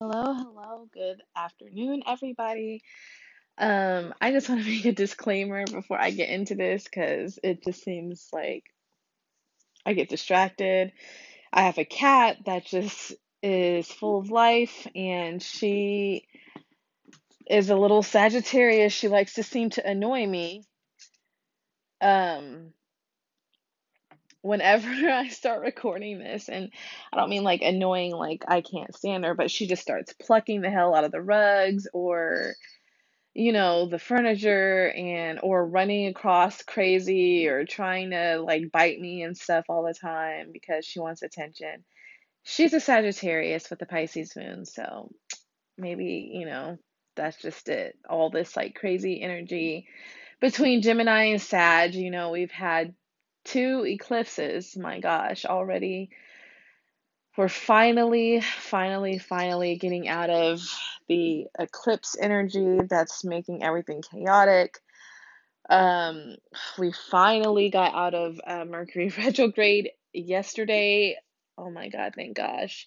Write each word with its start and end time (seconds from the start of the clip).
Hello, 0.00 0.34
hello, 0.34 0.88
good 0.92 1.22
afternoon, 1.36 2.02
everybody. 2.04 2.82
Um, 3.56 4.12
I 4.20 4.32
just 4.32 4.48
want 4.48 4.64
to 4.64 4.68
make 4.70 4.84
a 4.86 4.92
disclaimer 4.92 5.64
before 5.66 6.00
I 6.00 6.10
get 6.10 6.30
into 6.30 6.56
this 6.56 6.82
because 6.82 7.38
it 7.44 7.62
just 7.62 7.84
seems 7.84 8.28
like 8.32 8.64
I 9.86 9.92
get 9.92 10.08
distracted. 10.08 10.92
I 11.52 11.62
have 11.62 11.78
a 11.78 11.84
cat 11.84 12.38
that 12.44 12.66
just 12.66 13.12
is 13.40 13.86
full 13.86 14.18
of 14.18 14.30
life 14.30 14.84
and 14.96 15.40
she 15.40 16.26
is 17.46 17.70
a 17.70 17.76
little 17.76 18.02
Sagittarius. 18.02 18.92
She 18.92 19.06
likes 19.06 19.34
to 19.34 19.44
seem 19.44 19.70
to 19.70 19.88
annoy 19.88 20.26
me. 20.26 20.64
Um, 22.00 22.72
whenever 24.44 24.88
I 25.10 25.28
start 25.28 25.62
recording 25.62 26.18
this, 26.18 26.48
and 26.48 26.70
I 27.12 27.16
don't 27.16 27.30
mean 27.30 27.42
like 27.42 27.62
annoying, 27.62 28.12
like 28.12 28.44
I 28.46 28.60
can't 28.60 28.94
stand 28.94 29.24
her, 29.24 29.34
but 29.34 29.50
she 29.50 29.66
just 29.66 29.82
starts 29.82 30.12
plucking 30.12 30.60
the 30.60 30.70
hell 30.70 30.94
out 30.94 31.04
of 31.04 31.12
the 31.12 31.22
rugs 31.22 31.88
or 31.92 32.54
you 33.36 33.50
know, 33.50 33.88
the 33.88 33.98
furniture 33.98 34.92
and 34.96 35.40
or 35.42 35.66
running 35.66 36.06
across 36.06 36.62
crazy 36.62 37.48
or 37.48 37.64
trying 37.64 38.10
to 38.10 38.38
like 38.40 38.70
bite 38.70 39.00
me 39.00 39.24
and 39.24 39.36
stuff 39.36 39.64
all 39.68 39.82
the 39.82 39.92
time 39.92 40.50
because 40.52 40.86
she 40.86 41.00
wants 41.00 41.22
attention. 41.22 41.84
She's 42.44 42.74
a 42.74 42.80
Sagittarius 42.80 43.68
with 43.70 43.80
the 43.80 43.86
Pisces 43.86 44.36
moon, 44.36 44.66
so 44.66 45.10
maybe, 45.76 46.30
you 46.32 46.46
know, 46.46 46.76
that's 47.16 47.38
just 47.38 47.68
it. 47.68 47.98
All 48.08 48.30
this 48.30 48.56
like 48.56 48.76
crazy 48.76 49.20
energy 49.20 49.88
between 50.40 50.82
Gemini 50.82 51.24
and 51.24 51.42
Sag, 51.42 51.94
you 51.94 52.12
know, 52.12 52.30
we've 52.30 52.52
had 52.52 52.94
two 53.44 53.84
eclipses, 53.86 54.76
my 54.76 55.00
gosh, 55.00 55.44
already 55.44 56.10
we're 57.36 57.48
finally, 57.48 58.40
finally, 58.40 59.18
finally 59.18 59.76
getting 59.76 60.08
out 60.08 60.30
of 60.30 60.60
the 61.08 61.46
eclipse 61.58 62.16
energy 62.20 62.78
that's 62.88 63.24
making 63.24 63.64
everything 63.64 64.02
chaotic. 64.02 64.78
Um, 65.68 66.36
we 66.78 66.92
finally 67.10 67.70
got 67.70 67.94
out 67.94 68.14
of 68.14 68.40
uh, 68.46 68.64
Mercury 68.64 69.12
retrograde 69.18 69.90
yesterday. 70.12 71.16
Oh 71.58 71.70
my 71.70 71.88
God, 71.88 72.12
thank 72.14 72.36
gosh. 72.36 72.86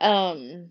Um, 0.00 0.70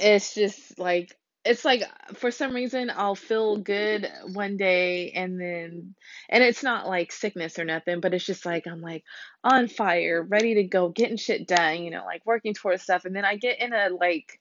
it's 0.00 0.34
just 0.34 0.78
like 0.78 1.16
it's 1.44 1.64
like 1.64 1.82
for 2.14 2.30
some 2.30 2.54
reason 2.54 2.90
I'll 2.94 3.16
feel 3.16 3.56
good 3.56 4.08
one 4.32 4.56
day 4.56 5.10
and 5.12 5.40
then 5.40 5.94
and 6.28 6.44
it's 6.44 6.62
not 6.62 6.86
like 6.86 7.12
sickness 7.12 7.58
or 7.58 7.64
nothing, 7.64 8.00
but 8.00 8.14
it's 8.14 8.24
just 8.24 8.46
like 8.46 8.66
I'm 8.66 8.80
like 8.80 9.04
on 9.42 9.68
fire, 9.68 10.22
ready 10.22 10.54
to 10.56 10.64
go, 10.64 10.88
getting 10.88 11.16
shit 11.16 11.48
done, 11.48 11.82
you 11.82 11.90
know, 11.90 12.04
like 12.04 12.24
working 12.24 12.54
towards 12.54 12.82
stuff 12.82 13.04
and 13.04 13.14
then 13.14 13.24
I 13.24 13.36
get 13.36 13.60
in 13.60 13.72
a 13.72 13.88
like 13.88 14.38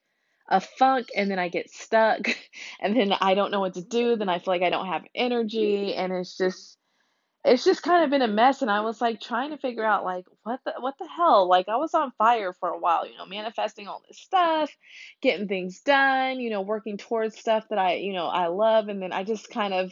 a 0.47 0.59
funk 0.61 1.07
and 1.15 1.31
then 1.31 1.39
I 1.39 1.49
get 1.49 1.71
stuck 1.71 2.19
and 2.81 2.95
then 2.95 3.13
I 3.19 3.33
don't 3.33 3.51
know 3.51 3.61
what 3.61 3.75
to 3.75 3.81
do, 3.83 4.15
then 4.15 4.29
I 4.29 4.39
feel 4.39 4.53
like 4.53 4.63
I 4.63 4.69
don't 4.69 4.87
have 4.87 5.05
energy 5.15 5.95
and 5.95 6.13
it's 6.13 6.37
just 6.37 6.77
it's 7.43 7.63
just 7.63 7.81
kind 7.81 8.03
of 8.03 8.09
been 8.09 8.21
a 8.21 8.27
mess 8.27 8.61
and 8.61 8.69
I 8.69 8.81
was 8.81 9.01
like 9.01 9.19
trying 9.19 9.51
to 9.51 9.57
figure 9.57 9.83
out 9.83 10.03
like 10.03 10.25
what 10.43 10.59
the 10.65 10.73
what 10.79 10.95
the 10.99 11.07
hell? 11.07 11.47
Like 11.47 11.69
I 11.69 11.77
was 11.77 11.93
on 11.93 12.11
fire 12.17 12.53
for 12.53 12.69
a 12.69 12.77
while 12.77 13.07
you 13.07 13.17
know 13.17 13.25
manifesting 13.25 13.87
all 13.87 14.03
this 14.07 14.19
stuff 14.19 14.69
getting 15.21 15.47
things 15.47 15.81
done 15.81 16.39
you 16.39 16.49
know 16.49 16.61
working 16.61 16.97
towards 16.97 17.37
stuff 17.37 17.65
that 17.69 17.79
I 17.79 17.95
you 17.95 18.13
know 18.13 18.27
I 18.27 18.47
love 18.47 18.87
and 18.87 19.01
then 19.01 19.11
I 19.11 19.23
just 19.23 19.49
kind 19.49 19.73
of 19.73 19.91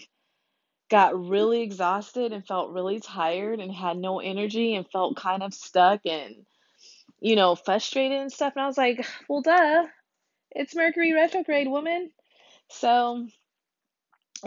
got 0.90 1.20
really 1.20 1.62
exhausted 1.62 2.34
and 2.34 2.46
felt 2.46 2.72
really 2.72 3.00
tired 3.00 3.60
and 3.60 3.72
had 3.72 3.98
no 3.98 4.20
energy 4.20 4.76
and 4.76 4.90
felt 4.90 5.18
kind 5.18 5.44
of 5.44 5.54
stuck 5.54 6.06
and 6.06 6.36
you 7.20 7.36
know 7.36 7.56
frustrated 7.56 8.20
and 8.20 8.32
stuff 8.32 8.54
and 8.56 8.64
I 8.64 8.68
was 8.68 8.78
like 8.78 9.06
well 9.28 9.42
duh 9.42 9.86
it's 10.52 10.76
Mercury 10.76 11.14
retrograde 11.14 11.68
woman. 11.68 12.12
So 12.70 13.28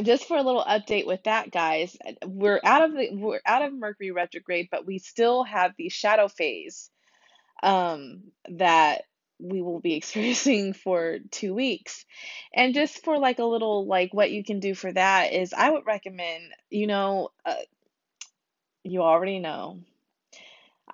just 0.02 0.26
for 0.26 0.36
a 0.36 0.42
little 0.42 0.64
update 0.64 1.06
with 1.06 1.22
that 1.24 1.50
guys 1.50 1.96
we're 2.24 2.60
out 2.64 2.82
of 2.84 2.92
the 2.92 3.10
we're 3.12 3.40
out 3.44 3.62
of 3.62 3.74
mercury 3.74 4.10
retrograde 4.10 4.68
but 4.70 4.86
we 4.86 4.98
still 4.98 5.44
have 5.44 5.72
the 5.76 5.88
shadow 5.88 6.28
phase 6.28 6.90
um 7.62 8.22
that 8.48 9.02
we 9.42 9.60
will 9.60 9.80
be 9.80 9.94
experiencing 9.96 10.72
for 10.72 11.18
two 11.30 11.54
weeks. 11.54 12.04
And 12.54 12.74
just 12.74 13.04
for 13.04 13.18
like 13.18 13.38
a 13.38 13.44
little 13.44 13.86
like 13.86 14.14
what 14.14 14.30
you 14.30 14.44
can 14.44 14.60
do 14.60 14.74
for 14.74 14.92
that 14.92 15.32
is 15.32 15.52
i 15.52 15.68
would 15.68 15.86
recommend 15.86 16.42
you 16.70 16.86
know 16.86 17.30
uh, 17.44 17.54
you 18.84 19.02
already 19.02 19.38
know. 19.38 19.80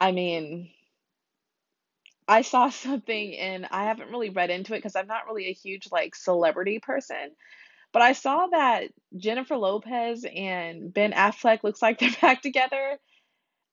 I 0.01 0.13
mean 0.13 0.71
i 2.29 2.43
saw 2.43 2.69
something 2.71 3.37
and 3.37 3.67
i 3.71 3.85
haven't 3.85 4.11
really 4.11 4.31
read 4.31 4.51
into 4.51 4.75
it 4.75 4.79
because 4.79 4.95
i'm 4.97 5.07
not 5.07 5.27
really 5.27 5.47
a 5.49 5.53
huge 5.53 5.89
like 5.91 6.15
celebrity 6.15 6.79
person 6.79 7.31
But 7.93 8.03
I 8.03 8.13
saw 8.13 8.47
that 8.49 8.91
Jennifer 9.17 9.57
Lopez 9.57 10.25
and 10.25 10.93
Ben 10.93 11.13
Affleck 11.13 11.65
looks 11.65 11.83
like 11.83 11.99
they're 11.99 12.11
back 12.21 12.43
together. 12.43 12.99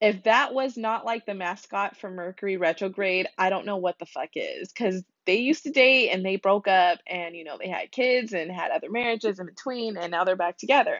If 0.02 0.24
that 0.24 0.54
was 0.54 0.78
not 0.78 1.06
like 1.06 1.26
the 1.26 1.34
mascot 1.34 1.98
for 1.98 2.10
Mercury 2.10 2.58
retrograde, 2.58 3.28
I 3.38 3.50
don't 3.50 3.66
know 3.66 3.78
what 3.78 3.98
the 3.98 4.06
fuck 4.06 4.30
is. 4.36 4.72
Because 4.72 5.04
they 5.26 5.38
used 5.38 5.64
to 5.64 5.72
date 5.72 6.10
and 6.10 6.26
they 6.26 6.36
broke 6.36 6.68
up 6.68 7.00
and, 7.08 7.36
you 7.36 7.44
know, 7.44 7.58
they 7.58 7.70
had 7.70 7.92
kids 7.92 8.34
and 8.34 8.52
had 8.52 8.72
other 8.72 8.90
marriages 8.90 9.40
in 9.40 9.46
between 9.46 9.98
and 9.98 10.12
now 10.12 10.24
they're 10.24 10.36
back 10.36 10.58
together. 10.58 11.00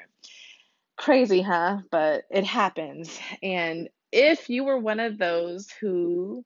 Crazy, 0.98 1.42
huh? 1.42 1.80
But 1.92 2.24
it 2.30 2.46
happens. 2.46 3.20
And 3.44 3.90
if 4.12 4.50
you 4.50 4.64
were 4.64 4.80
one 4.80 5.02
of 5.02 5.18
those 5.18 5.70
who 5.82 6.46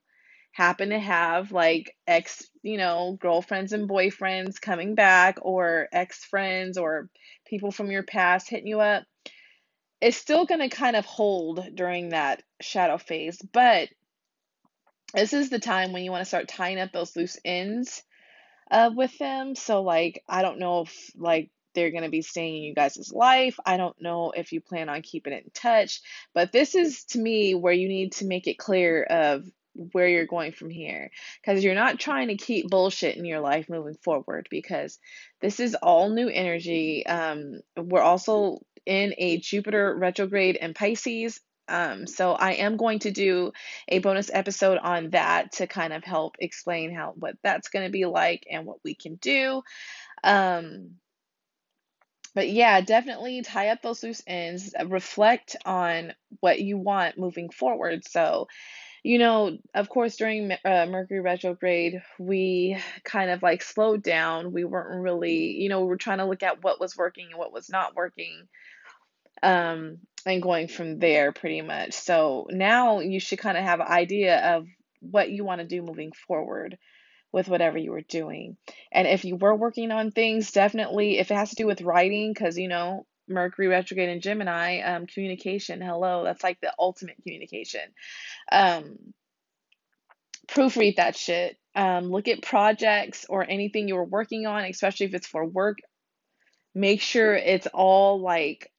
happen 0.52 0.90
to 0.90 0.98
have 0.98 1.52
like 1.52 1.96
ex, 2.06 2.48
you 2.62 2.76
know, 2.76 3.16
girlfriends 3.20 3.72
and 3.72 3.88
boyfriends 3.88 4.60
coming 4.60 4.94
back 4.94 5.38
or 5.42 5.88
ex 5.92 6.24
friends 6.24 6.76
or 6.76 7.08
people 7.46 7.70
from 7.70 7.90
your 7.90 8.02
past 8.02 8.48
hitting 8.48 8.66
you 8.66 8.80
up, 8.80 9.04
it's 10.00 10.16
still 10.16 10.46
going 10.46 10.60
to 10.60 10.74
kind 10.74 10.96
of 10.96 11.04
hold 11.04 11.64
during 11.74 12.10
that 12.10 12.42
shadow 12.60 12.98
phase. 12.98 13.40
But 13.52 13.88
this 15.14 15.32
is 15.32 15.50
the 15.50 15.58
time 15.58 15.92
when 15.92 16.04
you 16.04 16.10
want 16.10 16.22
to 16.22 16.28
start 16.28 16.48
tying 16.48 16.78
up 16.78 16.92
those 16.92 17.16
loose 17.16 17.38
ends 17.44 18.02
uh, 18.70 18.90
with 18.94 19.16
them. 19.18 19.54
So, 19.54 19.82
like, 19.82 20.22
I 20.28 20.42
don't 20.42 20.58
know 20.58 20.82
if 20.82 21.10
like 21.16 21.50
they're 21.74 21.90
going 21.90 22.04
to 22.04 22.10
be 22.10 22.22
staying 22.22 22.56
in 22.58 22.62
you 22.62 22.74
guys' 22.74 23.12
life. 23.12 23.58
I 23.64 23.76
don't 23.76 24.00
know 24.00 24.32
if 24.36 24.52
you 24.52 24.60
plan 24.60 24.88
on 24.88 25.02
keeping 25.02 25.32
it 25.32 25.44
in 25.44 25.50
touch, 25.52 26.00
but 26.34 26.52
this 26.52 26.74
is 26.74 27.04
to 27.06 27.18
me 27.18 27.54
where 27.54 27.72
you 27.72 27.88
need 27.88 28.12
to 28.14 28.26
make 28.26 28.46
it 28.46 28.58
clear 28.58 29.02
of 29.02 29.44
where 29.74 30.08
you're 30.08 30.26
going 30.26 30.52
from 30.52 30.70
here 30.70 31.10
because 31.40 31.62
you're 31.62 31.74
not 31.74 31.98
trying 31.98 32.28
to 32.28 32.36
keep 32.36 32.68
bullshit 32.68 33.16
in 33.16 33.24
your 33.24 33.40
life 33.40 33.68
moving 33.68 33.96
forward 34.02 34.48
because 34.50 34.98
this 35.40 35.60
is 35.60 35.74
all 35.74 36.10
new 36.10 36.28
energy. 36.28 37.06
Um 37.06 37.60
we're 37.76 38.02
also 38.02 38.60
in 38.86 39.14
a 39.18 39.38
jupiter 39.38 39.94
retrograde 39.96 40.56
in 40.56 40.74
pisces. 40.74 41.40
Um 41.68 42.06
so 42.06 42.32
i 42.32 42.52
am 42.52 42.76
going 42.76 42.98
to 43.00 43.10
do 43.10 43.52
a 43.88 44.00
bonus 44.00 44.30
episode 44.32 44.78
on 44.78 45.10
that 45.10 45.52
to 45.52 45.66
kind 45.66 45.92
of 45.92 46.04
help 46.04 46.36
explain 46.38 46.94
how 46.94 47.12
what 47.16 47.36
that's 47.42 47.68
going 47.68 47.84
to 47.84 47.92
be 47.92 48.06
like 48.06 48.44
and 48.50 48.66
what 48.66 48.78
we 48.84 48.94
can 48.94 49.16
do. 49.16 49.62
Um 50.24 50.96
but 52.34 52.48
yeah, 52.48 52.80
definitely 52.80 53.42
tie 53.42 53.68
up 53.68 53.82
those 53.82 54.02
loose 54.02 54.22
ends, 54.26 54.72
reflect 54.86 55.56
on 55.64 56.12
what 56.40 56.60
you 56.60 56.78
want 56.78 57.18
moving 57.18 57.50
forward. 57.50 58.06
So, 58.08 58.46
you 59.02 59.18
know, 59.18 59.56
of 59.74 59.88
course, 59.88 60.16
during 60.16 60.52
uh, 60.64 60.86
Mercury 60.86 61.20
retrograde, 61.20 62.02
we 62.18 62.76
kind 63.04 63.30
of 63.30 63.42
like 63.42 63.62
slowed 63.62 64.02
down. 64.02 64.52
We 64.52 64.64
weren't 64.64 65.00
really, 65.00 65.52
you 65.60 65.68
know, 65.68 65.80
we 65.80 65.88
were 65.88 65.96
trying 65.96 66.18
to 66.18 66.26
look 66.26 66.42
at 66.42 66.62
what 66.62 66.80
was 66.80 66.96
working 66.96 67.28
and 67.30 67.38
what 67.38 67.52
was 67.52 67.70
not 67.70 67.96
working, 67.96 68.48
um, 69.42 69.98
and 70.26 70.42
going 70.42 70.68
from 70.68 70.98
there 70.98 71.32
pretty 71.32 71.62
much. 71.62 71.94
So 71.94 72.46
now 72.50 73.00
you 73.00 73.20
should 73.20 73.38
kind 73.38 73.56
of 73.56 73.64
have 73.64 73.80
an 73.80 73.88
idea 73.88 74.56
of 74.56 74.66
what 75.00 75.30
you 75.30 75.44
want 75.44 75.60
to 75.60 75.66
do 75.66 75.80
moving 75.82 76.12
forward 76.12 76.76
with 77.32 77.48
whatever 77.48 77.78
you 77.78 77.92
were 77.92 78.02
doing. 78.02 78.56
And 78.92 79.06
if 79.06 79.24
you 79.24 79.36
were 79.36 79.54
working 79.54 79.92
on 79.92 80.10
things, 80.10 80.50
definitely, 80.50 81.18
if 81.18 81.30
it 81.30 81.34
has 81.36 81.50
to 81.50 81.56
do 81.56 81.66
with 81.66 81.80
writing, 81.80 82.32
because, 82.32 82.58
you 82.58 82.68
know, 82.68 83.06
Mercury 83.30 83.68
retrograde 83.68 84.08
in 84.08 84.20
Gemini, 84.20 84.80
um, 84.80 85.06
communication, 85.06 85.80
hello, 85.80 86.24
that's 86.24 86.42
like 86.42 86.60
the 86.60 86.72
ultimate 86.78 87.16
communication. 87.22 87.80
Um, 88.50 88.98
proofread 90.48 90.96
that 90.96 91.16
shit. 91.16 91.56
Um, 91.74 92.10
look 92.10 92.28
at 92.28 92.42
projects 92.42 93.26
or 93.28 93.48
anything 93.48 93.88
you 93.88 93.94
were 93.94 94.04
working 94.04 94.46
on, 94.46 94.64
especially 94.64 95.06
if 95.06 95.14
it's 95.14 95.26
for 95.26 95.46
work. 95.46 95.78
Make 96.74 97.00
sure 97.00 97.34
it's 97.34 97.66
all 97.68 98.20
like 98.20 98.70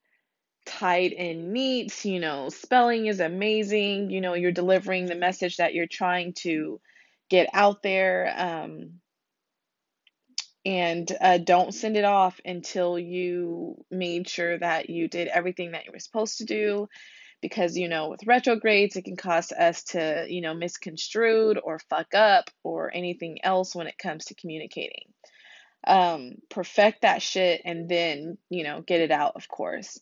tied 0.65 1.11
in 1.11 1.53
neat. 1.53 2.05
You 2.05 2.19
know, 2.19 2.49
spelling 2.49 3.07
is 3.07 3.19
amazing. 3.19 4.11
You 4.11 4.21
know, 4.21 4.33
you're 4.33 4.51
delivering 4.51 5.05
the 5.05 5.15
message 5.15 5.57
that 5.57 5.73
you're 5.73 5.87
trying 5.87 6.33
to 6.39 6.79
get 7.29 7.47
out 7.53 7.81
there. 7.81 8.33
Um, 8.37 9.00
and 10.65 11.11
uh, 11.19 11.37
don't 11.37 11.73
send 11.73 11.97
it 11.97 12.03
off 12.03 12.39
until 12.45 12.99
you 12.99 13.83
made 13.89 14.29
sure 14.29 14.57
that 14.59 14.89
you 14.89 15.07
did 15.07 15.27
everything 15.27 15.71
that 15.71 15.85
you 15.85 15.91
were 15.91 15.99
supposed 15.99 16.37
to 16.37 16.45
do 16.45 16.87
because 17.41 17.75
you 17.75 17.89
know 17.89 18.09
with 18.09 18.27
retrogrades 18.27 18.95
it 18.95 19.03
can 19.05 19.17
cause 19.17 19.51
us 19.51 19.83
to 19.83 20.25
you 20.29 20.41
know 20.41 20.53
misconstrued 20.53 21.59
or 21.61 21.79
fuck 21.79 22.13
up 22.13 22.49
or 22.63 22.91
anything 22.93 23.43
else 23.43 23.75
when 23.75 23.87
it 23.87 23.97
comes 23.97 24.25
to 24.25 24.35
communicating. 24.35 25.05
Um 25.87 26.35
perfect 26.49 27.01
that 27.01 27.23
shit 27.23 27.61
and 27.65 27.89
then 27.89 28.37
you 28.49 28.63
know 28.63 28.81
get 28.81 29.01
it 29.01 29.11
out 29.11 29.35
of 29.35 29.47
course. 29.47 29.99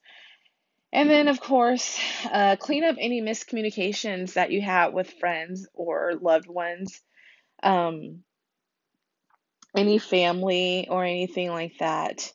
And 0.91 1.09
then 1.09 1.29
of 1.29 1.39
course 1.39 1.99
uh, 2.29 2.57
clean 2.57 2.83
up 2.83 2.97
any 2.99 3.21
miscommunications 3.21 4.33
that 4.33 4.51
you 4.51 4.61
have 4.61 4.91
with 4.91 5.13
friends 5.19 5.67
or 5.73 6.15
loved 6.19 6.47
ones. 6.47 6.99
Um 7.63 8.23
any 9.75 9.97
family 9.99 10.87
or 10.89 11.03
anything 11.03 11.49
like 11.49 11.77
that 11.79 12.31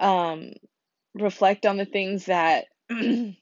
um 0.00 0.52
reflect 1.14 1.66
on 1.66 1.76
the 1.76 1.84
things 1.86 2.26
that 2.26 2.66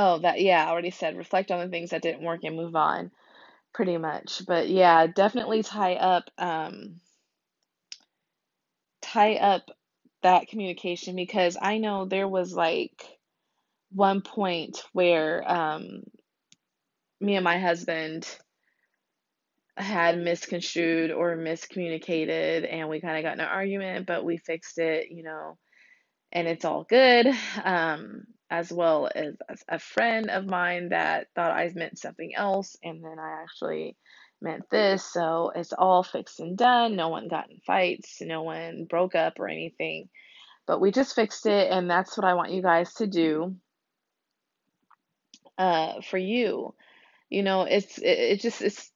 Oh, 0.00 0.18
that 0.20 0.40
yeah, 0.40 0.64
I 0.64 0.70
already 0.70 0.90
said 0.90 1.16
reflect 1.16 1.50
on 1.50 1.58
the 1.58 1.68
things 1.68 1.90
that 1.90 2.02
didn't 2.02 2.22
work 2.22 2.44
and 2.44 2.54
move 2.54 2.76
on, 2.76 3.10
pretty 3.74 3.98
much. 3.98 4.42
But 4.46 4.68
yeah, 4.68 5.08
definitely 5.08 5.64
tie 5.64 5.96
up 5.96 6.30
um 6.38 7.00
tie 9.02 9.36
up 9.36 9.70
that 10.22 10.48
communication 10.48 11.16
because 11.16 11.56
I 11.60 11.78
know 11.78 12.04
there 12.04 12.28
was 12.28 12.54
like 12.54 13.04
one 13.92 14.22
point 14.22 14.82
where 14.92 15.42
um 15.50 16.04
me 17.20 17.34
and 17.36 17.44
my 17.44 17.58
husband 17.58 18.28
had 19.78 20.18
misconstrued 20.18 21.10
or 21.10 21.36
miscommunicated 21.36 22.70
and 22.70 22.88
we 22.88 23.00
kind 23.00 23.16
of 23.16 23.22
got 23.22 23.34
in 23.34 23.40
an 23.40 23.46
argument, 23.46 24.06
but 24.06 24.24
we 24.24 24.36
fixed 24.36 24.78
it, 24.78 25.10
you 25.10 25.22
know, 25.22 25.56
and 26.32 26.48
it's 26.48 26.64
all 26.64 26.84
good. 26.84 27.26
Um, 27.64 28.24
as 28.50 28.72
well 28.72 29.08
as, 29.14 29.34
a 29.68 29.78
friend 29.78 30.30
of 30.30 30.46
mine 30.46 30.90
that 30.90 31.28
thought 31.34 31.50
I 31.50 31.70
meant 31.74 31.98
something 31.98 32.34
else, 32.34 32.76
and 32.82 33.04
then 33.04 33.18
I 33.18 33.42
actually 33.42 33.96
meant 34.40 34.70
this. 34.70 35.04
So 35.04 35.52
it's 35.54 35.72
all 35.72 36.02
fixed 36.02 36.40
and 36.40 36.56
done. 36.56 36.96
No 36.96 37.08
one 37.08 37.28
got 37.28 37.50
in 37.50 37.58
fights, 37.66 38.18
no 38.20 38.42
one 38.42 38.86
broke 38.88 39.14
up 39.14 39.38
or 39.38 39.48
anything. 39.48 40.08
But 40.66 40.80
we 40.80 40.90
just 40.90 41.14
fixed 41.14 41.46
it, 41.46 41.70
and 41.70 41.90
that's 41.90 42.16
what 42.16 42.26
I 42.26 42.34
want 42.34 42.52
you 42.52 42.62
guys 42.62 42.92
to 42.94 43.06
do 43.06 43.56
uh, 45.58 46.00
for 46.02 46.18
you. 46.18 46.74
You 47.30 47.42
know, 47.42 47.62
it's 47.62 47.98
it, 47.98 48.18
it 48.18 48.40
just 48.40 48.62
it's 48.62 48.90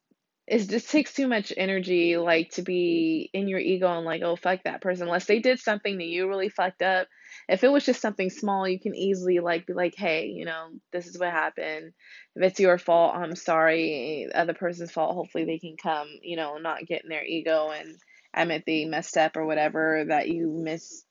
it 0.46 0.68
just 0.68 0.90
takes 0.90 1.14
too 1.14 1.28
much 1.28 1.52
energy 1.56 2.16
like 2.16 2.50
to 2.50 2.62
be 2.62 3.30
in 3.32 3.46
your 3.46 3.60
ego 3.60 3.96
and 3.96 4.04
like 4.04 4.22
oh 4.22 4.36
fuck 4.36 4.60
that 4.64 4.80
person. 4.80 5.06
Unless 5.06 5.26
they 5.26 5.38
did 5.38 5.60
something 5.60 5.98
that 5.98 6.06
you 6.06 6.28
really 6.28 6.48
fucked 6.48 6.82
up. 6.82 7.06
If 7.48 7.64
it 7.64 7.68
was 7.68 7.84
just 7.84 8.00
something 8.00 8.30
small 8.30 8.68
you 8.68 8.80
can 8.80 8.94
easily 8.94 9.38
like 9.38 9.66
be 9.66 9.72
like 9.72 9.94
hey 9.96 10.26
you 10.26 10.44
know 10.44 10.68
this 10.92 11.06
is 11.06 11.18
what 11.18 11.30
happened. 11.30 11.92
If 12.34 12.42
it's 12.42 12.60
your 12.60 12.78
fault 12.78 13.14
i'm 13.14 13.36
sorry. 13.36 14.28
Other 14.34 14.54
person's 14.54 14.90
fault. 14.90 15.14
Hopefully 15.14 15.44
they 15.44 15.58
can 15.58 15.76
come 15.80 16.08
you 16.22 16.36
know 16.36 16.58
not 16.58 16.86
get 16.86 17.04
in 17.04 17.08
their 17.08 17.24
ego 17.24 17.70
and 17.70 17.96
admit 18.34 18.64
they 18.66 18.84
messed 18.84 19.16
up 19.16 19.36
or 19.36 19.46
whatever 19.46 20.04
that 20.08 20.28
you 20.28 20.50
miss 20.50 21.04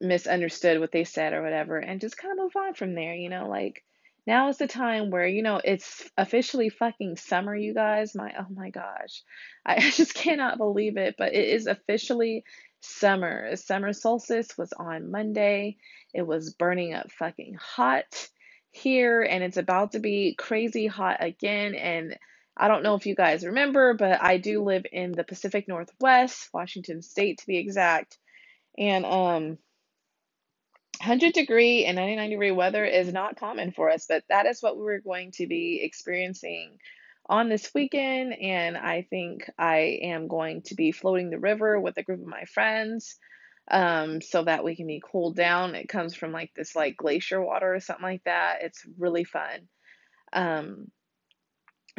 misunderstood 0.00 0.78
what 0.78 0.92
they 0.92 1.04
said 1.04 1.32
or 1.32 1.42
whatever 1.42 1.78
and 1.78 2.00
just 2.00 2.16
kind 2.16 2.32
of 2.32 2.38
move 2.44 2.54
on 2.56 2.74
from 2.74 2.94
there 2.94 3.14
you 3.14 3.28
know 3.28 3.48
like 3.48 3.82
now 4.26 4.48
is 4.48 4.58
the 4.58 4.66
time 4.66 5.10
where, 5.10 5.26
you 5.26 5.42
know, 5.42 5.60
it's 5.62 6.08
officially 6.16 6.68
fucking 6.68 7.16
summer, 7.16 7.54
you 7.54 7.74
guys. 7.74 8.14
My, 8.14 8.32
oh 8.38 8.46
my 8.54 8.70
gosh. 8.70 9.22
I, 9.66 9.80
just 9.90 10.14
cannot 10.14 10.58
believe 10.58 10.96
it, 10.96 11.14
but 11.18 11.34
it 11.34 11.48
is 11.48 11.66
officially 11.66 12.44
summer. 12.80 13.56
Summer 13.56 13.92
solstice 13.92 14.56
was 14.56 14.72
on 14.72 15.10
Monday. 15.10 15.76
It 16.14 16.26
was 16.26 16.54
burning 16.54 16.94
up 16.94 17.10
fucking 17.12 17.56
hot 17.60 18.28
here, 18.70 19.22
and 19.22 19.42
it's 19.42 19.56
about 19.56 19.92
to 19.92 19.98
be 19.98 20.34
crazy 20.38 20.86
hot 20.86 21.18
again. 21.20 21.74
And 21.74 22.16
I 22.56 22.68
don't 22.68 22.82
know 22.82 22.94
if 22.94 23.06
you 23.06 23.14
guys 23.14 23.46
remember, 23.46 23.94
but 23.94 24.22
I 24.22 24.38
do 24.38 24.62
live 24.62 24.84
in 24.90 25.12
the 25.12 25.24
Pacific 25.24 25.68
Northwest, 25.68 26.48
Washington 26.52 27.02
State 27.02 27.38
to 27.38 27.46
be 27.46 27.58
exact. 27.58 28.18
And 28.76 29.04
um 29.04 29.58
100 31.00 31.32
degree 31.32 31.84
and 31.84 31.96
99 31.96 32.30
degree 32.30 32.50
weather 32.50 32.84
is 32.84 33.12
not 33.12 33.38
common 33.38 33.72
for 33.72 33.90
us, 33.90 34.06
but 34.08 34.24
that 34.28 34.46
is 34.46 34.62
what 34.62 34.76
we're 34.76 35.00
going 35.00 35.32
to 35.32 35.46
be 35.46 35.80
experiencing 35.82 36.78
on 37.26 37.48
this 37.48 37.70
weekend. 37.74 38.34
And 38.40 38.76
I 38.76 39.06
think 39.08 39.48
I 39.58 40.00
am 40.02 40.28
going 40.28 40.62
to 40.62 40.74
be 40.74 40.92
floating 40.92 41.30
the 41.30 41.38
river 41.38 41.78
with 41.80 41.96
a 41.98 42.02
group 42.02 42.20
of 42.20 42.26
my 42.26 42.44
friends 42.44 43.16
um, 43.70 44.20
so 44.20 44.44
that 44.44 44.64
we 44.64 44.76
can 44.76 44.86
be 44.86 45.02
cooled 45.04 45.36
down. 45.36 45.74
It 45.74 45.88
comes 45.88 46.14
from 46.14 46.32
like 46.32 46.52
this 46.56 46.74
like 46.74 46.96
glacier 46.96 47.40
water 47.40 47.74
or 47.74 47.80
something 47.80 48.02
like 48.04 48.24
that. 48.24 48.58
It's 48.62 48.84
really 48.98 49.24
fun. 49.24 49.68
Um, 50.32 50.90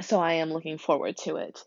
so 0.01 0.19
I 0.19 0.33
am 0.33 0.51
looking 0.51 0.77
forward 0.77 1.17
to 1.25 1.37
it. 1.37 1.59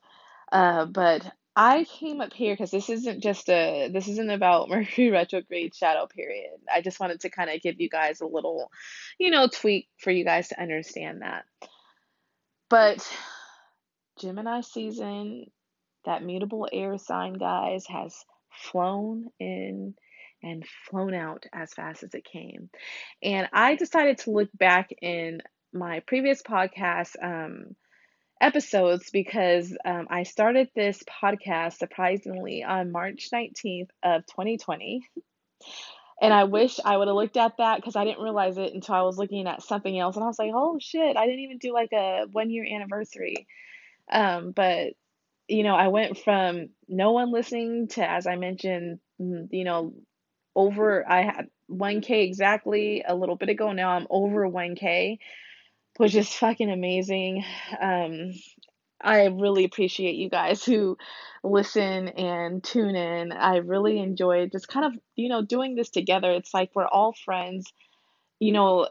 Uh, 0.50 0.86
but 0.86 1.24
I 1.54 1.84
came 1.84 2.20
up 2.20 2.32
here 2.32 2.54
because 2.54 2.70
this 2.70 2.88
isn't 2.88 3.22
just 3.22 3.48
a 3.50 3.90
this 3.92 4.08
isn't 4.08 4.30
about 4.30 4.68
Mercury 4.70 5.10
retrograde 5.10 5.74
shadow 5.74 6.06
period. 6.06 6.58
I 6.72 6.80
just 6.80 7.00
wanted 7.00 7.20
to 7.20 7.30
kind 7.30 7.50
of 7.50 7.60
give 7.60 7.80
you 7.80 7.88
guys 7.88 8.20
a 8.20 8.26
little, 8.26 8.70
you 9.18 9.30
know, 9.30 9.48
tweak 9.48 9.88
for 9.98 10.10
you 10.10 10.24
guys 10.24 10.48
to 10.48 10.60
understand 10.60 11.22
that. 11.22 11.44
But 12.70 13.06
Gemini 14.18 14.62
season, 14.62 15.46
that 16.04 16.22
mutable 16.22 16.68
air 16.72 16.96
sign, 16.96 17.34
guys, 17.34 17.84
has 17.86 18.14
flown 18.50 19.26
in 19.38 19.94
and 20.42 20.64
flown 20.88 21.14
out 21.14 21.44
as 21.52 21.72
fast 21.72 22.02
as 22.02 22.14
it 22.14 22.24
came. 22.24 22.70
And 23.22 23.48
I 23.52 23.76
decided 23.76 24.18
to 24.18 24.30
look 24.30 24.48
back 24.54 24.90
in 25.00 25.42
my 25.72 26.00
previous 26.00 26.42
podcast, 26.42 27.10
um, 27.22 27.76
episodes 28.42 29.08
because 29.10 29.74
um, 29.84 30.08
I 30.10 30.24
started 30.24 30.68
this 30.74 31.02
podcast 31.22 31.78
surprisingly 31.78 32.64
on 32.64 32.90
March 32.90 33.28
19th 33.32 33.88
of 34.02 34.26
2020. 34.26 35.02
And 36.20 36.34
I 36.34 36.44
wish 36.44 36.78
I 36.84 36.96
would 36.96 37.08
have 37.08 37.16
looked 37.16 37.36
at 37.36 37.56
that 37.58 37.76
because 37.76 37.96
I 37.96 38.04
didn't 38.04 38.22
realize 38.22 38.58
it 38.58 38.74
until 38.74 38.96
I 38.96 39.02
was 39.02 39.16
looking 39.16 39.46
at 39.46 39.62
something 39.62 39.98
else. 39.98 40.16
And 40.16 40.24
I 40.24 40.28
was 40.28 40.38
like, 40.38 40.50
oh 40.54 40.78
shit, 40.80 41.16
I 41.16 41.26
didn't 41.26 41.40
even 41.40 41.58
do 41.58 41.72
like 41.72 41.92
a 41.92 42.26
one 42.32 42.50
year 42.50 42.66
anniversary. 42.68 43.46
Um, 44.10 44.50
but, 44.50 44.94
you 45.48 45.62
know, 45.62 45.74
I 45.74 45.88
went 45.88 46.18
from 46.18 46.70
no 46.88 47.12
one 47.12 47.32
listening 47.32 47.88
to, 47.88 48.08
as 48.08 48.26
I 48.26 48.36
mentioned, 48.36 48.98
mm, 49.20 49.48
you 49.50 49.64
know, 49.64 49.94
over, 50.54 51.08
I 51.08 51.22
had 51.22 51.48
1K 51.70 52.24
exactly 52.24 53.04
a 53.06 53.14
little 53.14 53.36
bit 53.36 53.48
ago. 53.48 53.72
Now 53.72 53.90
I'm 53.90 54.06
over 54.10 54.48
1K 54.48 55.18
which 55.96 56.14
is 56.14 56.32
fucking 56.32 56.70
amazing. 56.70 57.44
Um, 57.80 58.32
I 59.02 59.26
really 59.26 59.64
appreciate 59.64 60.14
you 60.14 60.30
guys 60.30 60.64
who 60.64 60.96
listen 61.42 62.08
and 62.08 62.62
tune 62.62 62.94
in. 62.94 63.32
I 63.32 63.56
really 63.56 63.98
enjoy 63.98 64.46
just 64.46 64.68
kind 64.68 64.86
of, 64.86 64.92
you 65.16 65.28
know, 65.28 65.42
doing 65.42 65.74
this 65.74 65.90
together. 65.90 66.30
It's 66.30 66.54
like 66.54 66.70
we're 66.74 66.86
all 66.86 67.14
friends, 67.24 67.72
you 68.38 68.52
know, 68.52 68.88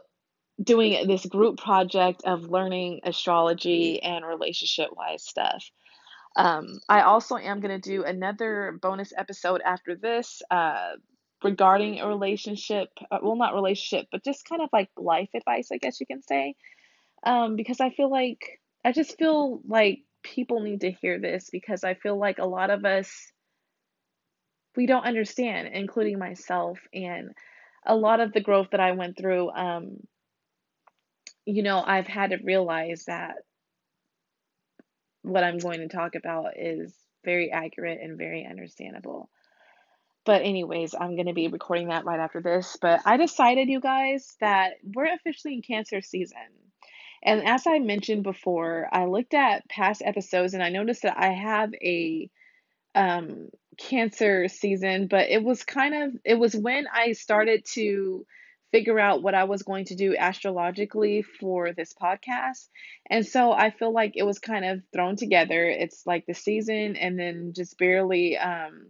doing 0.62 1.06
this 1.06 1.24
group 1.24 1.58
project 1.58 2.22
of 2.24 2.50
learning 2.50 3.00
astrology 3.04 4.02
and 4.02 4.24
relationship 4.24 4.90
wise 4.94 5.24
stuff. 5.24 5.64
Um, 6.36 6.80
I 6.88 7.02
also 7.02 7.36
am 7.36 7.60
going 7.60 7.80
to 7.80 7.90
do 7.90 8.04
another 8.04 8.78
bonus 8.80 9.12
episode 9.16 9.60
after 9.64 9.96
this 9.96 10.42
uh, 10.50 10.92
regarding 11.42 12.00
a 12.00 12.08
relationship. 12.08 12.88
Uh, 13.10 13.18
well, 13.22 13.36
not 13.36 13.54
relationship, 13.54 14.08
but 14.12 14.24
just 14.24 14.48
kind 14.48 14.62
of 14.62 14.68
like 14.72 14.90
life 14.96 15.30
advice, 15.34 15.68
I 15.72 15.78
guess 15.78 16.00
you 16.00 16.06
can 16.06 16.22
say 16.22 16.54
um, 17.24 17.56
because 17.56 17.80
I 17.80 17.90
feel 17.90 18.10
like 18.10 18.60
I 18.84 18.92
just 18.92 19.18
feel 19.18 19.60
like 19.66 20.00
people 20.22 20.60
need 20.60 20.82
to 20.82 20.90
hear 20.90 21.18
this 21.18 21.50
because 21.50 21.84
I 21.84 21.94
feel 21.94 22.18
like 22.18 22.38
a 22.38 22.46
lot 22.46 22.70
of 22.70 22.84
us 22.84 23.10
we 24.76 24.86
don't 24.86 25.04
understand, 25.04 25.68
including 25.72 26.18
myself, 26.18 26.78
and 26.94 27.32
a 27.86 27.94
lot 27.94 28.20
of 28.20 28.32
the 28.32 28.40
growth 28.40 28.68
that 28.72 28.80
I 28.80 28.92
went 28.92 29.18
through. 29.18 29.50
Um, 29.50 29.98
you 31.44 31.62
know, 31.62 31.82
I've 31.84 32.06
had 32.06 32.30
to 32.30 32.38
realize 32.42 33.04
that 33.06 33.36
what 35.22 35.44
I'm 35.44 35.58
going 35.58 35.80
to 35.80 35.88
talk 35.88 36.14
about 36.14 36.56
is 36.56 36.94
very 37.24 37.50
accurate 37.50 38.00
and 38.02 38.18
very 38.18 38.46
understandable. 38.48 39.28
But, 40.24 40.42
anyways, 40.42 40.94
I'm 40.94 41.16
going 41.16 41.26
to 41.26 41.32
be 41.32 41.48
recording 41.48 41.88
that 41.88 42.04
right 42.04 42.20
after 42.20 42.40
this. 42.40 42.76
But 42.80 43.00
I 43.04 43.16
decided, 43.16 43.68
you 43.68 43.80
guys, 43.80 44.36
that 44.40 44.74
we're 44.82 45.12
officially 45.12 45.54
in 45.54 45.62
Cancer 45.62 46.00
season. 46.00 46.38
And 47.22 47.46
as 47.46 47.66
I 47.66 47.78
mentioned 47.78 48.24
before, 48.24 48.88
I 48.92 49.04
looked 49.04 49.34
at 49.34 49.68
past 49.68 50.02
episodes 50.04 50.54
and 50.54 50.62
I 50.62 50.70
noticed 50.70 51.02
that 51.02 51.18
I 51.18 51.32
have 51.32 51.72
a 51.74 52.28
um, 52.94 53.48
cancer 53.78 54.48
season, 54.48 55.06
but 55.06 55.28
it 55.28 55.42
was 55.42 55.64
kind 55.64 55.94
of, 55.94 56.20
it 56.24 56.34
was 56.34 56.54
when 56.54 56.86
I 56.92 57.12
started 57.12 57.64
to 57.74 58.26
figure 58.72 58.98
out 58.98 59.22
what 59.22 59.34
I 59.34 59.44
was 59.44 59.62
going 59.62 59.84
to 59.86 59.94
do 59.94 60.16
astrologically 60.18 61.22
for 61.22 61.72
this 61.72 61.94
podcast. 61.94 62.68
And 63.08 63.24
so 63.24 63.52
I 63.52 63.70
feel 63.70 63.92
like 63.92 64.12
it 64.16 64.24
was 64.24 64.38
kind 64.38 64.64
of 64.64 64.82
thrown 64.92 65.16
together. 65.16 65.66
It's 65.68 66.06
like 66.06 66.26
the 66.26 66.34
season 66.34 66.96
and 66.96 67.18
then 67.18 67.52
just 67.54 67.78
barely 67.78 68.38
um 68.38 68.86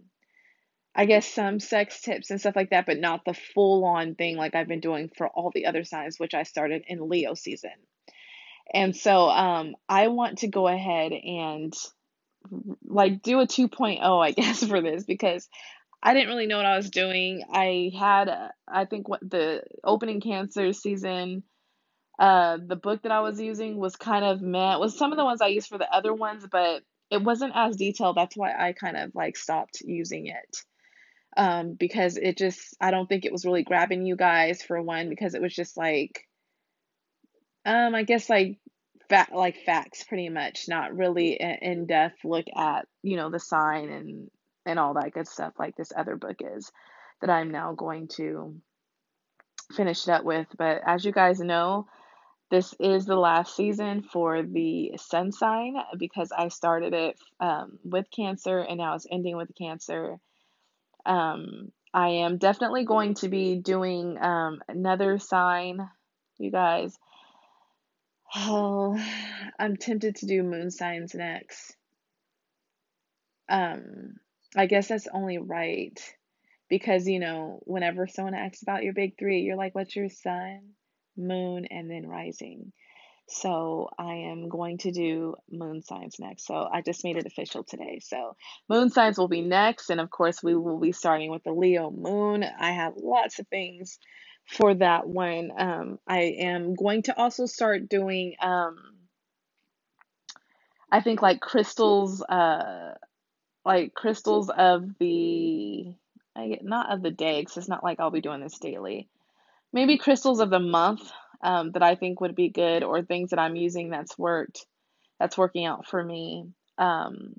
I 0.95 1.05
guess 1.05 1.27
some 1.27 1.59
sex 1.59 2.01
tips 2.01 2.29
and 2.29 2.39
stuff 2.39 2.55
like 2.55 2.69
that, 2.69 2.85
but 2.85 2.99
not 2.99 3.25
the 3.25 3.33
full 3.33 3.83
on 3.83 4.15
thing 4.15 4.37
like 4.37 4.55
I've 4.55 4.67
been 4.67 4.79
doing 4.79 5.09
for 5.17 5.27
all 5.27 5.51
the 5.53 5.65
other 5.65 5.83
signs, 5.83 6.19
which 6.19 6.35
I 6.35 6.43
started 6.43 6.83
in 6.87 7.09
Leo 7.09 7.33
season. 7.33 7.71
And 8.73 8.95
so 8.95 9.29
um, 9.29 9.75
I 9.87 10.07
want 10.07 10.39
to 10.39 10.47
go 10.47 10.67
ahead 10.67 11.11
and 11.11 11.73
like 12.83 13.21
do 13.21 13.39
a 13.39 13.47
2.0, 13.47 13.99
I 14.01 14.31
guess, 14.41 14.63
for 14.63 14.81
this 14.81 15.03
because 15.03 15.47
I 16.01 16.13
didn't 16.13 16.29
really 16.29 16.47
know 16.47 16.57
what 16.57 16.65
I 16.65 16.75
was 16.75 16.89
doing. 16.89 17.43
I 17.51 17.91
had, 17.97 18.27
uh, 18.27 18.49
I 18.67 18.85
think, 18.85 19.07
what 19.07 19.21
the 19.21 19.63
opening 19.83 20.21
cancer 20.21 20.73
season, 20.73 21.43
uh, 22.19 22.57
the 22.65 22.75
book 22.75 23.03
that 23.03 23.11
I 23.11 23.21
was 23.21 23.39
using 23.39 23.77
was 23.77 23.95
kind 23.95 24.25
of 24.25 24.41
met 24.41 24.79
was 24.79 24.97
some 24.97 25.11
of 25.11 25.17
the 25.17 25.23
ones 25.23 25.41
I 25.41 25.47
used 25.47 25.69
for 25.69 25.77
the 25.77 25.91
other 25.93 26.13
ones, 26.13 26.45
but 26.51 26.83
it 27.09 27.23
wasn't 27.23 27.53
as 27.55 27.77
detailed. 27.77 28.17
That's 28.17 28.35
why 28.35 28.51
I 28.51 28.73
kind 28.73 28.97
of 28.97 29.15
like 29.15 29.37
stopped 29.37 29.81
using 29.81 30.27
it. 30.27 30.57
Um, 31.35 31.73
because 31.73 32.17
it 32.17 32.37
just, 32.37 32.75
I 32.79 32.91
don't 32.91 33.07
think 33.07 33.25
it 33.25 33.31
was 33.31 33.45
really 33.45 33.63
grabbing 33.63 34.05
you 34.05 34.15
guys 34.15 34.61
for 34.61 34.79
one, 34.81 35.09
because 35.09 35.35
it 35.35 35.41
was 35.41 35.53
just 35.55 35.77
like, 35.77 36.27
um, 37.65 37.95
I 37.95 38.03
guess 38.03 38.29
like 38.29 38.57
fact, 39.13 39.33
like 39.33 39.57
facts 39.65 40.03
pretty 40.03 40.29
much, 40.29 40.65
not 40.67 40.95
really 40.95 41.39
an 41.39 41.57
in-depth 41.61 42.25
look 42.25 42.45
at, 42.55 42.87
you 43.03 43.15
know, 43.15 43.29
the 43.29 43.39
sign 43.39 43.89
and 43.89 44.31
and 44.65 44.79
all 44.79 44.93
that 44.93 45.11
good 45.11 45.27
stuff 45.27 45.53
like 45.59 45.75
this 45.75 45.91
other 45.95 46.15
book 46.15 46.37
is 46.39 46.71
that 47.21 47.29
I'm 47.29 47.51
now 47.51 47.73
going 47.73 48.07
to 48.15 48.55
finish 49.75 50.07
it 50.07 50.11
up 50.11 50.23
with. 50.23 50.47
But 50.57 50.81
as 50.85 51.03
you 51.05 51.11
guys 51.11 51.39
know, 51.39 51.85
this 52.49 52.73
is 52.79 53.05
the 53.05 53.15
last 53.15 53.55
season 53.55 54.03
for 54.03 54.41
the 54.41 54.93
sun 54.97 55.31
sign 55.31 55.75
because 55.97 56.31
I 56.35 56.47
started 56.47 56.93
it 56.93 57.19
um, 57.39 57.77
with 57.83 58.05
Cancer 58.15 58.59
and 58.59 58.77
now 58.77 58.95
it's 58.95 59.07
ending 59.11 59.37
with 59.37 59.51
Cancer. 59.57 60.17
Um, 61.05 61.71
I 61.93 62.09
am 62.09 62.37
definitely 62.37 62.85
going 62.85 63.15
to 63.15 63.29
be 63.29 63.57
doing 63.57 64.17
um, 64.19 64.61
another 64.67 65.19
sign, 65.19 65.87
you 66.39 66.51
guys. 66.51 66.97
Oh, 68.35 68.99
I'm 69.59 69.77
tempted 69.77 70.17
to 70.17 70.25
do 70.25 70.43
moon 70.43 70.71
signs 70.71 71.13
next. 71.13 71.75
Um, 73.47 74.15
I 74.55 74.65
guess 74.65 74.87
that's 74.87 75.07
only 75.13 75.37
right 75.37 75.99
because, 76.69 77.07
you 77.07 77.19
know, 77.19 77.59
whenever 77.65 78.07
someone 78.07 78.33
asks 78.33 78.63
about 78.63 78.83
your 78.83 78.93
big 78.93 79.17
three, 79.19 79.41
you're 79.41 79.57
like, 79.57 79.75
what's 79.75 79.95
your 79.95 80.09
sun, 80.09 80.61
moon, 81.15 81.65
and 81.65 81.89
then 81.89 82.07
rising? 82.07 82.71
So 83.29 83.89
I 83.97 84.13
am 84.31 84.49
going 84.49 84.79
to 84.79 84.91
do 84.91 85.35
moon 85.51 85.81
signs 85.81 86.17
next. 86.19 86.45
So 86.45 86.55
I 86.55 86.81
just 86.81 87.03
made 87.03 87.17
it 87.17 87.25
official 87.25 87.63
today. 87.63 87.99
So 88.01 88.35
moon 88.67 88.89
signs 88.89 89.17
will 89.17 89.27
be 89.27 89.41
next. 89.41 89.89
And 89.89 90.01
of 90.01 90.09
course, 90.09 90.43
we 90.43 90.55
will 90.55 90.79
be 90.79 90.91
starting 90.91 91.31
with 91.31 91.43
the 91.43 91.53
Leo 91.53 91.89
moon. 91.91 92.43
I 92.43 92.71
have 92.71 92.93
lots 92.97 93.39
of 93.39 93.47
things 93.47 93.99
for 94.45 94.73
that 94.75 95.07
one. 95.07 95.51
Um, 95.57 95.99
I 96.07 96.35
am 96.39 96.75
going 96.75 97.03
to 97.03 97.17
also 97.17 97.45
start 97.45 97.89
doing, 97.89 98.35
um, 98.41 98.77
I 100.91 101.01
think, 101.01 101.21
like 101.21 101.39
crystals. 101.39 102.21
Uh, 102.21 102.95
like 103.65 103.93
crystals 103.93 104.49
of 104.49 104.97
the 104.99 105.93
I 106.35 106.47
get 106.47 106.63
not 106.63 106.91
of 106.91 107.01
the 107.01 107.11
day 107.11 107.41
because 107.41 107.57
it's 107.57 107.69
not 107.69 107.83
like 107.83 107.99
I'll 107.99 108.11
be 108.11 108.21
doing 108.21 108.41
this 108.41 108.59
daily. 108.59 109.07
Maybe 109.71 109.97
crystals 109.97 110.39
of 110.39 110.49
the 110.49 110.59
month 110.59 111.01
um, 111.41 111.71
that 111.71 111.83
I 111.83 111.95
think 111.95 112.21
would 112.21 112.35
be 112.35 112.49
good, 112.49 112.83
or 112.83 113.01
things 113.01 113.31
that 113.31 113.39
I'm 113.39 113.55
using 113.55 113.89
that's 113.89 114.17
worked, 114.17 114.65
that's 115.19 115.37
working 115.37 115.65
out 115.65 115.87
for 115.87 116.03
me. 116.03 116.47
Um, 116.77 117.35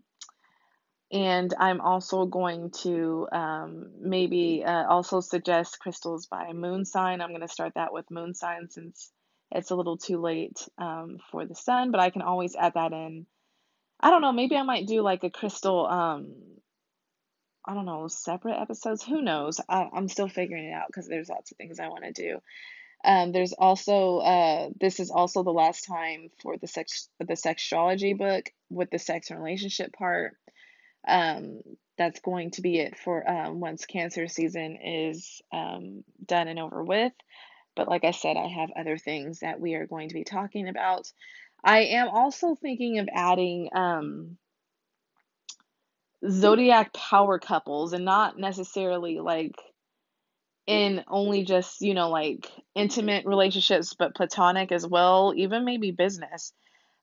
and 1.13 1.53
I'm 1.59 1.81
also 1.81 2.27
going 2.27 2.71
to 2.83 3.29
um, 3.33 3.91
maybe 4.01 4.65
uh, 4.67 4.87
also 4.89 5.21
suggest 5.21 5.79
crystals 5.79 6.27
by 6.27 6.53
moon 6.53 6.85
sign. 6.85 7.21
I'm 7.21 7.31
going 7.31 7.41
to 7.41 7.49
start 7.49 7.75
that 7.75 7.93
with 7.93 8.11
moon 8.11 8.35
sign 8.35 8.69
since 8.71 9.11
it's 9.51 9.71
a 9.71 9.77
little 9.77 9.97
too 9.97 10.21
late 10.21 10.67
um, 10.79 11.19
for 11.31 11.47
the 11.47 11.55
sun, 11.55 11.91
but 11.91 12.01
I 12.01 12.11
can 12.11 12.23
always 12.23 12.57
add 12.57 12.75
that 12.75 12.93
in 12.93 13.27
I 14.01 14.11
don't 14.11 14.23
know, 14.23 14.33
maybe 14.33 14.57
I 14.57 14.63
might 14.63 14.87
do 14.87 15.01
like 15.03 15.25
a 15.25 15.31
crystal 15.31 15.87
um 15.87 16.35
I 17.67 17.73
don't 17.73 17.87
know, 17.87 18.09
separate 18.09 18.61
episodes. 18.61 19.03
Who 19.03 19.23
knows? 19.23 19.59
I, 19.67 19.89
I'm 19.91 20.09
still 20.09 20.29
figuring 20.29 20.67
it 20.67 20.75
out 20.75 20.89
because 20.89 21.09
there's 21.09 21.31
lots 21.31 21.51
of 21.51 21.57
things 21.57 21.81
I 21.81 21.89
want 21.89 22.05
to 22.05 22.13
do. 22.13 22.39
Um, 23.03 23.33
there's 23.33 23.55
also 23.55 24.19
uh, 24.19 24.69
this 24.79 25.01
is 25.01 25.11
also 25.11 25.43
the 25.43 25.53
last 25.53 25.87
time 25.87 26.31
for 26.43 26.57
the 26.59 26.67
sex 26.67 27.09
the 27.19 27.35
sexuology 27.35 28.17
book 28.17 28.51
with 28.71 28.91
the 28.91 28.99
sex 28.99 29.31
and 29.31 29.43
relationship 29.43 29.93
part. 29.93 30.37
Um, 31.07 31.61
that's 31.97 32.21
going 32.21 32.51
to 32.53 32.63
be 32.63 32.79
it 32.79 32.97
for 32.99 33.29
um, 33.29 33.61
once 33.61 33.87
cancer 33.87 34.27
season 34.27 34.79
is 34.83 35.43
um, 35.53 36.03
done 36.25 36.49
and 36.49 36.59
over 36.59 36.83
with. 36.83 37.13
But 37.77 37.89
like 37.89 38.05
I 38.05 38.11
said, 38.13 38.37
I 38.37 38.49
have 38.49 38.71
other 38.77 38.99
things 38.99 39.41
that 39.41 39.61
we 39.61 39.75
are 39.75 39.87
going 39.87 40.09
to 40.09 40.15
be 40.15 40.25
talking 40.25 40.69
about. 40.69 41.11
I 41.63 41.85
am 41.85 42.09
also 42.09 42.55
thinking 42.55 42.99
of 42.99 43.09
adding 43.13 43.71
um, 43.75 44.37
zodiac 46.29 46.93
power 46.93 47.39
couples 47.39 47.93
and 47.93 48.05
not 48.05 48.39
necessarily 48.39 49.21
like 49.21 49.57
in 50.67 51.05
only 51.09 51.45
just, 51.45 51.81
you 51.81 51.95
know, 51.95 52.09
like 52.11 52.51
intimate 52.75 53.27
relationships, 53.27 53.95
but 53.95 54.15
platonic 54.15 54.73
as 54.73 54.87
well, 54.87 55.33
even 55.37 55.65
maybe 55.65 55.91
business. 55.91 56.53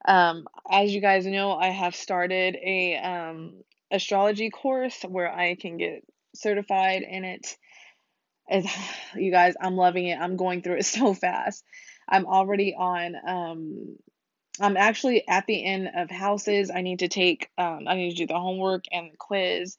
Um, 0.05 0.47
as 0.69 0.93
you 0.93 1.01
guys 1.01 1.25
know, 1.25 1.53
I 1.53 1.67
have 1.67 1.95
started 1.95 2.55
a 2.55 2.97
um, 2.97 3.63
astrology 3.91 4.49
course 4.49 5.03
where 5.03 5.31
I 5.31 5.55
can 5.55 5.77
get 5.77 6.03
certified 6.35 7.03
in 7.03 7.23
it. 7.23 7.57
And 8.49 8.65
you 9.15 9.31
guys, 9.31 9.55
I'm 9.59 9.75
loving 9.75 10.07
it. 10.07 10.19
I'm 10.19 10.37
going 10.37 10.61
through 10.61 10.77
it 10.77 10.85
so 10.97 11.13
fast. 11.13 11.63
I'm 12.07 12.25
already 12.25 12.75
on 12.77 13.15
um, 13.25 13.97
I'm 14.59 14.75
actually 14.77 15.27
at 15.27 15.45
the 15.47 15.63
end 15.63 15.89
of 15.95 16.09
houses. 16.11 16.71
I 16.73 16.81
need 16.81 16.99
to 16.99 17.07
take 17.07 17.49
um 17.57 17.85
I 17.87 17.95
need 17.95 18.11
to 18.11 18.17
do 18.17 18.27
the 18.27 18.39
homework 18.39 18.83
and 18.91 19.11
the 19.11 19.17
quiz, 19.17 19.77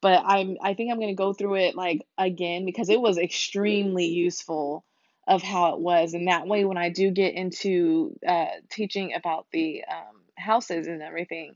but 0.00 0.22
I'm 0.24 0.56
I 0.62 0.74
think 0.74 0.90
I'm 0.90 0.98
going 0.98 1.14
to 1.14 1.14
go 1.14 1.32
through 1.32 1.56
it 1.56 1.74
like 1.74 2.06
again 2.16 2.64
because 2.64 2.88
it 2.88 3.00
was 3.00 3.18
extremely 3.18 4.06
useful 4.06 4.84
of 5.26 5.42
how 5.42 5.74
it 5.74 5.80
was 5.80 6.12
and 6.12 6.28
that 6.28 6.46
way 6.46 6.64
when 6.64 6.76
I 6.76 6.90
do 6.90 7.10
get 7.10 7.34
into 7.34 8.14
uh 8.26 8.46
teaching 8.70 9.14
about 9.14 9.46
the 9.52 9.84
um 9.90 10.20
houses 10.36 10.86
and 10.86 11.02
everything, 11.02 11.54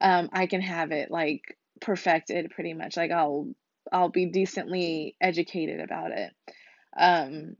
um 0.00 0.30
I 0.32 0.46
can 0.46 0.60
have 0.60 0.92
it 0.92 1.10
like 1.10 1.42
perfected 1.80 2.50
pretty 2.50 2.74
much. 2.74 2.96
Like 2.96 3.10
I'll 3.10 3.48
I'll 3.92 4.10
be 4.10 4.26
decently 4.26 5.16
educated 5.20 5.80
about 5.80 6.12
it. 6.12 6.32
Um 6.98 7.56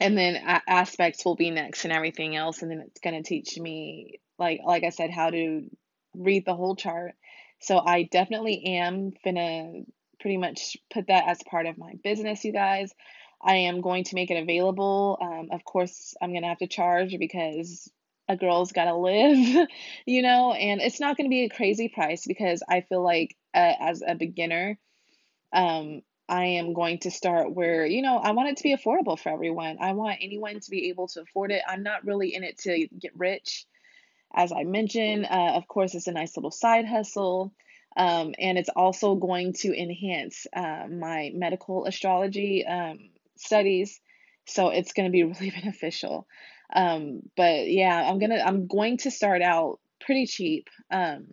and 0.00 0.18
then 0.18 0.36
a- 0.36 0.62
aspects 0.68 1.24
will 1.24 1.36
be 1.36 1.50
next 1.50 1.84
and 1.84 1.92
everything 1.92 2.36
else 2.36 2.62
and 2.62 2.70
then 2.70 2.80
it's 2.86 3.00
going 3.00 3.20
to 3.20 3.28
teach 3.28 3.58
me 3.58 4.20
like 4.38 4.60
like 4.64 4.84
i 4.84 4.90
said 4.90 5.10
how 5.10 5.30
to 5.30 5.62
read 6.14 6.44
the 6.44 6.54
whole 6.54 6.76
chart 6.76 7.14
so 7.60 7.78
i 7.78 8.04
definitely 8.04 8.64
am 8.66 9.12
gonna 9.24 9.82
pretty 10.20 10.36
much 10.36 10.76
put 10.92 11.06
that 11.08 11.24
as 11.26 11.42
part 11.44 11.66
of 11.66 11.78
my 11.78 11.94
business 12.02 12.44
you 12.44 12.52
guys 12.52 12.92
i 13.42 13.56
am 13.56 13.80
going 13.80 14.04
to 14.04 14.14
make 14.14 14.30
it 14.30 14.42
available 14.42 15.18
um, 15.20 15.48
of 15.52 15.64
course 15.64 16.14
i'm 16.22 16.32
gonna 16.32 16.48
have 16.48 16.58
to 16.58 16.66
charge 16.66 17.16
because 17.18 17.90
a 18.28 18.36
girl's 18.36 18.72
gotta 18.72 18.94
live 18.94 19.68
you 20.06 20.22
know 20.22 20.52
and 20.52 20.80
it's 20.80 21.00
not 21.00 21.16
gonna 21.16 21.28
be 21.28 21.44
a 21.44 21.48
crazy 21.50 21.88
price 21.88 22.26
because 22.26 22.62
i 22.68 22.80
feel 22.80 23.02
like 23.02 23.36
uh, 23.54 23.72
as 23.80 24.02
a 24.06 24.14
beginner 24.14 24.78
um, 25.52 26.02
I 26.28 26.44
am 26.44 26.72
going 26.72 26.98
to 27.00 27.10
start 27.10 27.52
where, 27.52 27.84
you 27.84 28.00
know, 28.00 28.16
I 28.16 28.30
want 28.32 28.48
it 28.48 28.56
to 28.58 28.62
be 28.62 28.74
affordable 28.74 29.18
for 29.18 29.28
everyone. 29.28 29.78
I 29.80 29.92
want 29.92 30.18
anyone 30.22 30.58
to 30.58 30.70
be 30.70 30.88
able 30.88 31.08
to 31.08 31.22
afford 31.22 31.52
it. 31.52 31.62
I'm 31.66 31.82
not 31.82 32.04
really 32.04 32.34
in 32.34 32.44
it 32.44 32.58
to 32.60 32.88
get 32.98 33.12
rich. 33.16 33.66
As 34.34 34.50
I 34.50 34.64
mentioned, 34.64 35.26
uh, 35.26 35.52
of 35.54 35.68
course, 35.68 35.94
it's 35.94 36.06
a 36.06 36.12
nice 36.12 36.36
little 36.36 36.50
side 36.50 36.86
hustle. 36.86 37.52
Um, 37.96 38.34
and 38.38 38.58
it's 38.58 38.70
also 38.70 39.14
going 39.14 39.52
to 39.60 39.78
enhance 39.78 40.46
uh, 40.54 40.86
my 40.90 41.30
medical 41.34 41.84
astrology 41.84 42.66
um, 42.66 43.10
studies. 43.36 44.00
So 44.46 44.70
it's 44.70 44.94
going 44.94 45.06
to 45.06 45.12
be 45.12 45.22
really 45.24 45.50
beneficial. 45.50 46.26
Um, 46.72 47.22
but 47.36 47.68
yeah, 47.68 48.08
I'm 48.08 48.18
gonna 48.18 48.42
I'm 48.44 48.66
going 48.66 48.98
to 48.98 49.10
start 49.10 49.42
out 49.42 49.80
pretty 50.00 50.26
cheap. 50.26 50.68
Um, 50.90 51.26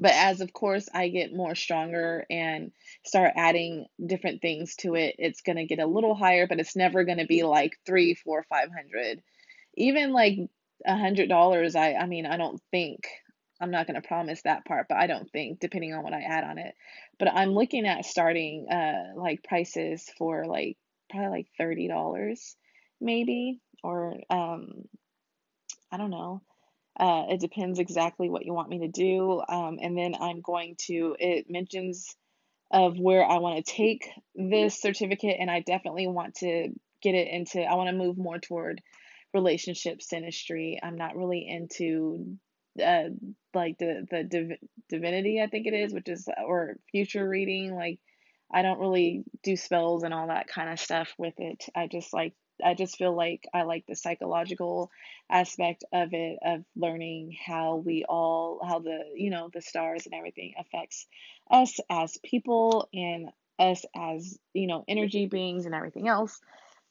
but 0.00 0.12
as 0.12 0.40
of 0.40 0.52
course 0.52 0.88
I 0.94 1.08
get 1.08 1.34
more 1.34 1.54
stronger 1.54 2.24
and 2.30 2.70
start 3.04 3.32
adding 3.36 3.86
different 4.04 4.40
things 4.40 4.76
to 4.76 4.94
it, 4.94 5.16
it's 5.18 5.40
gonna 5.40 5.66
get 5.66 5.80
a 5.80 5.86
little 5.86 6.14
higher, 6.14 6.46
but 6.46 6.60
it's 6.60 6.76
never 6.76 7.04
gonna 7.04 7.26
be 7.26 7.42
like 7.42 7.78
three, 7.86 8.14
four, 8.14 8.44
five 8.48 8.68
hundred. 8.70 9.22
Even 9.76 10.12
like 10.12 10.38
a 10.86 10.96
hundred 10.96 11.28
dollars, 11.28 11.74
I 11.74 11.94
I 11.94 12.06
mean 12.06 12.26
I 12.26 12.36
don't 12.36 12.60
think 12.70 13.08
I'm 13.60 13.72
not 13.72 13.86
gonna 13.88 14.02
promise 14.02 14.42
that 14.42 14.64
part, 14.64 14.86
but 14.88 14.98
I 14.98 15.08
don't 15.08 15.30
think 15.32 15.58
depending 15.58 15.94
on 15.94 16.04
what 16.04 16.12
I 16.12 16.22
add 16.22 16.44
on 16.44 16.58
it. 16.58 16.74
But 17.18 17.32
I'm 17.32 17.50
looking 17.50 17.86
at 17.86 18.04
starting 18.04 18.68
uh 18.70 19.14
like 19.16 19.42
prices 19.42 20.08
for 20.16 20.44
like 20.46 20.76
probably 21.10 21.28
like 21.30 21.46
thirty 21.58 21.88
dollars 21.88 22.56
maybe 23.00 23.60
or 23.82 24.16
um 24.30 24.84
I 25.90 25.96
don't 25.96 26.10
know 26.10 26.42
uh, 26.98 27.26
it 27.28 27.40
depends 27.40 27.78
exactly 27.78 28.28
what 28.28 28.44
you 28.44 28.52
want 28.52 28.68
me 28.68 28.80
to 28.80 28.88
do. 28.88 29.40
Um, 29.48 29.78
and 29.80 29.96
then 29.96 30.14
I'm 30.20 30.40
going 30.40 30.74
to, 30.86 31.14
it 31.18 31.46
mentions 31.48 32.16
of 32.72 32.98
where 32.98 33.24
I 33.24 33.38
want 33.38 33.64
to 33.64 33.72
take 33.72 34.10
this 34.34 34.80
certificate, 34.80 35.36
and 35.38 35.50
I 35.50 35.60
definitely 35.60 36.08
want 36.08 36.34
to 36.36 36.68
get 37.00 37.14
it 37.14 37.28
into, 37.28 37.62
I 37.62 37.74
want 37.76 37.88
to 37.88 37.96
move 37.96 38.18
more 38.18 38.38
toward 38.38 38.82
relationship 39.32 40.00
synastry. 40.00 40.78
I'm 40.82 40.96
not 40.96 41.16
really 41.16 41.46
into 41.48 42.36
uh, 42.84 43.04
like 43.54 43.78
the 43.78 44.06
the 44.10 44.24
div- 44.24 44.58
divinity, 44.88 45.40
I 45.40 45.46
think 45.48 45.66
it 45.66 45.74
is, 45.74 45.92
which 45.92 46.08
is 46.08 46.28
or 46.46 46.76
future 46.90 47.28
reading. 47.28 47.74
Like 47.74 47.98
I 48.52 48.62
don't 48.62 48.78
really 48.78 49.24
do 49.42 49.56
spells 49.56 50.02
and 50.02 50.14
all 50.14 50.28
that 50.28 50.48
kind 50.48 50.70
of 50.70 50.78
stuff 50.78 51.12
with 51.18 51.34
it. 51.38 51.64
I 51.74 51.88
just 51.88 52.12
like 52.12 52.34
I 52.64 52.74
just 52.74 52.96
feel 52.96 53.14
like 53.14 53.46
I 53.52 53.62
like 53.62 53.86
the 53.86 53.96
psychological 53.96 54.90
aspect 55.30 55.84
of 55.92 56.10
it 56.12 56.38
of 56.44 56.64
learning 56.76 57.36
how 57.46 57.76
we 57.76 58.04
all 58.08 58.60
how 58.66 58.80
the 58.80 59.04
you 59.14 59.30
know 59.30 59.50
the 59.52 59.62
stars 59.62 60.06
and 60.06 60.14
everything 60.14 60.54
affects 60.58 61.06
us 61.50 61.78
as 61.90 62.18
people 62.24 62.88
and 62.92 63.30
us 63.58 63.84
as 63.96 64.38
you 64.54 64.66
know 64.66 64.84
energy 64.88 65.26
beings 65.26 65.66
and 65.66 65.74
everything 65.74 66.08
else. 66.08 66.40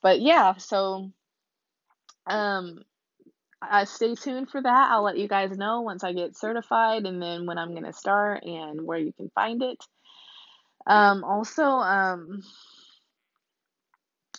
But 0.02 0.22
yeah, 0.22 0.56
so 0.58 1.12
um 2.26 2.84
uh, 3.62 3.86
stay 3.86 4.16
tuned 4.16 4.50
for 4.50 4.62
that. 4.62 4.92
I'll 4.92 5.04
let 5.04 5.18
you 5.18 5.28
guys 5.28 5.58
know 5.58 5.82
once 5.82 6.04
I 6.04 6.14
get 6.14 6.38
certified 6.38 7.06
and 7.06 7.22
then 7.22 7.46
when 7.46 7.58
I'm 7.58 7.72
going 7.72 7.86
to 7.86 7.94
start 7.94 8.44
and 8.44 8.86
where 8.86 9.00
you 9.00 9.14
can 9.14 9.30
find 9.34 9.64
it. 9.64 9.84
Um, 10.86 11.24
also, 11.24 11.64
um, 11.64 12.44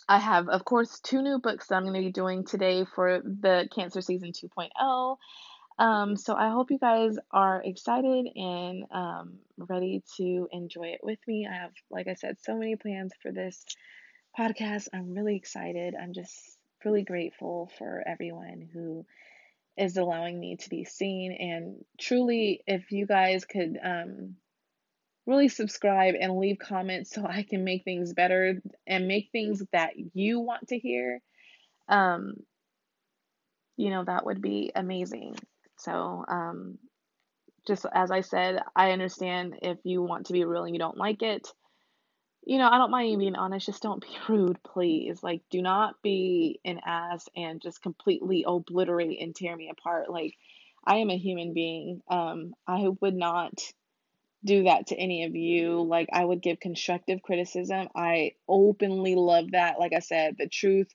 I 0.09 0.17
have, 0.17 0.49
of 0.49 0.65
course, 0.65 0.99
two 1.01 1.21
new 1.21 1.37
books 1.37 1.67
that 1.67 1.75
I'm 1.75 1.83
going 1.83 1.93
to 1.93 1.99
be 1.99 2.11
doing 2.11 2.43
today 2.43 2.83
for 2.83 3.21
the 3.21 3.69
Cancer 3.73 4.01
Season 4.01 4.31
2.0. 4.31 5.17
Um, 5.77 6.15
so 6.17 6.35
I 6.35 6.49
hope 6.49 6.71
you 6.71 6.79
guys 6.79 7.15
are 7.31 7.61
excited 7.63 8.27
and 8.35 8.85
um, 8.89 9.33
ready 9.55 10.01
to 10.17 10.47
enjoy 10.51 10.87
it 10.87 11.01
with 11.03 11.19
me. 11.27 11.47
I 11.47 11.53
have, 11.53 11.73
like 11.91 12.07
I 12.07 12.15
said, 12.15 12.37
so 12.41 12.55
many 12.57 12.75
plans 12.75 13.13
for 13.21 13.31
this 13.31 13.63
podcast. 14.37 14.87
I'm 14.91 15.13
really 15.13 15.35
excited. 15.35 15.93
I'm 15.93 16.13
just 16.13 16.57
really 16.83 17.03
grateful 17.03 17.69
for 17.77 18.03
everyone 18.07 18.67
who 18.73 19.05
is 19.77 19.95
allowing 19.95 20.39
me 20.39 20.57
to 20.57 20.69
be 20.71 20.85
seen. 20.85 21.33
And 21.33 21.85
truly, 21.99 22.63
if 22.65 22.91
you 22.91 23.05
guys 23.05 23.45
could 23.45 23.77
um, 23.83 24.37
really 25.29 25.47
subscribe 25.49 26.15
and 26.19 26.39
leave 26.39 26.59
comments 26.59 27.11
so 27.13 27.25
I 27.25 27.43
can 27.43 27.63
make 27.63 27.85
things 27.85 28.13
better 28.13 28.61
and 28.87 29.07
make 29.07 29.29
things 29.31 29.63
that 29.71 29.91
you 30.15 30.39
want 30.39 30.69
to 30.69 30.79
hear, 30.79 31.21
um, 31.87 32.35
you 33.77 33.91
know, 33.91 34.03
that 34.03 34.25
would 34.25 34.41
be 34.41 34.71
amazing. 34.75 35.35
So, 35.77 36.25
um, 36.27 36.79
just 37.67 37.85
as 37.93 38.11
I 38.11 38.21
said, 38.21 38.61
I 38.75 38.91
understand 38.91 39.57
if 39.61 39.77
you 39.83 40.01
want 40.01 40.27
to 40.27 40.33
be 40.33 40.43
real 40.45 40.63
and 40.63 40.73
you 40.73 40.79
don't 40.79 40.97
like 40.97 41.21
it. 41.21 41.47
You 42.45 42.57
know, 42.57 42.69
I 42.69 42.77
don't 42.79 42.91
mind 42.91 43.11
you 43.11 43.17
being 43.19 43.35
honest, 43.35 43.67
just 43.67 43.83
don't 43.83 44.01
be 44.01 44.17
rude, 44.29 44.57
please. 44.63 45.21
Like, 45.21 45.43
do 45.51 45.61
not 45.61 46.01
be 46.01 46.59
an 46.65 46.79
ass 46.85 47.27
and 47.35 47.61
just 47.61 47.83
completely 47.83 48.45
obliterate 48.47 49.21
and 49.21 49.35
tear 49.35 49.55
me 49.55 49.69
apart. 49.69 50.09
Like, 50.09 50.33
I 50.85 50.97
am 50.97 51.11
a 51.11 51.17
human 51.17 51.53
being. 51.53 52.01
Um, 52.09 52.53
I 52.67 52.87
would 53.01 53.15
not 53.15 53.53
do 54.45 54.63
that 54.63 54.87
to 54.87 54.95
any 54.95 55.25
of 55.25 55.35
you. 55.35 55.81
Like, 55.81 56.09
I 56.13 56.23
would 56.23 56.41
give 56.41 56.59
constructive 56.59 57.21
criticism. 57.21 57.89
I 57.95 58.33
openly 58.47 59.15
love 59.15 59.51
that. 59.51 59.79
Like 59.79 59.93
I 59.93 59.99
said, 59.99 60.35
the 60.37 60.47
truth 60.47 60.87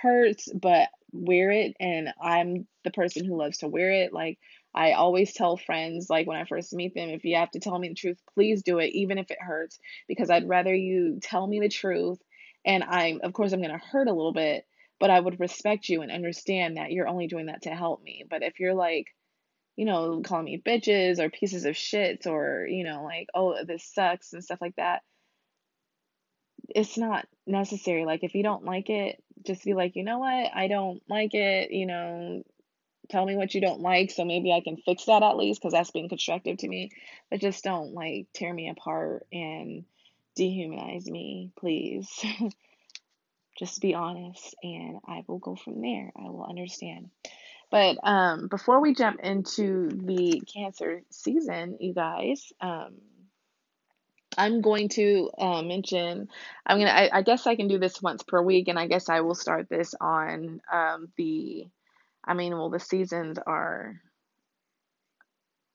hurts, 0.00 0.48
but 0.52 0.88
wear 1.12 1.50
it. 1.50 1.74
And 1.80 2.10
I'm 2.22 2.66
the 2.84 2.90
person 2.90 3.24
who 3.24 3.36
loves 3.36 3.58
to 3.58 3.68
wear 3.68 3.90
it. 3.90 4.12
Like, 4.12 4.38
I 4.74 4.92
always 4.92 5.34
tell 5.34 5.56
friends, 5.56 6.08
like 6.08 6.26
when 6.26 6.38
I 6.38 6.44
first 6.44 6.72
meet 6.72 6.94
them, 6.94 7.10
if 7.10 7.24
you 7.24 7.36
have 7.36 7.50
to 7.50 7.60
tell 7.60 7.78
me 7.78 7.88
the 7.88 7.94
truth, 7.94 8.18
please 8.34 8.62
do 8.62 8.78
it, 8.78 8.92
even 8.94 9.18
if 9.18 9.30
it 9.30 9.38
hurts, 9.40 9.78
because 10.08 10.30
I'd 10.30 10.48
rather 10.48 10.74
you 10.74 11.18
tell 11.20 11.46
me 11.46 11.60
the 11.60 11.68
truth. 11.68 12.18
And 12.64 12.82
I'm, 12.84 13.20
of 13.22 13.32
course, 13.32 13.52
I'm 13.52 13.60
going 13.60 13.72
to 13.72 13.84
hurt 13.84 14.08
a 14.08 14.14
little 14.14 14.32
bit, 14.32 14.64
but 15.00 15.10
I 15.10 15.18
would 15.20 15.40
respect 15.40 15.88
you 15.88 16.02
and 16.02 16.12
understand 16.12 16.76
that 16.76 16.92
you're 16.92 17.08
only 17.08 17.26
doing 17.26 17.46
that 17.46 17.62
to 17.62 17.70
help 17.70 18.02
me. 18.02 18.24
But 18.30 18.42
if 18.42 18.60
you're 18.60 18.74
like, 18.74 19.06
you 19.76 19.84
know, 19.84 20.22
calling 20.24 20.44
me 20.44 20.62
bitches 20.64 21.18
or 21.18 21.30
pieces 21.30 21.64
of 21.64 21.76
shit 21.76 22.26
or, 22.26 22.66
you 22.68 22.84
know, 22.84 23.04
like, 23.04 23.28
oh, 23.34 23.64
this 23.64 23.84
sucks 23.84 24.32
and 24.32 24.44
stuff 24.44 24.60
like 24.60 24.76
that, 24.76 25.02
it's 26.68 26.98
not 26.98 27.26
necessary. 27.46 28.04
Like, 28.04 28.22
if 28.22 28.34
you 28.34 28.42
don't 28.42 28.64
like 28.64 28.90
it, 28.90 29.22
just 29.44 29.64
be 29.64 29.74
like, 29.74 29.96
you 29.96 30.04
know 30.04 30.18
what, 30.18 30.50
I 30.54 30.68
don't 30.68 31.02
like 31.08 31.34
it, 31.34 31.70
you 31.70 31.86
know, 31.86 32.42
tell 33.08 33.26
me 33.26 33.36
what 33.36 33.54
you 33.54 33.60
don't 33.60 33.80
like 33.80 34.10
so 34.10 34.24
maybe 34.24 34.52
I 34.52 34.60
can 34.60 34.76
fix 34.76 35.04
that 35.04 35.22
at 35.22 35.36
least 35.36 35.60
because 35.60 35.72
that's 35.72 35.90
being 35.90 36.08
constructive 36.08 36.58
to 36.58 36.68
me. 36.68 36.90
But 37.30 37.40
just 37.40 37.64
don't 37.64 37.92
like 37.94 38.26
tear 38.32 38.52
me 38.52 38.70
apart 38.70 39.26
and 39.32 39.84
dehumanize 40.38 41.06
me, 41.06 41.50
please. 41.58 42.08
just 43.58 43.80
be 43.80 43.94
honest 43.94 44.54
and 44.62 44.98
I 45.06 45.24
will 45.26 45.38
go 45.38 45.56
from 45.56 45.82
there. 45.82 46.10
I 46.16 46.30
will 46.30 46.46
understand. 46.48 47.10
But 47.72 47.96
um, 48.06 48.48
before 48.48 48.82
we 48.82 48.94
jump 48.94 49.20
into 49.20 49.88
the 49.88 50.42
cancer 50.54 51.00
season, 51.08 51.78
you 51.80 51.94
guys, 51.94 52.52
um, 52.60 52.98
I'm 54.36 54.60
going 54.60 54.90
to 54.90 55.30
uh, 55.38 55.62
mention. 55.62 56.28
I'm 56.66 56.78
gonna. 56.78 56.90
I, 56.90 57.08
I, 57.10 57.22
guess 57.22 57.46
I 57.46 57.56
can 57.56 57.68
do 57.68 57.78
this 57.78 58.02
once 58.02 58.22
per 58.22 58.42
week, 58.42 58.68
and 58.68 58.78
I 58.78 58.88
guess 58.88 59.08
I 59.08 59.20
will 59.20 59.34
start 59.34 59.70
this 59.70 59.94
on 59.98 60.60
um, 60.70 61.08
the. 61.16 61.66
I 62.22 62.34
mean, 62.34 62.52
well, 62.52 62.68
the 62.68 62.78
seasons 62.78 63.38
are. 63.46 63.98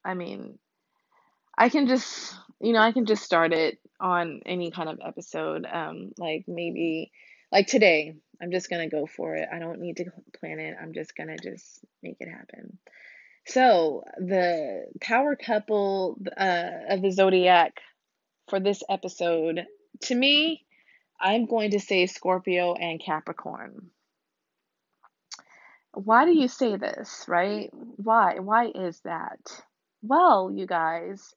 I 0.05 0.13
mean, 0.13 0.59
I 1.57 1.69
can 1.69 1.87
just, 1.87 2.35
you 2.61 2.73
know, 2.73 2.79
I 2.79 2.91
can 2.91 3.07
just 3.07 3.23
start 3.23 3.53
it 3.53 3.79
on 3.99 4.41
any 4.45 4.69
kind 4.69 4.87
of 4.87 4.99
episode. 5.03 5.65
Um, 5.65 6.11
like 6.19 6.45
maybe, 6.47 7.11
like 7.51 7.65
today. 7.65 8.17
I'm 8.41 8.51
just 8.51 8.69
going 8.69 8.87
to 8.87 8.95
go 8.95 9.05
for 9.05 9.35
it. 9.35 9.47
I 9.51 9.59
don't 9.59 9.79
need 9.79 9.97
to 9.97 10.05
plan 10.39 10.59
it. 10.59 10.75
I'm 10.79 10.93
just 10.93 11.15
going 11.15 11.29
to 11.29 11.37
just 11.37 11.79
make 12.03 12.17
it 12.19 12.29
happen. 12.29 12.77
So, 13.47 14.03
the 14.17 14.87
power 14.99 15.35
couple 15.35 16.19
uh, 16.35 16.69
of 16.89 17.01
the 17.01 17.11
zodiac 17.11 17.79
for 18.49 18.59
this 18.59 18.83
episode, 18.89 19.65
to 20.03 20.15
me, 20.15 20.65
I'm 21.19 21.45
going 21.45 21.71
to 21.71 21.79
say 21.79 22.05
Scorpio 22.07 22.73
and 22.73 23.01
Capricorn. 23.03 23.89
Why 25.93 26.25
do 26.25 26.31
you 26.31 26.47
say 26.47 26.75
this, 26.75 27.25
right? 27.27 27.71
Why? 27.73 28.39
Why 28.39 28.67
is 28.67 28.99
that? 29.05 29.39
Well, 30.03 30.51
you 30.53 30.67
guys, 30.67 31.33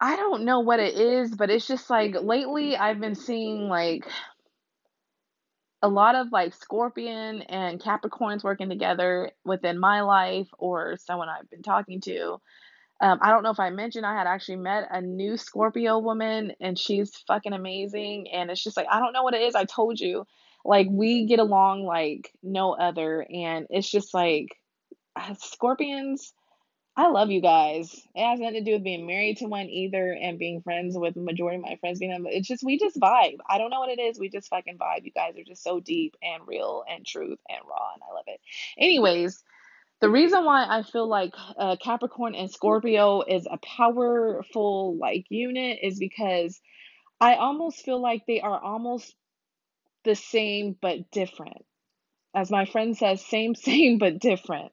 I 0.00 0.16
don't 0.16 0.44
know 0.44 0.60
what 0.60 0.80
it 0.80 0.94
is, 0.94 1.32
but 1.32 1.48
it's 1.50 1.68
just 1.68 1.88
like 1.88 2.16
lately 2.20 2.76
I've 2.76 2.98
been 2.98 3.14
seeing 3.14 3.68
like 3.68 4.04
a 5.82 5.88
lot 5.88 6.14
of 6.14 6.30
like 6.30 6.54
Scorpion 6.54 7.42
and 7.42 7.80
Capricorns 7.80 8.44
working 8.44 8.68
together 8.68 9.32
within 9.44 9.78
my 9.78 10.02
life 10.02 10.48
or 10.58 10.96
someone 10.96 11.28
I've 11.28 11.50
been 11.50 11.62
talking 11.62 12.00
to. 12.02 12.40
Um, 13.00 13.18
I 13.20 13.30
don't 13.30 13.42
know 13.42 13.50
if 13.50 13.58
I 13.58 13.70
mentioned 13.70 14.06
I 14.06 14.16
had 14.16 14.28
actually 14.28 14.56
met 14.56 14.86
a 14.90 15.00
new 15.00 15.36
Scorpio 15.36 15.98
woman 15.98 16.52
and 16.60 16.78
she's 16.78 17.16
fucking 17.26 17.52
amazing. 17.52 18.30
And 18.32 18.48
it's 18.48 18.62
just 18.62 18.76
like, 18.76 18.86
I 18.90 19.00
don't 19.00 19.12
know 19.12 19.24
what 19.24 19.34
it 19.34 19.42
is. 19.42 19.56
I 19.56 19.64
told 19.64 19.98
you. 19.98 20.24
Like, 20.64 20.86
we 20.88 21.26
get 21.26 21.40
along 21.40 21.84
like 21.84 22.30
no 22.44 22.72
other. 22.72 23.26
And 23.28 23.66
it's 23.70 23.90
just 23.90 24.14
like, 24.14 24.56
Scorpions 25.40 26.32
I 26.94 27.08
love 27.08 27.30
you 27.30 27.40
guys. 27.40 27.90
It 28.14 28.22
has 28.22 28.38
nothing 28.38 28.64
to 28.64 28.70
do 28.70 28.72
with 28.74 28.84
being 28.84 29.06
married 29.06 29.38
to 29.38 29.46
one 29.46 29.68
either 29.70 30.12
and 30.12 30.38
being 30.38 30.60
friends 30.60 30.96
with 30.96 31.14
the 31.14 31.22
majority 31.22 31.56
of 31.56 31.62
my 31.62 31.76
friends 31.80 31.98
being 31.98 32.12
them. 32.12 32.26
It's 32.26 32.46
just 32.46 32.62
we 32.62 32.78
just 32.78 33.00
vibe. 33.00 33.38
I 33.48 33.56
don't 33.56 33.70
know 33.70 33.80
what 33.80 33.88
it 33.88 34.00
is. 34.00 34.18
We 34.18 34.28
just 34.28 34.50
fucking 34.50 34.76
vibe. 34.76 35.04
You 35.04 35.10
guys 35.12 35.36
are 35.38 35.44
just 35.44 35.64
so 35.64 35.80
deep 35.80 36.16
and 36.22 36.46
real 36.46 36.84
and 36.88 37.06
truth 37.06 37.38
and 37.48 37.60
raw 37.66 37.94
and 37.94 38.02
I 38.08 38.14
love 38.14 38.24
it. 38.26 38.40
Anyways, 38.76 39.42
the 40.00 40.10
reason 40.10 40.44
why 40.44 40.66
I 40.68 40.82
feel 40.82 41.08
like 41.08 41.32
uh, 41.56 41.76
Capricorn 41.82 42.34
and 42.34 42.50
Scorpio 42.50 43.22
is 43.22 43.46
a 43.50 43.58
powerful 43.58 44.98
like 44.98 45.24
unit 45.30 45.78
is 45.82 45.98
because 45.98 46.60
I 47.20 47.36
almost 47.36 47.84
feel 47.84 48.02
like 48.02 48.24
they 48.26 48.42
are 48.42 48.60
almost 48.60 49.14
the 50.04 50.14
same 50.14 50.76
but 50.82 51.10
different. 51.10 51.64
As 52.34 52.50
my 52.50 52.66
friend 52.66 52.96
says, 52.96 53.24
same 53.24 53.54
same 53.56 53.96
but 53.96 54.18
different. 54.18 54.72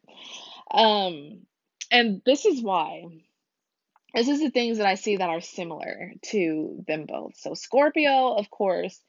Um 0.72 1.46
and 1.92 2.22
this 2.26 2.46
is 2.46 2.62
why. 2.62 3.06
This 4.14 4.28
is 4.28 4.40
the 4.42 4.50
things 4.50 4.80
that 4.80 4.88
I 4.88 4.96
see 4.96 5.18
that 5.18 5.30
are 5.30 5.42
similar 5.42 6.14
to 6.32 6.84
them 6.88 7.06
both. 7.06 7.38
So 7.38 7.54
Scorpio, 7.54 8.34
of 8.34 8.50
course, 8.50 9.00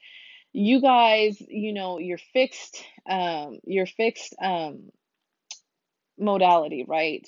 you 0.53 0.81
guys, 0.81 1.41
you 1.47 1.73
know, 1.73 1.97
you're 1.97 2.19
fixed, 2.33 2.83
um, 3.09 3.59
you're 3.65 3.87
fixed 3.87 4.35
um 4.41 4.91
modality, 6.19 6.85
right? 6.87 7.27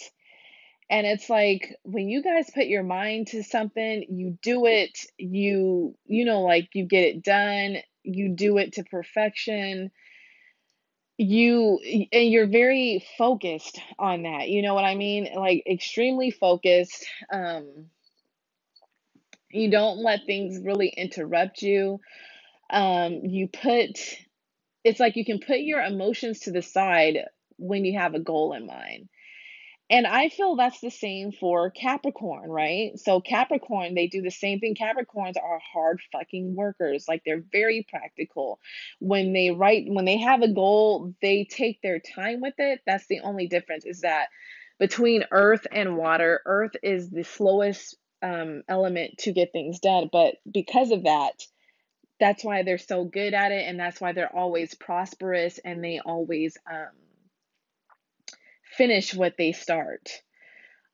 And 0.89 1.07
it's 1.07 1.29
like 1.29 1.75
when 1.83 2.09
you 2.09 2.21
guys 2.21 2.51
put 2.53 2.67
your 2.67 2.83
mind 2.83 3.27
to 3.27 3.43
something, 3.43 4.05
you 4.09 4.37
do 4.41 4.65
it, 4.67 4.97
you 5.17 5.95
you 6.05 6.25
know, 6.25 6.41
like 6.41 6.69
you 6.73 6.85
get 6.85 7.05
it 7.05 7.23
done, 7.23 7.77
you 8.03 8.35
do 8.35 8.57
it 8.59 8.73
to 8.73 8.83
perfection 8.83 9.91
you 11.17 11.79
and 12.13 12.31
you're 12.31 12.47
very 12.47 13.05
focused 13.17 13.79
on 13.99 14.23
that 14.23 14.49
you 14.49 14.61
know 14.63 14.73
what 14.75 14.85
i 14.85 14.95
mean 14.95 15.29
like 15.35 15.63
extremely 15.67 16.31
focused 16.31 17.05
um 17.31 17.87
You 19.51 19.71
don't 19.71 19.99
let 19.99 20.25
things 20.25 20.59
really 20.63 20.89
interrupt 20.89 21.61
you. 21.61 21.99
Um, 22.71 23.21
you 23.25 23.47
put, 23.49 23.99
it's 24.83 24.99
like 24.99 25.17
you 25.17 25.25
can 25.25 25.39
put 25.39 25.59
your 25.59 25.81
emotions 25.81 26.41
to 26.41 26.51
the 26.51 26.61
side 26.63 27.19
when 27.57 27.85
you 27.85 27.99
have 27.99 28.15
a 28.15 28.19
goal 28.19 28.53
in 28.53 28.65
mind 28.67 29.09
and 29.93 30.07
I 30.07 30.29
feel 30.29 30.55
that's 30.55 30.79
the 30.81 30.89
same 30.89 31.31
for 31.31 31.69
Capricorn, 31.69 32.49
right? 32.49 32.97
So 32.97 33.21
Capricorn, 33.21 33.93
they 33.93 34.07
do 34.07 34.23
the 34.23 34.31
same 34.31 34.59
thing. 34.59 34.73
Capricorns 34.73 35.35
are 35.37 35.59
hard 35.71 36.01
fucking 36.11 36.55
workers. 36.55 37.05
Like 37.07 37.21
they're 37.23 37.43
very 37.51 37.85
practical. 37.87 38.59
When 38.97 39.33
they 39.33 39.51
write, 39.51 39.85
when 39.87 40.05
they 40.05 40.17
have 40.17 40.41
a 40.41 40.51
goal, 40.51 41.13
they 41.21 41.45
take 41.45 41.79
their 41.83 41.99
time 41.99 42.41
with 42.41 42.55
it. 42.57 42.81
That's 42.87 43.05
the 43.05 43.19
only 43.19 43.45
difference 43.45 43.85
is 43.85 44.01
that 44.01 44.29
between 44.79 45.25
earth 45.29 45.67
and 45.71 45.95
water, 45.95 46.41
earth 46.47 46.75
is 46.81 47.11
the 47.11 47.23
slowest 47.23 47.95
um, 48.23 48.63
element 48.67 49.19
to 49.19 49.31
get 49.31 49.51
things 49.51 49.79
done. 49.79 50.09
But 50.11 50.37
because 50.51 50.89
of 50.89 51.03
that, 51.03 51.33
that's 52.19 52.43
why 52.43 52.63
they're 52.63 52.79
so 52.79 53.03
good 53.03 53.35
at 53.35 53.51
it. 53.51 53.67
And 53.67 53.79
that's 53.79 54.01
why 54.01 54.13
they're 54.13 54.35
always 54.35 54.73
prosperous 54.73 55.59
and 55.63 55.83
they 55.83 55.99
always, 56.03 56.57
um, 56.67 56.89
finish 58.77 59.13
what 59.13 59.35
they 59.37 59.51
start. 59.51 60.09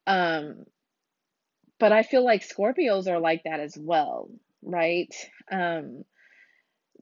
Um, 0.07 0.65
but 1.79 1.91
I 1.91 2.03
feel 2.03 2.25
like 2.25 2.47
Scorpios 2.47 3.07
are 3.07 3.19
like 3.19 3.43
that 3.43 3.59
as 3.59 3.77
well, 3.77 4.29
right? 4.61 5.13
Um, 5.51 6.03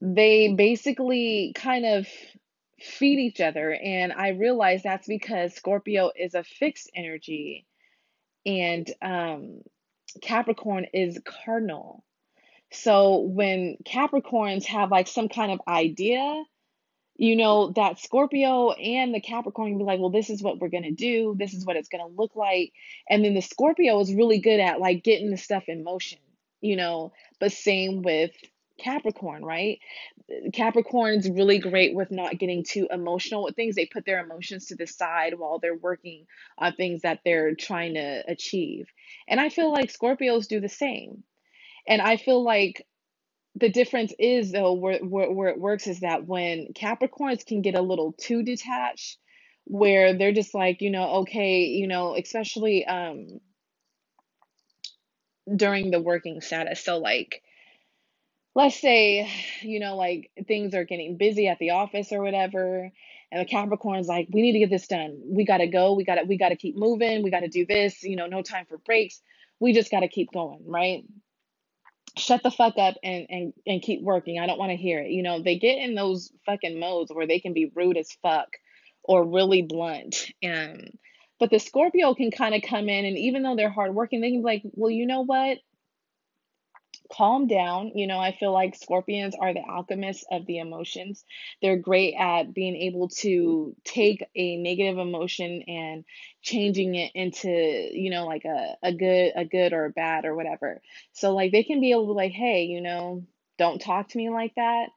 they 0.02 0.54
basically 0.54 1.54
kind 1.56 1.86
of 1.86 2.08
feed 2.80 3.20
each 3.20 3.42
other. 3.42 3.74
And 3.74 4.13
I 4.13 4.30
realize 4.30 4.84
that's 4.84 5.08
because 5.08 5.54
Scorpio 5.54 6.12
is 6.16 6.36
a 6.36 6.44
fixed 6.44 6.92
energy 6.96 7.66
and 8.46 8.90
um, 9.02 9.62
Capricorn 10.22 10.86
is 10.94 11.20
cardinal. 11.26 12.04
So 12.72 13.20
when 13.20 13.78
Capricorns 13.86 14.66
have 14.66 14.92
like 14.92 15.08
some 15.08 15.30
kind 15.30 15.52
of 15.52 15.62
idea, 15.68 16.44
you 17.17 17.36
know, 17.36 17.71
that 17.71 17.99
Scorpio 17.99 18.71
and 18.71 19.13
the 19.13 19.19
Capricorn 19.19 19.77
be 19.77 19.84
like, 19.84 19.99
well, 19.99 20.12
this 20.12 20.30
is 20.30 20.41
what 20.41 20.60
we're 20.60 20.69
going 20.69 20.84
to 20.84 20.91
do. 20.91 21.36
This 21.38 21.53
is 21.53 21.65
what 21.65 21.75
it's 21.75 21.89
going 21.89 22.08
to 22.08 22.15
look 22.15 22.36
like. 22.36 22.73
And 23.10 23.25
then 23.25 23.34
the 23.34 23.41
Scorpio 23.41 23.99
is 23.99 24.13
really 24.13 24.39
good 24.39 24.60
at 24.60 24.80
like 24.80 25.03
getting 25.03 25.32
the 25.32 25.38
stuff 25.38 25.63
in 25.67 25.84
motion, 25.84 26.19
you 26.62 26.75
know, 26.75 27.12
but 27.39 27.51
same 27.51 28.03
with 28.03 28.32
Capricorn, 28.77 29.43
right? 29.43 29.80
Capricorn's 30.53 31.27
really 31.27 31.58
great 31.58 31.95
with 31.95 32.12
not 32.12 32.38
getting 32.38 32.63
too 32.63 32.88
emotional 32.91 33.43
with 33.43 33.56
things. 33.56 33.75
They 33.75 33.88
put 33.88 34.06
their 34.06 34.23
emotions 34.23 34.67
to 34.67 34.75
the 34.75 34.86
side 34.86 35.34
while 35.38 35.58
they're 35.58 35.75
working 35.75 36.27
on 36.60 36.73
things 36.73 37.01
that 37.01 37.21
they're 37.25 37.56
trying 37.56 37.95
to 37.95 38.23
achieve. 38.27 38.88
And 39.27 39.39
I 39.39 39.49
feel 39.49 39.71
like 39.71 39.91
Scorpios 39.91 40.47
do 40.47 40.60
the 40.60 40.69
same. 40.69 41.23
And 41.88 42.01
I 42.01 42.17
feel 42.17 42.43
like 42.43 42.86
the 43.60 43.70
difference 43.70 44.13
is 44.20 44.52
though 44.52 44.74
where, 44.74 45.00
where 45.00 45.50
it 45.50 45.60
works 45.60 45.88
is 45.88 46.02
that 46.02 46.26
when 46.26 46.74
Capricorns 46.74 47.46
can 47.46 47.62
get 47.62 47.76
a 47.76 47.82
little 47.82 48.13
too 48.13 48.43
detached, 48.43 49.17
where 49.65 50.13
they're 50.13 50.34
just 50.34 50.54
like, 50.54 50.82
you 50.82 50.91
know, 50.91 51.08
okay, 51.22 51.63
you 51.65 51.88
know, 51.88 52.15
especially 52.15 52.86
um 52.86 53.39
during 55.56 55.91
the 55.91 56.00
working 56.00 56.41
status. 56.41 56.84
So 56.84 56.98
like 56.98 57.41
let's 58.56 58.80
say, 58.80 59.30
you 59.62 59.80
know, 59.80 59.96
like 59.96 60.32
things 60.48 60.74
are 60.74 60.84
getting 60.84 61.17
busy 61.17 61.48
at 61.48 61.60
the 61.60 61.72
office 61.72 62.12
or 62.12 62.22
whatever, 62.22 62.91
and 63.32 63.41
the 63.41 63.46
Capricorn's 63.46 64.08
like, 64.08 64.28
we 64.32 64.41
need 64.41 64.54
to 64.54 64.60
get 64.60 64.70
this 64.70 64.88
done. 64.88 65.22
We 65.26 65.46
gotta 65.46 65.67
go, 65.67 65.93
we 65.93 66.04
gotta 66.04 66.24
we 66.26 66.38
gotta 66.38 66.56
keep 66.56 66.78
moving, 66.78 67.24
we 67.24 67.32
gotta 67.32 67.50
do 67.50 67.65
this, 67.65 68.04
you 68.04 68.15
know, 68.15 68.28
no 68.28 68.41
time 68.41 68.65
for 68.65 68.78
breaks. 68.78 69.22
We 69.60 69.74
just 69.74 69.91
gotta 69.91 70.08
keep 70.08 70.32
going, 70.32 70.63
right? 70.65 71.04
Shut 72.17 72.43
the 72.43 72.51
fuck 72.51 72.77
up 72.77 72.95
and 73.03 73.27
and 73.30 73.53
and 73.65 73.82
keep 73.82 74.01
working. 74.01 74.39
I 74.39 74.47
don't 74.47 74.60
want 74.60 74.71
to 74.71 74.77
hear 74.77 74.99
it. 74.99 75.10
You 75.10 75.23
know, 75.23 75.41
they 75.41 75.58
get 75.58 75.77
in 75.77 75.95
those 75.95 76.32
fucking 76.45 76.80
modes 76.80 77.12
where 77.13 77.27
they 77.27 77.39
can 77.39 77.53
be 77.53 77.71
rude 77.75 77.97
as 77.97 78.12
fuck 78.21 78.47
or 79.03 79.25
really 79.25 79.62
blunt. 79.62 80.32
And 80.41 80.97
but 81.39 81.49
the 81.49 81.60
Scorpio 81.60 82.13
can 82.15 82.32
kind 82.32 82.56
of 82.56 82.62
come 82.62 82.89
in 82.89 83.06
and 83.06 83.17
even 83.17 83.43
though 83.43 83.56
they're 83.56 83.69
hardworking, 83.69 84.21
they 84.21 84.32
can 84.32 84.41
be 84.41 84.45
like, 84.45 84.63
well, 84.73 84.91
you 84.91 85.06
know 85.06 85.21
what? 85.21 85.60
Calm 87.10 87.48
down. 87.48 87.91
You 87.96 88.08
know, 88.08 88.20
I 88.20 88.32
feel 88.32 88.52
like 88.52 88.76
scorpions 88.76 89.36
are 89.39 89.54
the 89.54 89.63
alchemists 89.67 90.26
of 90.32 90.46
the 90.46 90.60
emotions. 90.60 91.24
They're 91.62 91.78
great 91.78 92.15
at 92.15 92.54
being 92.54 92.76
able 92.76 93.10
to 93.20 93.76
take 93.84 94.26
a 94.36 94.58
negative 94.58 94.98
emotion 94.98 95.63
and 95.67 96.06
changing 96.41 96.96
it 96.96 97.12
into, 97.15 97.50
you 97.50 98.10
know, 98.10 98.26
like 98.26 98.46
a, 98.46 98.76
a 98.84 98.93
good 98.93 99.34
a 99.36 99.46
good 99.46 99.74
or 99.74 99.86
a 99.86 99.89
bad 99.91 100.26
or 100.26 100.36
whatever. 100.36 100.82
So 101.13 101.34
like 101.34 101.52
they 101.52 101.63
can 101.63 101.82
be 101.82 101.91
able 101.91 102.08
to 102.08 102.13
like, 102.13 102.32
hey, 102.32 102.63
you 102.63 102.82
know, 102.82 103.26
don't 103.58 103.82
talk 103.82 104.10
to 104.10 104.17
me 104.17 104.30
like 104.30 104.54
that, 104.56 104.88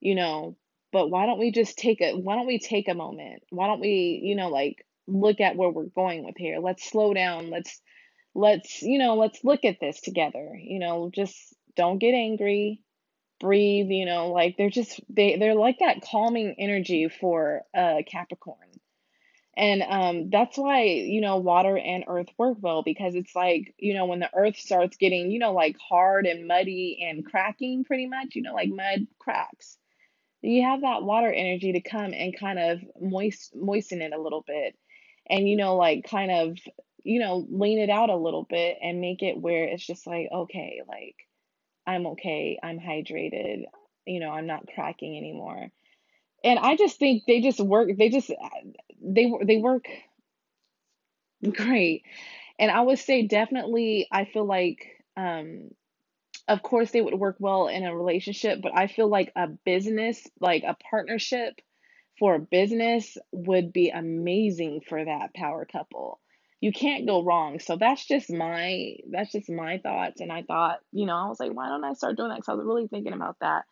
you 0.00 0.14
know, 0.14 0.56
but 0.92 1.08
why 1.10 1.26
don't 1.26 1.38
we 1.38 1.50
just 1.50 1.78
take 1.78 2.00
a 2.00 2.14
why 2.16 2.36
don't 2.36 2.46
we 2.46 2.58
take 2.58 2.88
a 2.88 2.94
moment? 2.94 3.42
Why 3.50 3.66
don't 3.66 3.80
we, 3.80 4.20
you 4.22 4.36
know, 4.36 4.48
like 4.48 4.86
look 5.06 5.40
at 5.40 5.56
where 5.56 5.70
we're 5.70 5.84
going 5.84 6.24
with 6.24 6.36
here? 6.36 6.58
Let's 6.60 6.88
slow 6.88 7.14
down. 7.14 7.50
Let's 7.50 7.80
let's 8.34 8.82
you 8.82 8.98
know 8.98 9.16
let's 9.16 9.44
look 9.44 9.64
at 9.64 9.80
this 9.80 10.00
together 10.00 10.58
you 10.60 10.78
know 10.78 11.10
just 11.12 11.54
don't 11.76 11.98
get 11.98 12.14
angry 12.14 12.82
breathe 13.40 13.88
you 13.90 14.06
know 14.06 14.28
like 14.28 14.56
they're 14.56 14.70
just 14.70 15.00
they 15.10 15.36
they're 15.36 15.54
like 15.54 15.80
that 15.80 16.00
calming 16.00 16.54
energy 16.58 17.08
for 17.08 17.62
uh 17.76 17.98
capricorn. 18.10 18.56
And 19.54 19.82
um 19.82 20.30
that's 20.30 20.56
why 20.56 20.84
you 20.84 21.20
know 21.20 21.36
water 21.36 21.76
and 21.76 22.04
earth 22.06 22.28
work 22.38 22.56
well 22.60 22.82
because 22.82 23.14
it's 23.14 23.34
like 23.36 23.74
you 23.78 23.92
know 23.94 24.06
when 24.06 24.20
the 24.20 24.30
earth 24.34 24.56
starts 24.56 24.96
getting 24.96 25.30
you 25.30 25.38
know 25.38 25.52
like 25.52 25.76
hard 25.78 26.24
and 26.24 26.46
muddy 26.46 27.06
and 27.06 27.26
cracking 27.26 27.84
pretty 27.84 28.06
much 28.06 28.28
you 28.34 28.42
know 28.42 28.54
like 28.54 28.70
mud 28.70 29.06
cracks 29.18 29.76
you 30.42 30.62
have 30.62 30.80
that 30.82 31.02
water 31.02 31.32
energy 31.32 31.72
to 31.72 31.80
come 31.80 32.12
and 32.12 32.38
kind 32.38 32.58
of 32.58 32.80
moist 33.00 33.54
moisten 33.54 34.02
it 34.02 34.12
a 34.12 34.20
little 34.20 34.44
bit. 34.46 34.76
And 35.28 35.48
you 35.48 35.56
know 35.56 35.76
like 35.76 36.04
kind 36.08 36.30
of 36.30 36.58
you 37.04 37.20
know 37.20 37.46
lean 37.50 37.78
it 37.78 37.90
out 37.90 38.10
a 38.10 38.16
little 38.16 38.44
bit 38.44 38.78
and 38.82 39.00
make 39.00 39.22
it 39.22 39.38
where 39.40 39.64
it's 39.64 39.86
just 39.86 40.06
like 40.06 40.28
okay 40.32 40.82
like 40.88 41.16
i'm 41.86 42.06
okay 42.08 42.58
i'm 42.62 42.78
hydrated 42.78 43.64
you 44.06 44.20
know 44.20 44.30
i'm 44.30 44.46
not 44.46 44.66
cracking 44.74 45.16
anymore. 45.16 45.68
And 46.44 46.58
i 46.58 46.76
just 46.76 46.98
think 46.98 47.24
they 47.26 47.40
just 47.40 47.60
work 47.60 47.90
they 47.96 48.08
just 48.10 48.30
they 49.02 49.32
they 49.44 49.58
work 49.58 49.86
great. 51.52 52.04
And 52.58 52.70
i 52.70 52.80
would 52.80 52.98
say 52.98 53.26
definitely 53.26 54.08
i 54.12 54.24
feel 54.26 54.46
like 54.46 54.86
um 55.16 55.70
of 56.48 56.62
course 56.62 56.90
they 56.90 57.00
would 57.00 57.14
work 57.14 57.36
well 57.40 57.68
in 57.68 57.84
a 57.84 57.96
relationship 57.96 58.60
but 58.62 58.72
i 58.76 58.88
feel 58.88 59.08
like 59.08 59.32
a 59.36 59.48
business 59.48 60.26
like 60.40 60.64
a 60.64 60.76
partnership 60.90 61.60
for 62.18 62.36
a 62.36 62.40
business 62.40 63.18
would 63.32 63.72
be 63.72 63.90
amazing 63.90 64.82
for 64.88 65.04
that 65.04 65.34
power 65.34 65.66
couple 65.66 66.20
you 66.62 66.72
can't 66.72 67.06
go 67.06 67.22
wrong. 67.22 67.58
So 67.58 67.76
that's 67.76 68.06
just 68.06 68.30
my 68.30 68.94
that's 69.10 69.32
just 69.32 69.50
my 69.50 69.78
thoughts. 69.78 70.20
And 70.20 70.32
i 70.32 70.42
thought 70.42 70.78
you 70.92 71.06
know 71.06 71.16
i 71.16 71.28
was 71.28 71.40
like 71.40 71.52
why 71.52 71.68
don't 71.68 71.84
i 71.84 71.92
start 71.92 72.16
doing 72.16 72.30
that? 72.30 72.36
Because 72.36 72.48
i 72.48 72.54
was 72.54 72.64
really 72.64 72.88
thinking 72.88 73.12
about 73.12 73.36
that. 73.40 73.64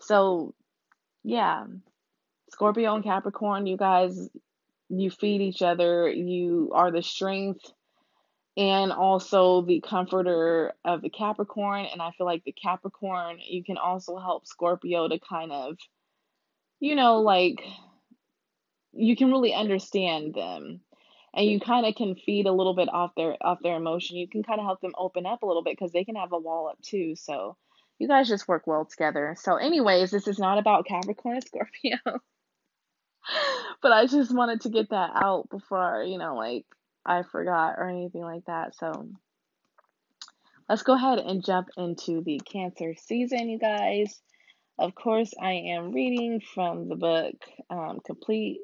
So 0.00 0.54
yeah 1.24 1.64
scorpio 2.50 2.94
and 2.94 3.02
capricorn 3.02 3.66
you 3.66 3.76
guys 3.76 4.28
you 4.88 5.10
feed 5.10 5.40
each 5.40 5.62
other. 5.62 6.08
You 6.08 6.70
are 6.74 6.90
the 6.90 7.02
strength 7.02 7.72
and 8.56 8.92
also 8.92 9.62
the 9.62 9.80
comforter 9.80 10.72
of 10.84 11.02
the 11.02 11.10
Capricorn. 11.10 11.86
And 11.90 12.00
I 12.00 12.12
feel 12.12 12.26
like 12.26 12.44
the 12.44 12.52
Capricorn, 12.52 13.38
you 13.40 13.64
can 13.64 13.78
also 13.78 14.18
help 14.18 14.46
Scorpio 14.46 15.08
to 15.08 15.18
kind 15.18 15.52
of, 15.52 15.76
you 16.80 16.94
know, 16.94 17.20
like 17.20 17.62
you 18.92 19.16
can 19.16 19.30
really 19.30 19.54
understand 19.54 20.34
them. 20.34 20.80
And 21.36 21.46
you 21.46 21.58
kind 21.58 21.84
of 21.84 21.94
can 21.96 22.14
feed 22.14 22.46
a 22.46 22.52
little 22.52 22.74
bit 22.74 22.88
off 22.88 23.12
their 23.16 23.36
off 23.40 23.58
their 23.62 23.76
emotion. 23.76 24.16
You 24.16 24.28
can 24.28 24.42
kind 24.42 24.60
of 24.60 24.66
help 24.66 24.80
them 24.80 24.94
open 24.96 25.26
up 25.26 25.42
a 25.42 25.46
little 25.46 25.64
bit 25.64 25.76
because 25.76 25.92
they 25.92 26.04
can 26.04 26.14
have 26.14 26.32
a 26.32 26.38
wall 26.38 26.68
up 26.68 26.80
too. 26.80 27.16
So 27.16 27.56
you 27.98 28.08
guys 28.08 28.28
just 28.28 28.48
work 28.48 28.66
well 28.66 28.84
together. 28.84 29.36
So, 29.38 29.56
anyways, 29.56 30.10
this 30.10 30.28
is 30.28 30.38
not 30.38 30.58
about 30.58 30.86
Capricorn 30.86 31.36
and 31.36 31.44
Scorpio, 31.46 32.20
but 33.82 33.92
I 33.92 34.06
just 34.06 34.34
wanted 34.34 34.60
to 34.62 34.68
get 34.68 34.90
that 34.90 35.10
out 35.14 35.48
before 35.50 36.04
you 36.06 36.18
know, 36.18 36.36
like 36.36 36.66
I 37.04 37.22
forgot 37.22 37.74
or 37.78 37.88
anything 37.88 38.22
like 38.22 38.44
that. 38.46 38.74
So 38.76 39.08
let's 40.68 40.82
go 40.82 40.94
ahead 40.94 41.18
and 41.18 41.44
jump 41.44 41.68
into 41.76 42.22
the 42.22 42.40
Cancer 42.40 42.94
season, 42.96 43.48
you 43.48 43.58
guys. 43.58 44.20
Of 44.78 44.94
course, 44.94 45.32
I 45.40 45.52
am 45.52 45.92
reading 45.92 46.40
from 46.54 46.88
the 46.88 46.96
book 46.96 47.34
um, 47.70 48.00
Complete. 48.04 48.58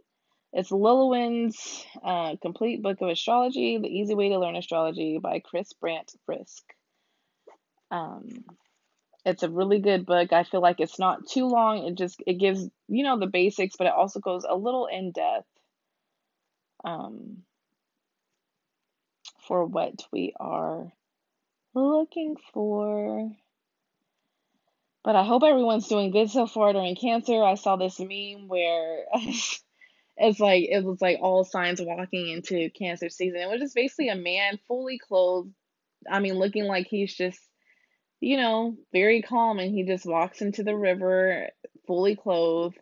It's 0.52 0.70
Llewellyn's 0.70 1.84
uh, 2.02 2.36
Complete 2.42 2.82
Book 2.82 3.00
of 3.00 3.08
Astrology: 3.08 3.78
The 3.78 3.88
Easy 3.88 4.14
Way 4.14 4.30
to 4.30 4.38
Learn 4.38 4.56
Astrology 4.56 5.18
by 5.18 5.40
Kris 5.40 5.72
Brandt 5.74 6.12
Riske. 6.28 6.62
Um, 7.90 8.44
it's 9.24 9.42
a 9.42 9.50
really 9.50 9.78
good 9.78 10.06
book. 10.06 10.32
I 10.32 10.44
feel 10.44 10.60
like 10.60 10.80
it's 10.80 10.98
not 10.98 11.28
too 11.28 11.46
long. 11.46 11.86
It 11.86 11.96
just 11.96 12.22
it 12.26 12.34
gives 12.34 12.68
you 12.88 13.04
know 13.04 13.18
the 13.18 13.26
basics, 13.26 13.76
but 13.76 13.86
it 13.86 13.92
also 13.92 14.18
goes 14.20 14.44
a 14.48 14.56
little 14.56 14.86
in 14.86 15.12
depth. 15.12 15.46
Um, 16.82 17.44
for 19.46 19.66
what 19.66 20.06
we 20.12 20.32
are 20.38 20.92
looking 21.74 22.36
for. 22.52 23.30
But 25.02 25.16
I 25.16 25.24
hope 25.24 25.42
everyone's 25.42 25.88
doing 25.88 26.10
good 26.10 26.30
so 26.30 26.46
far 26.46 26.72
during 26.72 26.94
cancer. 26.94 27.42
I 27.42 27.54
saw 27.54 27.76
this 27.76 27.98
meme 27.98 28.48
where 28.48 29.04
it's 30.20 30.38
like 30.40 30.64
it 30.70 30.84
was 30.84 31.00
like 31.00 31.18
all 31.22 31.44
signs 31.44 31.80
walking 31.80 32.28
into 32.28 32.70
cancer 32.70 33.08
season. 33.08 33.40
It 33.40 33.48
was 33.48 33.60
just 33.60 33.74
basically 33.74 34.08
a 34.10 34.16
man 34.16 34.58
fully 34.68 34.98
clothed. 34.98 35.52
I 36.10 36.20
mean, 36.20 36.34
looking 36.34 36.64
like 36.64 36.86
he's 36.86 37.14
just, 37.14 37.40
you 38.20 38.36
know, 38.36 38.76
very 38.92 39.22
calm 39.22 39.58
and 39.58 39.74
he 39.74 39.84
just 39.84 40.06
walks 40.06 40.42
into 40.42 40.62
the 40.62 40.76
river 40.76 41.48
fully 41.86 42.16
clothed 42.16 42.78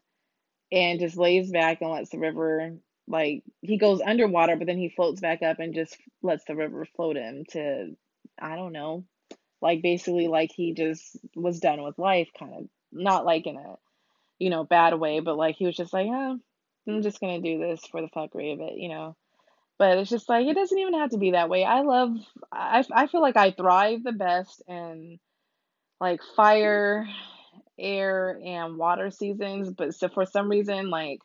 and 0.72 1.00
just 1.00 1.16
lays 1.16 1.50
back 1.50 1.80
and 1.80 1.90
lets 1.90 2.10
the 2.10 2.18
river 2.18 2.74
like 3.06 3.42
he 3.62 3.78
goes 3.78 4.02
underwater 4.04 4.56
but 4.56 4.66
then 4.66 4.76
he 4.76 4.90
floats 4.90 5.20
back 5.20 5.42
up 5.42 5.60
and 5.60 5.74
just 5.74 5.96
lets 6.22 6.44
the 6.44 6.54
river 6.54 6.86
float 6.96 7.16
him 7.16 7.44
to 7.50 7.96
I 8.38 8.56
don't 8.56 8.72
know 8.72 9.04
like 9.62 9.80
basically 9.82 10.28
like 10.28 10.52
he 10.52 10.74
just 10.74 11.16
was 11.34 11.60
done 11.60 11.82
with 11.82 11.98
life 11.98 12.28
kind 12.38 12.52
of 12.54 12.68
not 12.92 13.24
like 13.24 13.46
in 13.46 13.56
a 13.56 13.76
you 14.38 14.50
know 14.50 14.64
bad 14.64 14.94
way 14.94 15.20
but 15.20 15.38
like 15.38 15.56
he 15.56 15.64
was 15.64 15.76
just 15.76 15.94
like 15.94 16.06
yeah 16.06 16.34
I'm 16.88 17.02
just 17.02 17.20
gonna 17.20 17.40
do 17.40 17.58
this 17.58 17.80
for 17.90 18.00
the 18.00 18.08
fuckery 18.08 18.52
of 18.52 18.60
it 18.60 18.74
you 18.76 18.88
know 18.88 19.16
but 19.78 19.98
it's 19.98 20.10
just 20.10 20.28
like 20.28 20.46
it 20.46 20.54
doesn't 20.54 20.78
even 20.78 20.94
have 20.94 21.10
to 21.10 21.18
be 21.18 21.32
that 21.32 21.48
way 21.48 21.64
I 21.64 21.82
love 21.82 22.16
I, 22.52 22.84
I 22.92 23.06
feel 23.06 23.22
like 23.22 23.36
I 23.36 23.52
thrive 23.52 24.02
the 24.02 24.12
best 24.12 24.62
in 24.66 25.18
like 26.00 26.20
fire 26.36 27.06
air 27.78 28.40
and 28.44 28.76
water 28.76 29.10
seasons 29.10 29.70
but 29.70 29.94
so 29.94 30.08
for 30.08 30.26
some 30.26 30.48
reason 30.48 30.90
like 30.90 31.20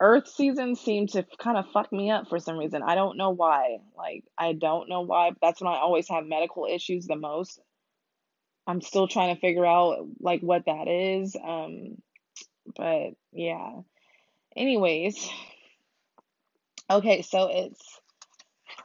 Earth 0.00 0.28
seasons 0.28 0.80
seem 0.80 1.06
to 1.08 1.24
kind 1.38 1.56
of 1.56 1.70
fuck 1.72 1.92
me 1.92 2.10
up 2.10 2.28
for 2.28 2.38
some 2.38 2.58
reason. 2.58 2.82
I 2.82 2.94
don't 2.94 3.16
know 3.16 3.30
why. 3.30 3.78
Like, 3.96 4.24
I 4.36 4.52
don't 4.52 4.88
know 4.88 5.02
why. 5.02 5.30
That's 5.40 5.60
when 5.60 5.72
I 5.72 5.78
always 5.78 6.08
have 6.08 6.26
medical 6.26 6.66
issues 6.66 7.06
the 7.06 7.16
most. 7.16 7.60
I'm 8.66 8.80
still 8.80 9.06
trying 9.06 9.34
to 9.34 9.40
figure 9.40 9.64
out 9.64 10.06
like 10.20 10.40
what 10.40 10.66
that 10.66 10.88
is. 10.88 11.36
Um, 11.36 12.02
but 12.76 13.10
yeah. 13.32 13.70
Anyways, 14.56 15.28
okay, 16.90 17.22
so 17.22 17.48
it's 17.50 18.00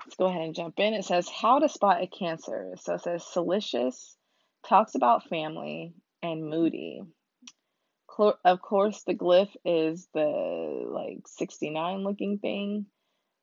let's 0.05 0.15
go 0.17 0.25
ahead 0.25 0.41
and 0.41 0.55
jump 0.55 0.79
in. 0.79 0.93
It 0.93 1.05
says 1.05 1.29
how 1.29 1.59
to 1.59 1.69
spot 1.69 2.01
a 2.01 2.07
cancer. 2.07 2.75
So 2.81 2.95
it 2.95 3.01
says 3.01 3.25
salacious, 3.25 4.15
talks 4.67 4.95
about 4.95 5.29
family, 5.29 5.93
and 6.23 6.49
moody 6.49 7.03
of 8.43 8.61
course, 8.61 9.03
the 9.03 9.15
glyph 9.15 9.55
is 9.63 10.07
the 10.13 10.85
like 10.87 11.27
69 11.27 12.03
looking 12.03 12.39
thing 12.39 12.85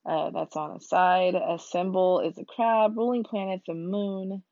uh, 0.04 0.30
that's 0.30 0.56
on 0.56 0.76
a 0.76 0.80
side. 0.80 1.34
A 1.34 1.58
symbol 1.58 2.20
is 2.20 2.36
a 2.38 2.44
crab, 2.44 2.96
ruling 2.96 3.24
planet 3.24 3.62
the 3.66 3.74
moon, 3.74 4.42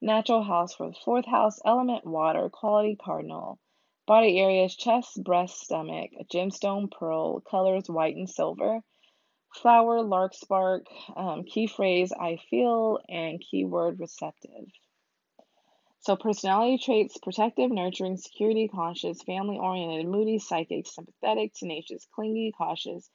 natural 0.00 0.42
house 0.42 0.74
for 0.74 0.88
the 0.88 0.96
fourth 1.04 1.26
house, 1.26 1.60
element 1.64 2.04
water, 2.04 2.50
quality 2.50 2.96
cardinal, 3.02 3.58
body 4.06 4.38
areas 4.40 4.74
chest, 4.74 5.22
breast, 5.22 5.60
stomach, 5.60 6.10
gemstone 6.32 6.90
pearl, 6.90 7.40
colors 7.40 7.88
white 7.88 8.16
and 8.16 8.28
silver, 8.28 8.80
flower, 9.54 10.02
larkspur, 10.02 10.82
um, 11.16 11.44
key 11.44 11.66
phrase 11.66 12.12
I 12.12 12.38
feel, 12.50 12.98
and 13.08 13.40
keyword 13.40 14.00
receptive. 14.00 14.66
So, 16.00 16.16
personality 16.16 16.78
traits 16.78 17.18
protective, 17.18 17.70
nurturing, 17.70 18.16
security 18.16 18.68
conscious, 18.68 19.22
family 19.22 19.58
oriented, 19.58 20.06
moody, 20.06 20.38
psychic, 20.38 20.86
sympathetic, 20.86 21.52
tenacious, 21.52 22.06
clingy, 22.14 22.52
cautious, 22.56 23.10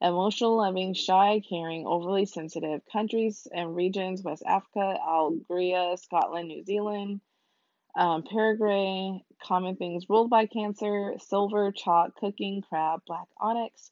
emotional, 0.00 0.56
loving, 0.56 0.94
shy, 0.94 1.42
caring, 1.46 1.86
overly 1.86 2.24
sensitive. 2.24 2.80
Countries 2.90 3.46
and 3.52 3.76
regions 3.76 4.22
West 4.22 4.42
Africa, 4.46 4.98
Algeria, 5.06 5.96
Scotland, 5.98 6.48
New 6.48 6.64
Zealand, 6.64 7.20
um. 7.96 8.22
Common 9.42 9.76
things 9.76 10.04
ruled 10.08 10.30
by 10.30 10.46
Cancer 10.46 11.14
silver, 11.18 11.72
chalk, 11.72 12.14
cooking, 12.16 12.62
crab, 12.62 13.00
black 13.06 13.26
onyx. 13.40 13.90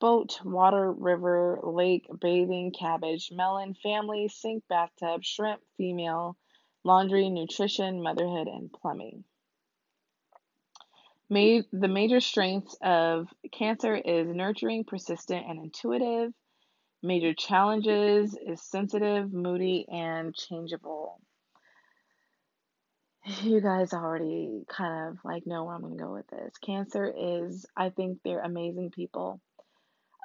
Boat, 0.00 0.40
water, 0.44 0.92
river, 0.92 1.60
lake, 1.62 2.06
bathing, 2.20 2.72
cabbage, 2.72 3.30
melon, 3.32 3.74
family, 3.74 4.28
sink, 4.28 4.64
bathtub, 4.68 5.24
shrimp, 5.24 5.60
female, 5.76 6.36
laundry, 6.84 7.30
nutrition, 7.30 8.02
motherhood, 8.02 8.48
and 8.48 8.72
plumbing. 8.72 9.24
the 11.72 11.88
major 11.88 12.20
strengths 12.20 12.76
of 12.82 13.28
Cancer 13.52 13.94
is 13.94 14.26
nurturing, 14.26 14.84
persistent, 14.84 15.46
and 15.48 15.58
intuitive. 15.58 16.32
Major 17.02 17.32
challenges 17.32 18.36
is 18.36 18.62
sensitive, 18.62 19.32
moody, 19.32 19.86
and 19.88 20.34
changeable. 20.34 21.20
You 23.42 23.60
guys 23.60 23.92
already 23.92 24.64
kind 24.68 25.10
of 25.10 25.18
like 25.24 25.46
know 25.46 25.64
where 25.64 25.74
I'm 25.74 25.82
going 25.82 25.96
to 25.96 26.02
go 26.02 26.12
with 26.12 26.26
this. 26.28 26.56
Cancer 26.58 27.12
is, 27.16 27.66
I 27.76 27.90
think 27.90 28.18
they're 28.24 28.40
amazing 28.40 28.90
people. 28.90 29.40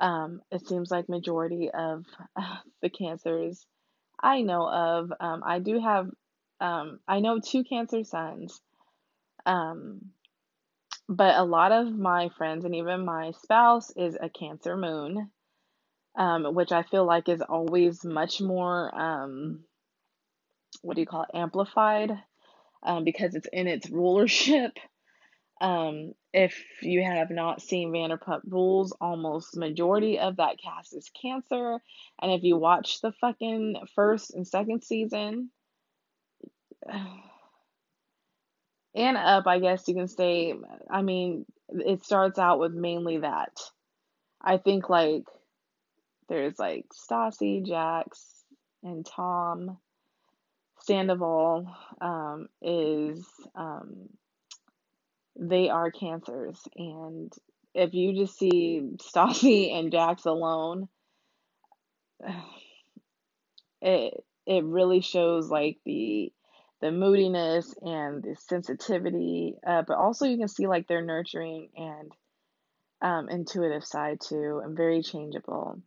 Um, 0.02 0.42
it 0.52 0.68
seems 0.68 0.90
like 0.90 1.10
majority 1.10 1.70
of 1.72 2.06
the 2.82 2.90
cancers 2.90 3.66
I 4.22 4.42
know 4.42 4.68
of. 4.68 5.14
Um, 5.20 5.44
I 5.46 5.60
do 5.60 5.80
have 5.80 6.10
um, 6.60 7.00
I 7.08 7.20
know 7.20 7.40
two 7.40 7.64
Cancer 7.64 8.04
sons, 8.04 8.60
um, 9.46 10.12
but 11.08 11.36
a 11.36 11.44
lot 11.44 11.72
of 11.72 11.96
my 11.96 12.30
friends 12.30 12.66
and 12.66 12.76
even 12.76 13.06
my 13.06 13.32
spouse 13.44 13.92
is 13.96 14.18
a 14.20 14.30
Cancer 14.30 14.76
moon, 14.76 15.30
um, 16.16 16.56
which 16.56 16.72
I 16.72 16.84
feel 16.84 17.06
like 17.06 17.30
is 17.30 17.42
always 17.42 18.04
much 18.04 18.42
more, 18.42 18.94
um, 19.00 19.66
what 20.82 20.96
do 20.96 21.02
you 21.02 21.08
call 21.08 21.24
it, 21.24 21.38
amplified 21.38 22.18
um, 22.88 23.04
because 23.04 23.36
it's 23.36 23.48
in 23.52 23.68
its 23.68 23.90
rulership. 23.90 24.72
Um, 25.60 26.14
if 26.34 26.64
you 26.84 27.04
have 27.04 27.32
not 27.32 27.64
seen 27.64 27.92
Vanderpump 27.92 28.42
Rules, 28.48 28.96
almost 29.02 29.58
majority 29.58 30.20
of 30.20 30.38
that 30.38 30.60
cast 30.64 30.96
is 30.96 31.10
Cancer, 31.20 31.80
and 32.22 32.32
if 32.32 32.44
you 32.44 32.58
watch 32.58 33.02
the 33.02 33.12
fucking 33.14 33.78
first 33.96 34.36
and 34.36 34.48
second 34.48 34.84
season, 34.84 35.50
and 38.94 39.18
up, 39.18 39.48
I 39.48 39.58
guess 39.58 39.88
you 39.88 39.96
can 39.96 40.08
say, 40.08 40.54
I 40.92 41.02
mean, 41.02 41.48
it 41.70 42.04
starts 42.04 42.38
out 42.38 42.60
with 42.60 42.74
mainly 42.74 43.18
that. 43.18 43.58
I 44.40 44.58
think 44.58 44.90
like 44.92 45.24
there's 46.30 46.60
like 46.60 46.86
Stassi, 46.94 47.66
Jax, 47.66 48.44
and 48.84 49.04
Tom. 49.06 49.80
Sandoval 50.88 51.76
um, 52.00 52.48
is 52.62 53.26
um, 53.56 54.10
they 55.38 55.70
are 55.70 55.92
cancers, 55.92 56.58
and 56.76 57.32
if 57.74 57.94
you 57.94 58.16
just 58.16 58.40
see 58.40 58.82
Stassi 58.98 59.74
and 59.78 59.92
Jax 59.92 60.26
alone, 60.26 60.88
it 63.82 64.24
it 64.46 64.64
really 64.64 65.02
shows 65.02 65.50
like 65.50 65.78
the 65.86 66.32
the 66.80 66.92
moodiness 66.92 67.76
and 67.82 68.24
the 68.24 68.36
sensitivity, 68.48 69.56
uh, 69.66 69.82
but 69.86 69.98
also 69.98 70.26
you 70.26 70.38
can 70.38 70.48
see 70.48 70.68
like 70.68 70.88
their 70.88 71.02
nurturing 71.02 71.70
and 71.76 72.12
um, 73.02 73.28
intuitive 73.30 73.84
side 73.84 74.22
too, 74.22 74.62
and 74.64 74.78
very 74.78 75.02
changeable. 75.02 75.82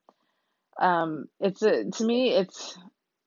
Um, 0.79 1.27
it's 1.41 1.63
a, 1.63 1.85
to 1.85 2.05
me, 2.05 2.31
it's 2.31 2.79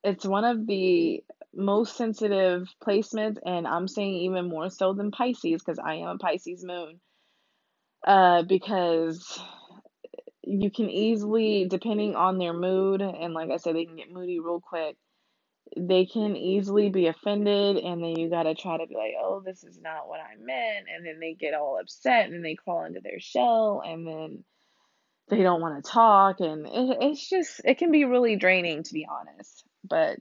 it's 0.03 0.25
one 0.25 0.43
of 0.43 0.67
the 0.67 1.23
most 1.53 1.95
sensitive 1.97 2.67
placements, 2.85 3.37
and 3.45 3.67
I'm 3.67 3.87
saying 3.87 4.15
even 4.15 4.49
more 4.49 4.69
so 4.69 4.93
than 4.93 5.11
Pisces 5.11 5.61
because 5.63 5.79
I 5.79 5.95
am 5.95 6.09
a 6.09 6.17
Pisces 6.17 6.63
moon. 6.63 6.99
Uh, 8.05 8.43
because 8.43 9.39
you 10.43 10.69
can 10.69 10.89
easily, 10.89 11.67
depending 11.69 12.15
on 12.15 12.37
their 12.37 12.53
mood, 12.53 13.01
and 13.01 13.33
like 13.33 13.49
I 13.49 13.57
said, 13.57 13.75
they 13.75 13.85
can 13.85 13.95
get 13.95 14.11
moody 14.11 14.39
real 14.39 14.59
quick 14.59 14.97
they 15.77 16.05
can 16.05 16.35
easily 16.35 16.89
be 16.89 17.07
offended 17.07 17.77
and 17.77 18.03
then 18.03 18.17
you 18.17 18.29
got 18.29 18.43
to 18.43 18.55
try 18.55 18.77
to 18.77 18.85
be 18.85 18.95
like 18.95 19.13
oh 19.19 19.41
this 19.43 19.63
is 19.63 19.79
not 19.81 20.07
what 20.07 20.19
i 20.19 20.35
meant 20.39 20.85
and 20.93 21.05
then 21.05 21.19
they 21.19 21.33
get 21.33 21.53
all 21.53 21.79
upset 21.79 22.29
and 22.29 22.43
they 22.43 22.55
crawl 22.55 22.85
into 22.85 22.99
their 22.99 23.19
shell 23.19 23.81
and 23.85 24.05
then 24.05 24.43
they 25.29 25.41
don't 25.41 25.61
want 25.61 25.83
to 25.83 25.89
talk 25.89 26.39
and 26.39 26.67
it, 26.67 26.97
it's 27.01 27.29
just 27.29 27.61
it 27.65 27.77
can 27.77 27.91
be 27.91 28.05
really 28.05 28.35
draining 28.35 28.83
to 28.83 28.93
be 28.93 29.07
honest 29.09 29.63
but 29.83 30.19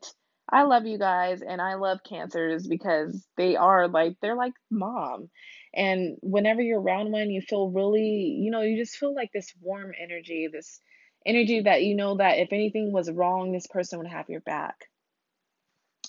i 0.53 0.62
love 0.62 0.87
you 0.87 0.99
guys 0.99 1.43
and 1.43 1.61
i 1.61 1.75
love 1.75 1.99
cancers 2.09 2.67
because 2.67 3.27
they 3.37 3.57
are 3.57 3.88
like 3.88 4.17
they're 4.23 4.37
like 4.37 4.55
mom 4.71 5.29
and 5.75 6.17
whenever 6.23 6.61
you're 6.62 6.81
around 6.81 7.11
one 7.11 7.31
you 7.31 7.41
feel 7.41 7.71
really 7.71 8.38
you 8.41 8.51
know 8.51 8.62
you 8.62 8.77
just 8.77 8.97
feel 8.97 9.15
like 9.15 9.31
this 9.33 9.53
warm 9.61 9.93
energy 10.01 10.49
this 10.53 10.81
energy 11.27 11.62
that 11.62 11.83
you 11.83 11.97
know 11.97 12.17
that 12.17 12.38
if 12.38 12.53
anything 12.53 12.93
was 12.93 13.11
wrong 13.11 13.53
this 13.53 13.67
person 13.67 13.99
would 13.99 14.09
have 14.09 14.29
your 14.29 14.41
back 14.41 14.77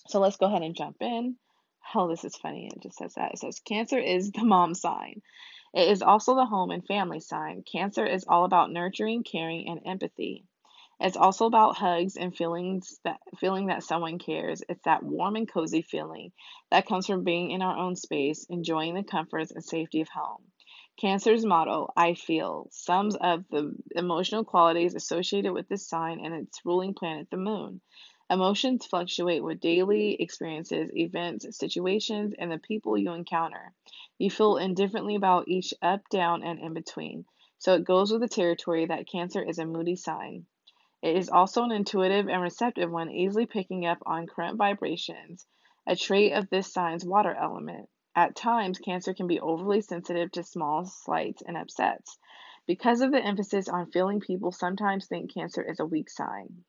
so 0.08 0.20
let's 0.20 0.38
go 0.38 0.48
ahead 0.48 0.64
and 0.64 0.76
jump 0.76 0.98
in. 1.02 1.38
Oh, 1.96 2.08
this 2.08 2.26
is 2.26 2.36
funny. 2.36 2.70
It 2.74 2.82
just 2.82 2.98
says 2.98 3.14
that. 3.16 3.34
It 3.34 3.40
says 3.40 3.62
Cancer 3.66 4.00
is 4.00 4.32
the 4.32 4.44
mom 4.44 4.74
sign. 4.74 5.22
It 5.74 5.90
is 5.90 6.02
also 6.02 6.36
the 6.36 6.46
home 6.46 6.72
and 6.72 6.86
family 6.86 7.20
sign. 7.20 7.64
Cancer 7.64 8.06
is 8.06 8.26
all 8.28 8.46
about 8.46 8.72
nurturing, 8.72 9.24
caring, 9.24 9.68
and 9.68 9.82
empathy. 9.86 10.46
It's 11.00 11.18
also 11.18 11.46
about 11.46 11.78
hugs 11.78 12.18
and 12.18 12.36
feelings 12.36 13.00
that 13.04 13.20
feeling 13.40 13.68
that 13.68 13.84
someone 13.84 14.20
cares. 14.20 14.64
It's 14.70 14.84
that 14.84 15.04
warm 15.04 15.36
and 15.36 15.52
cozy 15.52 15.82
feeling 15.82 16.32
that 16.72 16.88
comes 16.88 17.08
from 17.08 17.24
being 17.24 17.52
in 17.52 17.62
our 17.62 17.78
own 17.78 17.96
space, 17.96 18.46
enjoying 18.50 18.96
the 18.96 19.04
comforts 19.04 19.52
and 19.52 19.64
safety 19.64 20.02
of 20.02 20.10
home. 20.10 20.44
Cancer's 20.96 21.46
motto, 21.46 21.92
I 21.98 22.14
feel, 22.14 22.68
sums 22.72 23.18
up 23.20 23.42
the 23.50 23.76
emotional 23.96 24.44
qualities 24.44 24.94
associated 24.94 25.52
with 25.52 25.68
this 25.68 25.88
sign 25.88 26.24
and 26.24 26.34
its 26.34 26.64
ruling 26.64 26.94
planet, 26.94 27.30
the 27.32 27.38
moon. 27.38 27.82
Emotions 28.30 28.86
fluctuate 28.86 29.44
with 29.44 29.60
daily 29.60 30.22
experiences, 30.22 30.90
events, 30.96 31.58
situations, 31.58 32.34
and 32.38 32.52
the 32.52 32.60
people 32.60 32.98
you 32.98 33.12
encounter. 33.12 33.74
You 34.18 34.30
feel 34.30 34.58
indifferently 34.58 35.16
about 35.16 35.48
each 35.48 35.74
up, 35.82 36.08
down, 36.10 36.44
and 36.44 36.60
in 36.60 36.74
between. 36.74 37.26
So 37.58 37.74
it 37.74 37.84
goes 37.84 38.12
with 38.12 38.22
the 38.22 38.28
territory 38.28 38.86
that 38.86 39.08
Cancer 39.08 39.42
is 39.42 39.60
a 39.60 39.66
moody 39.66 39.96
sign. 39.96 40.46
It 41.04 41.18
is 41.18 41.30
also 41.30 41.66
an 41.66 41.74
intuitive 41.74 42.30
and 42.30 42.42
receptive 42.42 42.90
one, 42.90 43.12
easily 43.12 43.46
picking 43.46 43.86
up 43.86 43.98
on 44.06 44.26
current 44.26 44.56
vibrations, 44.56 45.46
a 45.86 45.98
trait 45.98 46.32
of 46.32 46.50
this 46.50 46.72
sign's 46.72 47.04
water 47.04 47.36
element. 47.36 47.90
At 48.16 48.38
times, 48.38 48.80
Cancer 48.80 49.14
can 49.14 49.28
be 49.28 49.42
overly 49.42 49.82
sensitive 49.82 50.32
to 50.32 50.44
small 50.44 50.86
slights 50.86 51.42
and 51.46 51.58
upsets. 51.58 52.18
Because 52.68 53.02
of 53.02 53.12
the 53.12 53.22
emphasis 53.22 53.68
on 53.68 53.92
feeling, 53.92 54.22
people 54.22 54.54
sometimes 54.54 55.06
think 55.06 55.34
Cancer 55.34 55.62
is 55.62 55.82
a 55.82 55.86
weak 55.86 56.10
sign. 56.10 56.64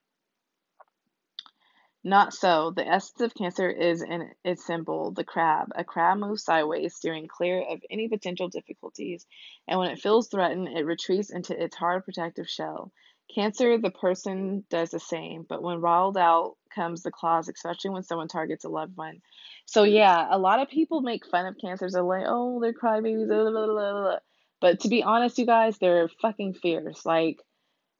Not 2.02 2.34
so. 2.34 2.72
The 2.72 2.88
essence 2.88 3.20
of 3.20 3.36
Cancer 3.36 3.70
is 3.70 4.02
in 4.02 4.32
its 4.42 4.66
symbol, 4.66 5.12
the 5.12 5.22
crab. 5.22 5.70
A 5.76 5.84
crab 5.84 6.18
moves 6.18 6.42
sideways, 6.42 6.96
steering 6.96 7.28
clear 7.28 7.62
of 7.62 7.80
any 7.88 8.08
potential 8.08 8.48
difficulties, 8.48 9.28
and 9.68 9.78
when 9.78 9.92
it 9.92 10.00
feels 10.00 10.26
threatened, 10.26 10.66
it 10.76 10.84
retreats 10.84 11.30
into 11.30 11.56
its 11.62 11.76
hard 11.76 12.04
protective 12.04 12.48
shell. 12.48 12.90
Cancer, 13.32 13.78
the 13.78 13.90
person 13.90 14.64
does 14.70 14.90
the 14.90 15.00
same, 15.00 15.44
but 15.48 15.62
when 15.62 15.80
riled 15.80 16.16
out 16.16 16.56
comes 16.74 17.02
the 17.02 17.10
claws, 17.10 17.48
especially 17.48 17.90
when 17.90 18.02
someone 18.02 18.28
targets 18.28 18.64
a 18.64 18.68
loved 18.68 18.96
one. 18.96 19.20
So 19.66 19.84
yeah, 19.84 20.26
a 20.30 20.38
lot 20.38 20.60
of 20.60 20.68
people 20.68 21.00
make 21.00 21.26
fun 21.26 21.46
of 21.46 21.56
cancers. 21.60 21.92
They're 21.92 22.02
like, 22.02 22.24
oh, 22.26 22.60
they're 22.60 22.72
crybabies, 22.72 23.26
blah, 23.26 23.50
blah, 23.50 23.66
blah, 23.66 24.18
but 24.60 24.80
to 24.80 24.88
be 24.88 25.02
honest, 25.02 25.38
you 25.38 25.46
guys, 25.46 25.76
they're 25.78 26.08
fucking 26.22 26.54
fierce. 26.54 27.04
Like, 27.04 27.38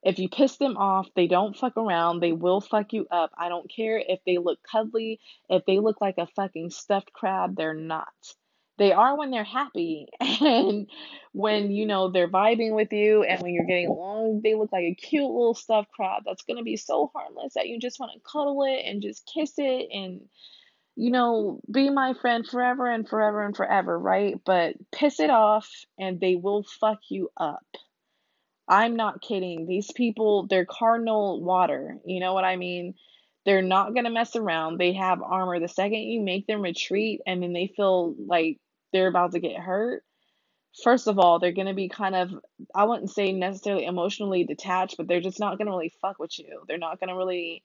if 0.01 0.19
you 0.19 0.29
piss 0.29 0.57
them 0.57 0.77
off, 0.77 1.07
they 1.15 1.27
don't 1.27 1.55
fuck 1.55 1.77
around. 1.77 2.19
They 2.19 2.31
will 2.31 2.61
fuck 2.61 2.93
you 2.93 3.05
up. 3.11 3.31
I 3.37 3.49
don't 3.49 3.69
care 3.69 3.97
if 3.99 4.19
they 4.25 4.37
look 4.37 4.59
cuddly, 4.71 5.19
if 5.49 5.63
they 5.65 5.79
look 5.79 6.01
like 6.01 6.15
a 6.17 6.27
fucking 6.27 6.71
stuffed 6.71 7.11
crab, 7.13 7.55
they're 7.55 7.73
not. 7.73 8.07
They 8.77 8.91
are 8.91 9.17
when 9.17 9.31
they're 9.31 9.43
happy 9.43 10.07
and 10.19 10.87
when 11.31 11.71
you 11.71 11.83
mm-hmm. 11.83 11.89
know 11.89 12.09
they're 12.09 12.27
vibing 12.27 12.75
with 12.75 12.91
you 12.91 13.23
and 13.23 13.41
when 13.41 13.53
you're 13.53 13.65
getting 13.65 13.87
along, 13.87 14.41
they 14.43 14.55
look 14.55 14.71
like 14.71 14.83
a 14.83 14.95
cute 14.95 15.23
little 15.23 15.53
stuffed 15.53 15.91
crab 15.91 16.23
that's 16.25 16.43
going 16.43 16.57
to 16.57 16.63
be 16.63 16.77
so 16.77 17.11
harmless 17.13 17.53
that 17.55 17.67
you 17.67 17.79
just 17.79 17.99
want 17.99 18.11
to 18.13 18.29
cuddle 18.29 18.63
it 18.63 18.81
and 18.85 19.01
just 19.01 19.29
kiss 19.33 19.53
it 19.57 19.87
and 19.91 20.21
you 20.95 21.11
know, 21.11 21.59
be 21.69 21.89
my 21.89 22.13
friend 22.13 22.47
forever 22.47 22.89
and 22.89 23.07
forever 23.07 23.45
and 23.45 23.55
forever, 23.55 23.99
right? 23.99 24.35
But 24.45 24.75
piss 24.91 25.19
it 25.19 25.29
off 25.29 25.69
and 25.99 26.19
they 26.19 26.35
will 26.35 26.63
fuck 26.63 26.99
you 27.09 27.29
up. 27.35 27.65
I'm 28.67 28.95
not 28.95 29.21
kidding. 29.21 29.67
These 29.67 29.91
people, 29.91 30.47
they're 30.47 30.65
cardinal 30.65 31.43
water. 31.43 31.97
You 32.05 32.19
know 32.19 32.33
what 32.33 32.45
I 32.45 32.55
mean? 32.55 32.95
They're 33.45 33.61
not 33.61 33.93
going 33.93 34.05
to 34.05 34.09
mess 34.09 34.35
around. 34.35 34.77
They 34.77 34.93
have 34.93 35.21
armor. 35.21 35.59
The 35.59 35.67
second 35.67 35.99
you 35.99 36.21
make 36.21 36.47
them 36.47 36.61
retreat 36.61 37.21
and 37.27 37.43
then 37.43 37.53
they 37.53 37.71
feel 37.75 38.15
like 38.25 38.57
they're 38.95 39.07
about 39.07 39.33
to 39.33 39.39
get 39.39 39.59
hurt, 39.59 40.03
first 40.83 41.07
of 41.07 41.19
all, 41.19 41.39
they're 41.39 41.51
going 41.51 41.67
to 41.67 41.73
be 41.73 41.89
kind 41.89 42.15
of, 42.15 42.31
I 42.73 42.85
wouldn't 42.85 43.11
say 43.11 43.31
necessarily 43.31 43.85
emotionally 43.85 44.43
detached, 44.43 44.95
but 44.97 45.07
they're 45.07 45.21
just 45.21 45.39
not 45.39 45.57
going 45.57 45.67
to 45.67 45.71
really 45.71 45.93
fuck 46.01 46.19
with 46.19 46.37
you. 46.39 46.63
They're 46.67 46.77
not 46.77 46.99
going 46.99 47.09
to 47.09 47.15
really 47.15 47.63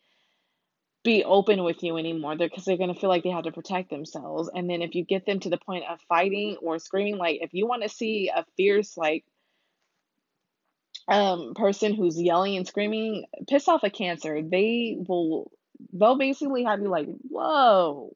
be 1.03 1.25
open 1.25 1.65
with 1.65 1.83
you 1.83 1.97
anymore 1.97 2.37
because 2.37 2.65
they're, 2.65 2.77
they're 2.77 2.87
going 2.87 2.95
to 2.95 3.01
feel 3.01 3.09
like 3.09 3.23
they 3.23 3.31
have 3.31 3.45
to 3.45 3.53
protect 3.53 3.91
themselves. 3.91 4.51
And 4.55 4.69
then 4.69 4.83
if 4.83 4.95
you 4.95 5.05
get 5.05 5.27
them 5.27 5.41
to 5.41 5.51
the 5.51 5.59
point 5.59 5.85
of 5.91 6.01
fighting 6.09 6.57
or 6.63 6.79
screaming, 6.79 7.17
like 7.17 7.39
if 7.43 7.55
you 7.55 7.67
want 7.67 7.83
to 7.83 7.89
see 7.89 8.31
a 8.35 8.45
fierce, 8.57 8.97
like, 8.97 9.25
um 11.09 11.55
person 11.55 11.95
who's 11.95 12.21
yelling 12.21 12.57
and 12.57 12.67
screaming 12.69 13.25
piss 13.49 13.69
off 13.69 13.83
a 13.83 13.91
cancer 13.91 14.43
they 14.43 14.97
will 15.09 15.51
they'll 15.93 16.19
basically 16.19 16.65
have 16.65 16.81
you 16.81 16.89
like 16.89 17.09
whoa 17.29 18.15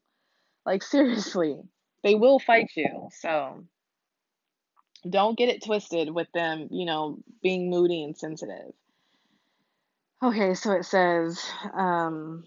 like 0.66 0.82
seriously 0.94 1.56
they 2.04 2.14
will 2.14 2.38
fight 2.38 2.70
you 2.76 3.08
so 3.10 3.64
don't 5.08 5.36
get 5.36 5.48
it 5.48 5.64
twisted 5.64 6.14
with 6.14 6.28
them 6.32 6.68
you 6.70 6.86
know 6.86 7.18
being 7.42 7.68
moody 7.68 8.04
and 8.04 8.16
sensitive 8.16 8.72
okay 10.22 10.54
so 10.54 10.70
it 10.72 10.84
says 10.84 11.42
um 11.72 12.44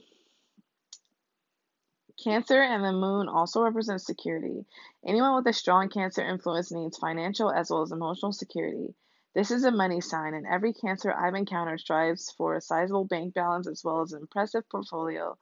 Cancer 2.24 2.60
and 2.60 2.84
the 2.84 2.94
moon 2.94 3.30
also 3.30 3.62
represents 3.62 4.04
security. 4.08 4.66
Anyone 5.06 5.36
with 5.36 5.46
a 5.46 5.54
strong 5.54 5.88
Cancer 5.88 6.28
influence 6.28 6.72
needs 6.72 6.98
financial 6.98 7.52
as 7.52 7.70
well 7.70 7.84
as 7.84 7.92
emotional 7.92 8.34
security. 8.34 8.96
This 9.36 9.52
is 9.52 9.64
a 9.64 9.72
money 9.72 10.02
sign, 10.02 10.34
and 10.34 10.48
every 10.48 10.74
Cancer 10.74 11.14
I've 11.14 11.36
encountered 11.36 11.80
strives 11.80 12.32
for 12.32 12.56
a 12.56 12.62
sizable 12.62 13.06
bank 13.06 13.36
balance 13.36 13.68
as 13.68 13.84
well 13.84 14.02
as 14.02 14.14
an 14.14 14.22
impressive 14.22 14.68
portfolio 14.68 15.38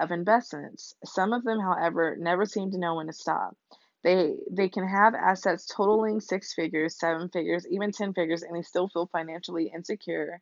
of 0.00 0.10
investments. 0.10 0.94
Some 1.04 1.32
of 1.32 1.44
them, 1.44 1.60
however, 1.60 2.16
never 2.18 2.46
seem 2.46 2.70
to 2.72 2.78
know 2.78 2.96
when 2.96 3.06
to 3.08 3.12
stop. 3.12 3.56
They 4.04 4.34
they 4.50 4.68
can 4.68 4.88
have 4.88 5.14
assets 5.14 5.66
totaling 5.66 6.20
six 6.20 6.54
figures, 6.54 6.98
seven 6.98 7.28
figures, 7.30 7.66
even 7.70 7.92
ten 7.92 8.14
figures, 8.14 8.42
and 8.42 8.56
they 8.56 8.62
still 8.62 8.88
feel 8.88 9.06
financially 9.08 9.70
insecure. 9.74 10.40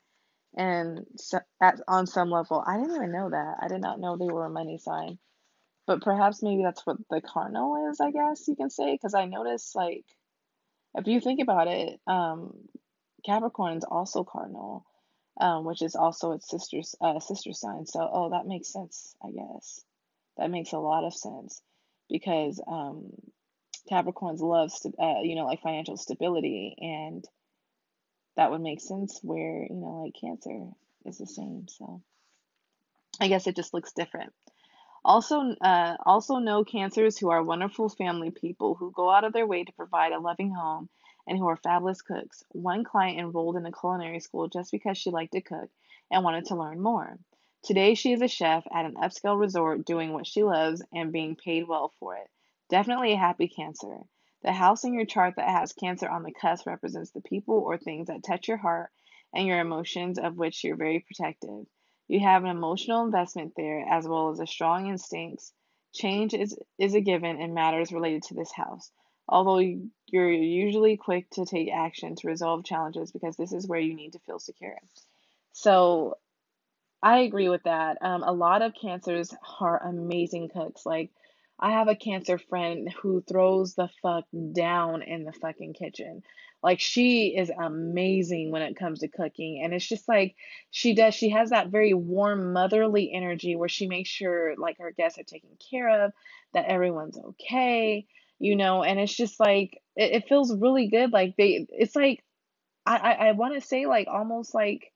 And 0.56 1.06
so, 1.16 1.40
at 1.62 1.80
on 1.88 2.06
some 2.06 2.30
level, 2.30 2.64
I 2.66 2.78
didn't 2.78 2.96
even 2.96 3.12
know 3.12 3.30
that. 3.30 3.56
I 3.62 3.68
did 3.68 3.82
not 3.82 4.00
know 4.00 4.16
they 4.16 4.26
were 4.32 4.46
a 4.46 4.50
money 4.50 4.78
sign. 4.78 5.18
But 5.86 6.02
perhaps 6.02 6.42
maybe 6.42 6.62
that's 6.62 6.86
what 6.86 6.98
the 7.10 7.20
cardinal 7.20 7.90
is. 7.90 8.00
I 8.00 8.10
guess 8.12 8.48
you 8.48 8.56
can 8.56 8.70
say 8.70 8.94
because 8.94 9.14
I 9.14 9.26
noticed 9.26 9.76
like 9.76 10.04
if 10.94 11.06
you 11.06 11.20
think 11.20 11.40
about 11.40 11.68
it, 11.68 12.00
um, 12.06 12.54
Capricorn 13.26 13.78
is 13.78 13.84
also 13.84 14.24
cardinal, 14.24 14.86
um, 15.40 15.64
which 15.64 15.82
is 15.82 15.94
also 15.94 16.32
its 16.32 16.48
sister's 16.48 16.94
uh, 17.00 17.20
sister 17.20 17.52
sign. 17.52 17.86
So, 17.86 18.08
oh, 18.10 18.30
that 18.30 18.46
makes 18.46 18.72
sense, 18.72 19.14
I 19.24 19.30
guess. 19.30 19.84
That 20.36 20.50
makes 20.50 20.72
a 20.72 20.78
lot 20.78 21.04
of 21.04 21.14
sense 21.14 21.62
because 22.08 22.60
um, 22.66 23.10
Capricorns 23.90 24.40
love, 24.40 24.70
st- 24.70 24.94
uh, 24.98 25.20
you 25.22 25.34
know, 25.34 25.46
like 25.46 25.62
financial 25.62 25.96
stability, 25.96 26.74
and 26.78 27.24
that 28.36 28.50
would 28.50 28.60
make 28.60 28.80
sense 28.80 29.20
where 29.22 29.62
you 29.62 29.76
know, 29.76 30.02
like 30.04 30.14
Cancer 30.20 30.68
is 31.04 31.18
the 31.18 31.26
same. 31.26 31.66
So, 31.68 32.02
I 33.20 33.28
guess 33.28 33.46
it 33.46 33.56
just 33.56 33.74
looks 33.74 33.92
different. 33.92 34.32
Also, 35.04 35.54
uh, 35.60 35.96
also 36.04 36.38
know 36.38 36.64
cancers 36.64 37.16
who 37.16 37.30
are 37.30 37.42
wonderful 37.42 37.88
family 37.88 38.32
people 38.32 38.74
who 38.74 38.90
go 38.90 39.08
out 39.08 39.22
of 39.22 39.32
their 39.32 39.46
way 39.46 39.62
to 39.62 39.72
provide 39.72 40.12
a 40.12 40.18
loving 40.18 40.52
home 40.52 40.88
and 41.26 41.38
who 41.38 41.46
are 41.46 41.56
fabulous 41.56 42.02
cooks. 42.02 42.42
One 42.50 42.84
client 42.84 43.18
enrolled 43.18 43.56
in 43.56 43.66
a 43.66 43.72
culinary 43.72 44.20
school 44.20 44.48
just 44.48 44.70
because 44.70 44.96
she 44.96 45.10
liked 45.10 45.32
to 45.32 45.40
cook 45.40 45.70
and 46.10 46.22
wanted 46.22 46.46
to 46.46 46.56
learn 46.56 46.80
more. 46.80 47.18
Today, 47.62 47.94
she 47.94 48.12
is 48.12 48.22
a 48.22 48.28
chef 48.28 48.64
at 48.72 48.86
an 48.86 48.94
upscale 48.94 49.38
resort 49.38 49.84
doing 49.84 50.12
what 50.12 50.26
she 50.26 50.44
loves 50.44 50.82
and 50.92 51.12
being 51.12 51.34
paid 51.34 51.66
well 51.66 51.92
for 51.98 52.16
it. 52.16 52.30
Definitely 52.68 53.12
a 53.12 53.16
happy 53.16 53.48
Cancer. 53.48 54.04
The 54.42 54.52
house 54.52 54.84
in 54.84 54.94
your 54.94 55.04
chart 55.04 55.34
that 55.36 55.48
has 55.48 55.72
Cancer 55.72 56.08
on 56.08 56.22
the 56.22 56.32
cusp 56.32 56.66
represents 56.66 57.10
the 57.10 57.20
people 57.20 57.56
or 57.56 57.76
things 57.76 58.06
that 58.06 58.22
touch 58.22 58.46
your 58.46 58.56
heart 58.56 58.90
and 59.34 59.48
your 59.48 59.58
emotions, 59.58 60.18
of 60.18 60.36
which 60.36 60.62
you're 60.62 60.76
very 60.76 61.00
protective. 61.00 61.66
You 62.06 62.20
have 62.20 62.44
an 62.44 62.50
emotional 62.50 63.04
investment 63.04 63.54
there 63.56 63.84
as 63.88 64.06
well 64.06 64.30
as 64.30 64.38
a 64.38 64.46
strong 64.46 64.86
instincts. 64.86 65.52
Change 65.92 66.34
is, 66.34 66.56
is 66.78 66.94
a 66.94 67.00
given 67.00 67.40
in 67.40 67.52
matters 67.52 67.90
related 67.90 68.22
to 68.24 68.34
this 68.34 68.52
house 68.52 68.92
although 69.28 69.60
you're 70.06 70.30
usually 70.30 70.96
quick 70.96 71.28
to 71.30 71.44
take 71.44 71.68
action 71.72 72.14
to 72.16 72.28
resolve 72.28 72.64
challenges 72.64 73.10
because 73.12 73.36
this 73.36 73.52
is 73.52 73.66
where 73.66 73.80
you 73.80 73.94
need 73.94 74.12
to 74.12 74.20
feel 74.20 74.38
secure. 74.38 74.76
So 75.52 76.18
I 77.02 77.20
agree 77.20 77.48
with 77.48 77.64
that. 77.64 77.98
Um, 78.00 78.22
a 78.22 78.32
lot 78.32 78.62
of 78.62 78.74
cancers 78.74 79.34
are 79.60 79.82
amazing 79.82 80.48
cooks. 80.48 80.86
Like, 80.86 81.10
I 81.58 81.72
have 81.72 81.88
a 81.88 81.96
cancer 81.96 82.38
friend 82.38 82.92
who 83.02 83.22
throws 83.22 83.74
the 83.74 83.88
fuck 84.02 84.24
down 84.52 85.02
in 85.02 85.24
the 85.24 85.32
fucking 85.32 85.74
kitchen. 85.74 86.22
Like, 86.62 86.80
she 86.80 87.36
is 87.36 87.50
amazing 87.50 88.50
when 88.50 88.62
it 88.62 88.76
comes 88.76 89.00
to 89.00 89.08
cooking. 89.08 89.60
And 89.62 89.72
it's 89.72 89.86
just 89.86 90.08
like 90.08 90.36
she 90.70 90.94
does, 90.94 91.14
she 91.14 91.30
has 91.30 91.50
that 91.50 91.68
very 91.68 91.94
warm, 91.94 92.52
motherly 92.52 93.12
energy 93.12 93.56
where 93.56 93.68
she 93.68 93.86
makes 93.86 94.08
sure, 94.08 94.54
like, 94.56 94.78
her 94.78 94.90
guests 94.90 95.18
are 95.18 95.24
taken 95.24 95.50
care 95.70 96.04
of, 96.04 96.12
that 96.54 96.66
everyone's 96.66 97.18
okay 97.18 98.06
you 98.38 98.56
know, 98.56 98.82
and 98.82 98.98
it's 99.00 99.14
just 99.14 99.40
like 99.40 99.82
it, 99.96 100.12
it 100.12 100.28
feels 100.28 100.54
really 100.56 100.88
good. 100.88 101.12
Like 101.12 101.36
they, 101.36 101.66
it's 101.70 101.96
like 101.96 102.24
I 102.86 102.96
I, 102.96 103.12
I 103.28 103.32
want 103.32 103.54
to 103.54 103.60
say 103.66 103.86
like 103.86 104.08
almost 104.08 104.54
like 104.54 104.92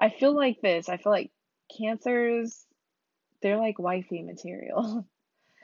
I 0.00 0.10
feel 0.10 0.34
like 0.34 0.60
this. 0.60 0.88
I 0.88 0.96
feel 0.98 1.12
like 1.12 1.30
cancers, 1.78 2.64
they're 3.42 3.58
like 3.58 3.78
wifey 3.78 4.22
material, 4.22 5.06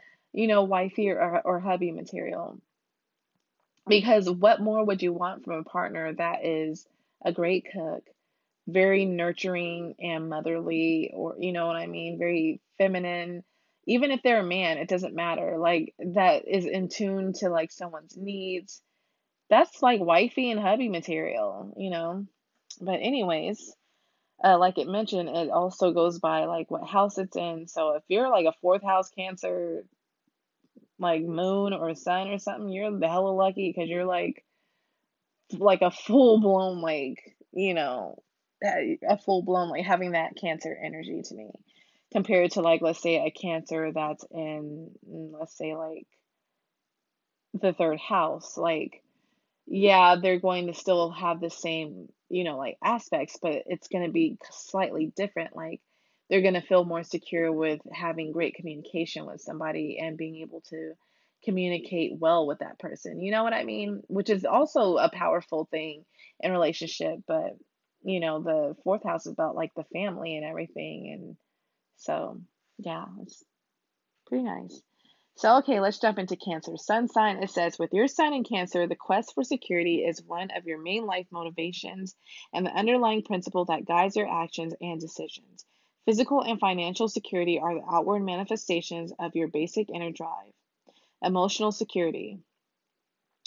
you 0.33 0.47
know, 0.49 0.65
wifey 0.65 1.11
or 1.11 1.41
or 1.45 1.61
hubby 1.61 1.93
material. 1.93 2.61
Because 3.89 4.31
what 4.31 4.61
more 4.61 4.85
would 4.85 5.03
you 5.03 5.13
want 5.13 5.45
from 5.45 5.55
a 5.55 5.65
partner 5.65 6.13
that 6.15 6.45
is 6.45 6.87
a 7.25 7.33
great 7.33 7.67
cook, 7.73 8.05
very 8.69 9.05
nurturing 9.05 9.95
and 10.01 10.29
motherly, 10.29 11.13
or 11.15 11.37
you 11.39 11.53
know 11.53 11.67
what 11.67 11.77
I 11.77 11.87
mean, 11.87 12.19
very 12.19 12.61
feminine. 12.79 13.45
Even 13.87 14.11
if 14.11 14.23
they're 14.23 14.41
a 14.41 14.45
man, 14.45 14.79
it 14.79 14.89
doesn't 14.89 15.15
matter. 15.15 15.59
Like 15.59 15.95
that 15.99 16.47
is 16.47 16.67
in 16.67 16.89
tune 16.89 17.33
to 17.35 17.49
like 17.49 17.73
someone's 17.73 18.17
needs. 18.17 18.81
That's 19.51 19.83
like 19.83 20.01
wifey 20.01 20.51
and 20.51 20.61
hubby 20.61 20.89
material, 20.89 21.75
you 21.77 21.91
know. 21.91 22.27
But 22.81 23.01
anyways, 23.01 23.75
uh, 24.43 24.59
like 24.59 24.79
it 24.79 24.89
mentioned, 24.89 25.29
it 25.29 25.51
also 25.51 25.93
goes 25.93 26.19
by 26.19 26.45
like 26.45 26.71
what 26.71 26.89
house 26.89 27.19
it's 27.19 27.37
in. 27.37 27.67
So 27.69 27.93
if 27.97 28.03
you're 28.09 28.31
like 28.31 28.47
a 28.47 28.55
fourth 28.61 28.83
house 28.83 29.11
Cancer, 29.11 29.85
like 30.99 31.23
moon 31.23 31.73
or 31.73 31.95
sun 31.95 32.29
or 32.29 32.39
something, 32.39 32.71
you're 32.71 32.97
the 32.97 33.09
hella 33.09 33.31
lucky 33.31 33.73
because 33.75 33.89
you're 33.89 34.05
like 34.05 34.45
like 35.59 35.83
a 35.83 35.91
full 35.91 36.41
blown 36.41 36.81
like 36.81 37.37
you 37.53 37.75
know 37.75 38.23
a 38.63 39.19
full 39.19 39.43
blown 39.43 39.69
like 39.69 39.85
having 39.85 40.13
that 40.13 40.37
Cancer 40.41 40.77
energy 40.83 41.21
to 41.23 41.35
me 41.35 41.51
compared 42.13 42.53
to 42.53 42.63
like 42.63 42.83
let's 42.83 43.03
say 43.03 43.17
a 43.27 43.31
Cancer 43.31 43.93
that's 43.93 44.25
in 44.31 44.91
mm, 45.09 45.33
let's 45.39 45.57
say 45.57 45.75
like 45.75 46.07
the 47.55 47.73
third 47.73 48.01
house 48.01 48.57
like 48.57 49.03
yeah, 49.67 50.17
they're 50.21 50.41
going 50.41 50.67
to 50.67 50.75
still 50.75 51.11
have 51.11 51.41
the 51.41 51.51
same, 51.51 52.09
you 52.29 52.45
know, 52.45 52.57
like 52.59 52.79
aspects, 52.83 53.39
but 53.41 53.63
it's 53.67 53.89
going 53.89 54.05
to 54.05 54.13
be 54.13 54.39
slightly 54.51 55.13
different. 55.17 55.55
Like 55.55 55.81
they're 56.29 56.43
going 56.43 56.55
to 56.55 56.61
feel 56.61 56.85
more 56.85 57.05
secure 57.05 57.53
with 57.53 57.81
having 57.93 58.33
great 58.33 58.55
communication 58.55 59.27
with 59.27 59.41
somebody 59.41 59.99
and 60.01 60.17
being 60.17 60.37
able 60.39 60.63
to 60.71 60.93
communicate 61.45 62.19
well 62.19 62.47
with 62.47 62.61
that 62.61 62.79
person. 62.79 63.21
You 63.21 63.33
know 63.33 63.45
what 63.45 63.55
I 63.55 63.65
mean? 63.65 64.03
Which 64.09 64.31
is 64.31 64.45
also 64.45 64.97
a 64.97 65.11
powerful 65.11 65.69
thing 65.71 66.05
in 66.41 66.53
relationship, 66.53 67.21
but 67.27 67.57
you 68.05 68.19
know, 68.21 68.43
the 68.43 68.77
fourth 68.83 69.05
house 69.05 69.27
is 69.27 69.33
about 69.33 69.55
like 69.55 69.73
the 69.77 69.85
family 69.93 70.37
and 70.37 70.45
everything 70.45 71.13
and 71.15 71.37
so 71.97 72.41
yeah, 72.79 73.07
it's 73.21 73.45
pretty 74.27 74.45
nice. 74.45 74.81
So, 75.35 75.59
okay, 75.59 75.81
let's 75.81 75.99
jump 75.99 76.19
into 76.19 76.37
Cancer. 76.37 76.77
Sun 76.77 77.09
sign, 77.09 77.43
it 77.43 77.51
says, 77.51 77.79
with 77.79 77.95
your 77.95 78.07
sun 78.07 78.35
in 78.35 78.45
Cancer, 78.45 78.87
the 78.87 78.95
quest 78.95 79.35
for 79.35 79.43
security 79.43 80.05
is 80.05 80.23
one 80.23 80.51
of 80.51 80.67
your 80.67 80.79
main 80.79 81.07
life 81.07 81.27
motivations 81.31 82.15
and 82.53 82.67
the 82.67 82.71
underlying 82.71 83.23
principle 83.23 83.65
that 83.67 83.87
guides 83.87 84.15
your 84.15 84.29
actions 84.29 84.75
and 84.81 85.01
decisions. 85.01 85.65
Physical 86.05 86.43
and 86.43 86.61
financial 86.61 87.09
security 87.09 87.59
are 87.59 87.75
the 87.75 87.85
outward 87.91 88.21
manifestations 88.21 89.13
of 89.19 89.35
your 89.35 89.49
basic 89.49 89.89
inner 89.89 90.11
drive. 90.11 90.53
Emotional 91.23 91.73
security. 91.73 92.39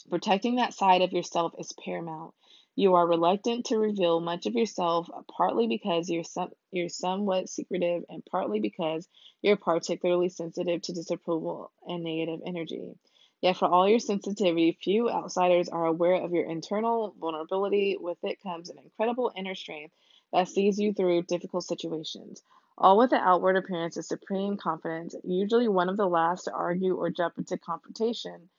Protecting 0.09 0.55
that 0.55 0.73
side 0.73 1.01
of 1.01 1.13
yourself 1.13 1.53
is 1.59 1.73
paramount. 1.73 2.33
You 2.77 2.95
are 2.95 3.07
reluctant 3.07 3.67
to 3.67 3.77
reveal 3.77 4.19
much 4.19 4.45
of 4.45 4.53
yourself, 4.53 5.09
partly 5.37 5.67
because 5.67 6.09
you're 6.09 6.25
some, 6.25 6.51
you're 6.71 6.89
somewhat 6.89 7.47
secretive, 7.47 8.03
and 8.09 8.25
partly 8.25 8.59
because 8.59 9.07
you're 9.41 9.55
particularly 9.55 10.27
sensitive 10.27 10.81
to 10.81 10.93
disapproval 10.93 11.71
and 11.87 12.03
negative 12.03 12.41
energy. 12.45 12.97
Yet, 13.41 13.57
for 13.57 13.67
all 13.67 13.87
your 13.87 13.99
sensitivity, 13.99 14.77
few 14.81 15.09
outsiders 15.09 15.69
are 15.69 15.85
aware 15.85 16.15
of 16.15 16.33
your 16.33 16.49
internal 16.49 17.15
vulnerability. 17.19 17.95
With 17.97 18.17
it 18.23 18.41
comes 18.41 18.69
an 18.69 18.79
incredible 18.79 19.31
inner 19.35 19.55
strength 19.55 19.93
that 20.33 20.49
sees 20.49 20.77
you 20.77 20.93
through 20.93 21.23
difficult 21.23 21.63
situations. 21.63 22.41
All 22.77 22.97
with 22.97 23.11
the 23.11 23.17
outward 23.17 23.55
appearance 23.55 23.95
of 23.95 24.03
supreme 24.03 24.57
confidence, 24.57 25.15
usually 25.23 25.69
one 25.69 25.87
of 25.87 25.95
the 25.95 26.09
last 26.09 26.43
to 26.43 26.51
argue 26.51 26.95
or 26.95 27.09
jump 27.09 27.37
into 27.37 27.57
confrontation. 27.57 28.49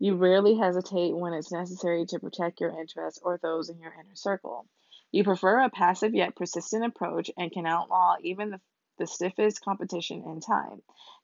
You 0.00 0.14
rarely 0.14 0.54
hesitate 0.54 1.16
when 1.16 1.32
it's 1.32 1.50
necessary 1.50 2.06
to 2.06 2.20
protect 2.20 2.60
your 2.60 2.70
interests 2.70 3.20
or 3.22 3.38
those 3.38 3.68
in 3.68 3.80
your 3.80 3.92
inner 3.92 4.14
circle. 4.14 4.66
You 5.10 5.24
prefer 5.24 5.60
a 5.60 5.70
passive 5.70 6.14
yet 6.14 6.36
persistent 6.36 6.84
approach 6.84 7.30
and 7.36 7.50
can 7.50 7.66
outlaw 7.66 8.16
even 8.22 8.50
the, 8.50 8.60
the 8.98 9.06
stiffest 9.08 9.64
competition 9.64 10.22
in 10.24 10.40
time. 10.40 10.82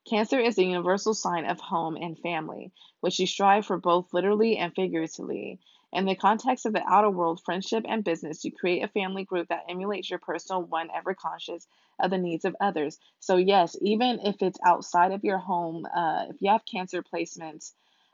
Cancer 0.09 0.41
is 0.41 0.57
the 0.57 0.64
universal 0.64 1.14
sign 1.14 1.45
of 1.47 1.61
home 1.61 1.97
and 1.97 2.18
family, 2.18 2.72
which 3.01 3.20
you 3.20 3.27
strive 3.27 3.64
for 3.64 3.79
both 3.79 4.12
literally 4.12 4.57
and 4.57 4.75
figuratively. 4.75 5.61
In 5.93 6.07
the 6.07 6.16
context 6.16 6.66
of 6.66 6.72
the 6.72 6.83
outer 6.85 7.11
world, 7.11 7.41
friendship, 7.45 7.85
and 7.89 8.03
business, 8.03 8.45
you 8.45 8.51
create 8.51 8.83
a 8.83 8.89
family 8.89 9.25
group 9.25 9.49
that 9.49 9.66
emulates 9.68 10.11
your 10.11 10.18
personal 10.18 10.62
one, 10.62 10.91
ever 10.93 11.14
conscious 11.14 11.68
of 12.01 12.11
the 12.11 12.18
needs 12.18 12.45
of 12.45 12.57
others. 12.61 12.99
So, 13.20 13.37
yes, 13.37 13.77
even 13.81 14.18
if 14.18 14.43
it's 14.43 14.59
outside 14.66 15.12
of 15.12 15.22
your 15.22 15.39
home, 15.39 15.87
uh, 15.87 16.27
if 16.31 16.43
you 16.43 16.51
have 16.51 16.66
cancer 16.66 17.05
placements, 17.05 17.72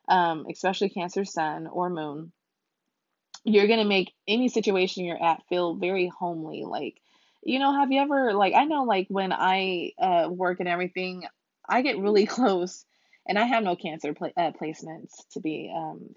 um, 0.08 0.46
especially 0.50 0.88
Cancer 0.88 1.24
Sun 1.24 1.66
or 1.66 1.90
Moon, 1.90 2.32
you're 3.44 3.66
going 3.66 3.78
to 3.78 3.84
make 3.84 4.12
any 4.28 4.48
situation 4.48 5.04
you're 5.04 5.22
at 5.22 5.46
feel 5.48 5.74
very 5.74 6.08
homely. 6.08 6.64
Like, 6.64 7.00
you 7.42 7.58
know, 7.58 7.72
have 7.72 7.90
you 7.90 8.00
ever, 8.00 8.34
like, 8.34 8.54
I 8.54 8.64
know, 8.64 8.84
like, 8.84 9.06
when 9.08 9.32
I 9.32 9.92
uh, 9.98 10.28
work 10.30 10.60
and 10.60 10.68
everything, 10.68 11.24
I 11.68 11.82
get 11.82 11.98
really 11.98 12.26
close, 12.26 12.84
and 13.26 13.38
I 13.38 13.44
have 13.44 13.64
no 13.64 13.76
cancer 13.76 14.10
uh, 14.10 14.52
placements, 14.60 15.12
to 15.32 15.40
be 15.40 15.72
um, 15.74 16.14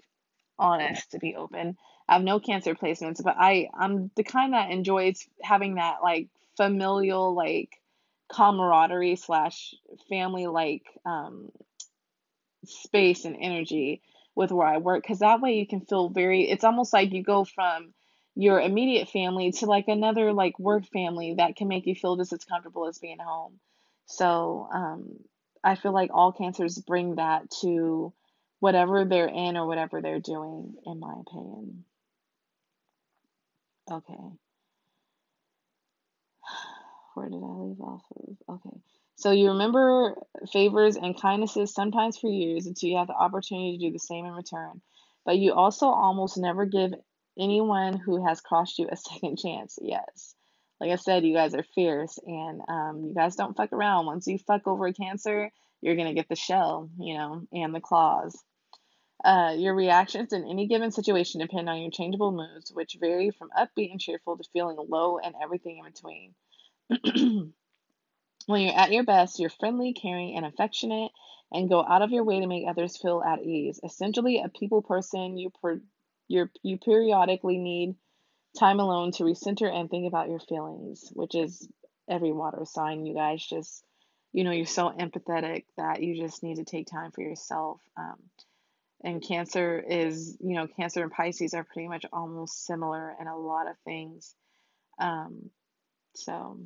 honest, 0.58 1.12
to 1.12 1.18
be 1.18 1.34
open. 1.36 1.76
I 2.08 2.14
have 2.14 2.22
no 2.22 2.40
cancer 2.40 2.74
placements, 2.74 3.22
but 3.22 3.36
I, 3.38 3.70
I'm 3.72 4.10
the 4.16 4.24
kind 4.24 4.52
that 4.52 4.70
enjoys 4.70 5.26
having 5.42 5.76
that, 5.76 6.02
like, 6.02 6.28
familial, 6.56 7.34
like, 7.34 7.70
camaraderie 8.28 9.16
slash 9.16 9.74
family, 10.08 10.46
like, 10.46 10.84
um, 11.06 11.50
space 12.68 13.24
and 13.24 13.36
energy 13.40 14.02
with 14.34 14.50
where 14.52 14.66
I 14.66 14.78
work 14.78 15.02
because 15.02 15.20
that 15.20 15.40
way 15.40 15.54
you 15.54 15.66
can 15.66 15.80
feel 15.82 16.08
very 16.08 16.50
it's 16.50 16.64
almost 16.64 16.92
like 16.92 17.12
you 17.12 17.22
go 17.22 17.44
from 17.44 17.94
your 18.34 18.60
immediate 18.60 19.08
family 19.08 19.52
to 19.52 19.66
like 19.66 19.88
another 19.88 20.32
like 20.32 20.58
work 20.58 20.84
family 20.92 21.34
that 21.38 21.56
can 21.56 21.68
make 21.68 21.86
you 21.86 21.94
feel 21.94 22.16
just 22.16 22.32
as 22.32 22.44
comfortable 22.44 22.86
as 22.88 22.98
being 22.98 23.18
home. 23.18 23.58
So, 24.06 24.68
um 24.72 25.18
I 25.62 25.76
feel 25.76 25.92
like 25.94 26.10
all 26.12 26.32
cancers 26.32 26.78
bring 26.78 27.16
that 27.16 27.50
to 27.62 28.12
whatever 28.60 29.04
they're 29.04 29.28
in 29.28 29.56
or 29.56 29.66
whatever 29.66 30.02
they're 30.02 30.20
doing 30.20 30.74
in 30.86 31.00
my 31.00 31.14
opinion. 31.26 31.84
Okay. 33.90 34.14
Where 37.14 37.28
did 37.28 37.42
I 37.42 37.46
leave 37.46 37.80
off 37.80 38.04
of? 38.16 38.36
Okay. 38.56 38.76
So 39.16 39.30
you 39.30 39.50
remember 39.50 40.16
favors 40.52 40.96
and 40.96 41.18
kindnesses 41.18 41.72
sometimes 41.72 42.18
for 42.18 42.28
years 42.28 42.66
until 42.66 42.88
you 42.90 42.96
have 42.96 43.06
the 43.06 43.14
opportunity 43.14 43.78
to 43.78 43.86
do 43.86 43.92
the 43.92 43.98
same 43.98 44.26
in 44.26 44.32
return. 44.32 44.80
But 45.24 45.38
you 45.38 45.54
also 45.54 45.86
almost 45.86 46.36
never 46.36 46.66
give 46.66 46.92
anyone 47.38 47.96
who 47.96 48.26
has 48.26 48.40
crossed 48.40 48.78
you 48.78 48.88
a 48.90 48.96
second 48.96 49.38
chance. 49.38 49.78
Yes. 49.80 50.34
Like 50.80 50.90
I 50.90 50.96
said, 50.96 51.24
you 51.24 51.34
guys 51.34 51.54
are 51.54 51.62
fierce 51.62 52.18
and 52.26 52.60
um, 52.68 53.04
you 53.04 53.14
guys 53.14 53.36
don't 53.36 53.56
fuck 53.56 53.72
around. 53.72 54.06
Once 54.06 54.26
you 54.26 54.38
fuck 54.38 54.66
over 54.66 54.86
a 54.86 54.92
cancer, 54.92 55.50
you're 55.80 55.96
going 55.96 56.08
to 56.08 56.14
get 56.14 56.28
the 56.28 56.36
shell, 56.36 56.90
you 56.98 57.14
know, 57.14 57.42
and 57.52 57.74
the 57.74 57.80
claws. 57.80 58.36
Uh, 59.24 59.54
your 59.56 59.74
reactions 59.74 60.32
in 60.32 60.44
any 60.46 60.66
given 60.66 60.90
situation 60.90 61.40
depend 61.40 61.68
on 61.68 61.80
your 61.80 61.90
changeable 61.90 62.32
moods, 62.32 62.70
which 62.74 62.96
vary 63.00 63.30
from 63.30 63.48
upbeat 63.56 63.90
and 63.90 64.00
cheerful 64.00 64.36
to 64.36 64.44
feeling 64.52 64.76
low 64.88 65.18
and 65.18 65.34
everything 65.42 65.78
in 65.78 65.84
between. 65.84 67.52
When 68.46 68.60
you're 68.62 68.78
at 68.78 68.92
your 68.92 69.04
best, 69.04 69.38
you're 69.38 69.50
friendly, 69.50 69.94
caring, 69.94 70.36
and 70.36 70.44
affectionate, 70.44 71.10
and 71.52 71.68
go 71.68 71.82
out 71.82 72.02
of 72.02 72.10
your 72.10 72.24
way 72.24 72.40
to 72.40 72.46
make 72.46 72.66
others 72.68 72.96
feel 72.96 73.22
at 73.22 73.42
ease. 73.42 73.80
Essentially, 73.82 74.40
a 74.40 74.48
people 74.48 74.82
person, 74.82 75.38
you 75.38 75.50
per, 75.62 75.80
you 76.28 76.48
you 76.62 76.78
periodically 76.78 77.58
need 77.58 77.94
time 78.58 78.80
alone 78.80 79.12
to 79.12 79.24
recenter 79.24 79.72
and 79.72 79.90
think 79.90 80.06
about 80.06 80.28
your 80.28 80.40
feelings, 80.40 81.10
which 81.12 81.34
is 81.34 81.68
every 82.08 82.32
water 82.32 82.64
sign. 82.64 83.06
You 83.06 83.14
guys 83.14 83.44
just, 83.44 83.84
you 84.32 84.44
know, 84.44 84.52
you're 84.52 84.66
so 84.66 84.90
empathetic 84.90 85.64
that 85.76 86.02
you 86.02 86.20
just 86.20 86.42
need 86.42 86.56
to 86.56 86.64
take 86.64 86.86
time 86.86 87.10
for 87.12 87.22
yourself. 87.22 87.80
Um, 87.96 88.18
and 89.02 89.22
Cancer 89.22 89.78
is, 89.78 90.36
you 90.40 90.54
know, 90.54 90.66
Cancer 90.66 91.02
and 91.02 91.12
Pisces 91.12 91.54
are 91.54 91.64
pretty 91.64 91.88
much 91.88 92.06
almost 92.12 92.64
similar 92.64 93.14
in 93.20 93.26
a 93.26 93.36
lot 93.36 93.68
of 93.68 93.76
things. 93.84 94.34
Um, 94.98 95.50
so 96.14 96.60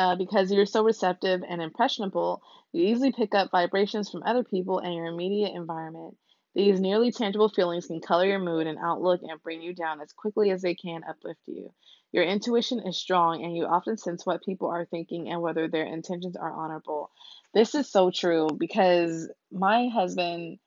uh, 0.00 0.16
because 0.16 0.50
you're 0.50 0.64
so 0.64 0.82
receptive 0.82 1.42
and 1.46 1.60
impressionable, 1.60 2.40
you 2.72 2.84
easily 2.84 3.12
pick 3.12 3.34
up 3.34 3.50
vibrations 3.50 4.08
from 4.08 4.22
other 4.22 4.42
people 4.42 4.78
and 4.78 4.94
your 4.94 5.04
immediate 5.04 5.52
environment. 5.54 6.16
These 6.54 6.80
nearly 6.80 7.12
tangible 7.12 7.50
feelings 7.50 7.86
can 7.86 8.00
color 8.00 8.24
your 8.24 8.38
mood 8.38 8.66
and 8.66 8.78
outlook 8.78 9.20
and 9.22 9.42
bring 9.42 9.60
you 9.60 9.74
down 9.74 10.00
as 10.00 10.14
quickly 10.14 10.50
as 10.52 10.62
they 10.62 10.74
can 10.74 11.02
uplift 11.04 11.42
you. 11.46 11.74
Your 12.12 12.24
intuition 12.24 12.80
is 12.80 12.96
strong 12.96 13.44
and 13.44 13.54
you 13.54 13.66
often 13.66 13.98
sense 13.98 14.24
what 14.24 14.42
people 14.42 14.68
are 14.68 14.86
thinking 14.86 15.28
and 15.28 15.42
whether 15.42 15.68
their 15.68 15.84
intentions 15.84 16.34
are 16.34 16.50
honorable. 16.50 17.10
This 17.52 17.74
is 17.74 17.92
so 17.92 18.10
true 18.10 18.48
because 18.58 19.30
my 19.52 19.88
husband, 19.88 20.60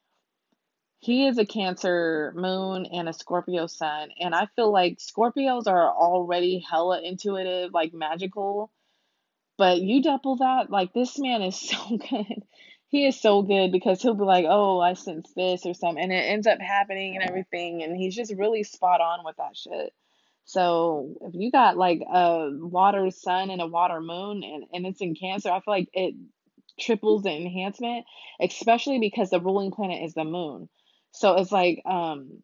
he 0.99 1.25
is 1.25 1.39
a 1.39 1.45
Cancer 1.45 2.34
moon 2.36 2.86
and 2.86 3.09
a 3.09 3.13
Scorpio 3.13 3.65
sun, 3.65 4.09
and 4.19 4.36
I 4.36 4.45
feel 4.55 4.71
like 4.71 4.99
Scorpios 4.99 5.65
are 5.65 5.89
already 5.89 6.63
hella 6.69 7.01
intuitive, 7.01 7.73
like 7.73 7.93
magical 7.95 8.71
but 9.58 9.82
you 9.82 10.01
double 10.01 10.38
that, 10.38 10.70
like 10.70 10.93
this 10.93 11.20
man 11.20 11.41
is 11.41 11.60
so 11.70 11.97
good. 11.97 12.43
He 12.88 13.08
is 13.08 13.20
so 13.20 13.41
good 13.41 13.72
because 13.72 14.01
he'll 14.01 14.14
be 14.14 14.24
like, 14.24 14.45
"Oh, 14.47 14.80
I 14.80 14.93
sense 14.93 15.32
this 15.36 15.66
or 15.66 15.74
something," 15.74 16.04
and 16.04 16.14
it 16.14 16.26
ends 16.30 16.45
up 16.47 16.60
happening 16.60 17.16
and 17.16 17.28
everything, 17.28 17.82
and 17.84 17.97
he's 17.97 18.16
just 18.16 18.34
really 18.36 18.64
spot 18.64 19.01
on 19.01 19.26
with 19.26 19.38
that 19.38 19.58
shit. 19.58 19.93
So 20.45 21.16
if 21.22 21.34
you 21.34 21.51
got 21.51 21.78
like 21.78 22.01
a 22.01 22.49
water 22.51 23.10
sun 23.12 23.49
and 23.49 23.62
a 23.62 23.68
water 23.68 24.01
moon 24.01 24.43
and, 24.43 24.66
and 24.74 24.86
it's 24.86 25.01
in 25.01 25.16
Cancer, 25.16 25.49
I 25.49 25.62
feel 25.62 25.74
like 25.74 25.89
it 25.93 26.16
triples 26.80 27.24
the 27.24 27.32
enhancement, 27.32 28.06
especially 28.41 28.99
because 28.99 29.30
the 29.30 29.39
ruling 29.39 29.72
planet 29.72 30.04
is 30.04 30.14
the 30.14 30.26
moon. 30.26 30.70
So 31.12 31.36
it's 31.36 31.51
like 31.51 31.82
um 31.86 32.43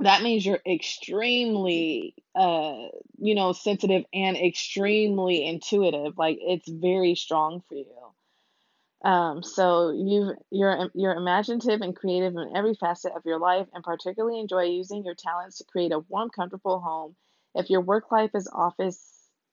that 0.00 0.22
means 0.22 0.44
you're 0.44 0.60
extremely 0.66 2.14
uh 2.34 2.86
you 3.18 3.34
know 3.34 3.52
sensitive 3.52 4.04
and 4.12 4.36
extremely 4.36 5.44
intuitive. 5.46 6.16
Like 6.18 6.38
it's 6.40 6.68
very 6.68 7.14
strong 7.14 7.62
for 7.68 7.74
you. 7.74 7.86
Um, 9.02 9.42
so 9.42 9.90
you 9.92 10.34
you're 10.50 10.90
you're 10.94 11.14
imaginative 11.14 11.80
and 11.80 11.96
creative 11.96 12.34
in 12.36 12.52
every 12.54 12.74
facet 12.74 13.12
of 13.16 13.24
your 13.24 13.38
life, 13.38 13.66
and 13.72 13.82
particularly 13.82 14.40
enjoy 14.40 14.64
using 14.64 15.04
your 15.04 15.14
talents 15.14 15.58
to 15.58 15.64
create 15.64 15.92
a 15.92 16.00
warm, 16.00 16.28
comfortable 16.30 16.80
home. 16.80 17.16
If 17.54 17.70
your 17.70 17.80
work 17.80 18.12
life 18.12 18.30
is 18.34 18.50
office 18.52 19.00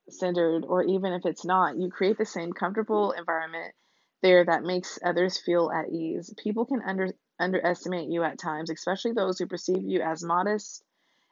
centered, 0.09 0.65
or 0.65 0.83
even 0.83 1.13
if 1.13 1.25
it's 1.25 1.45
not, 1.45 1.77
you 1.77 1.89
create 1.89 2.17
the 2.17 2.25
same 2.25 2.51
comfortable 2.51 3.11
environment 3.11 3.73
there 4.21 4.43
that 4.43 4.63
makes 4.63 4.99
others 5.03 5.37
feel 5.37 5.71
at 5.71 5.89
ease. 5.89 6.33
People 6.37 6.65
can 6.65 6.81
under 6.81 7.09
underestimate 7.39 8.09
you 8.09 8.23
at 8.23 8.39
times, 8.39 8.69
especially 8.69 9.13
those 9.13 9.39
who 9.39 9.47
perceive 9.47 9.83
you 9.83 10.01
as 10.01 10.23
modest 10.23 10.83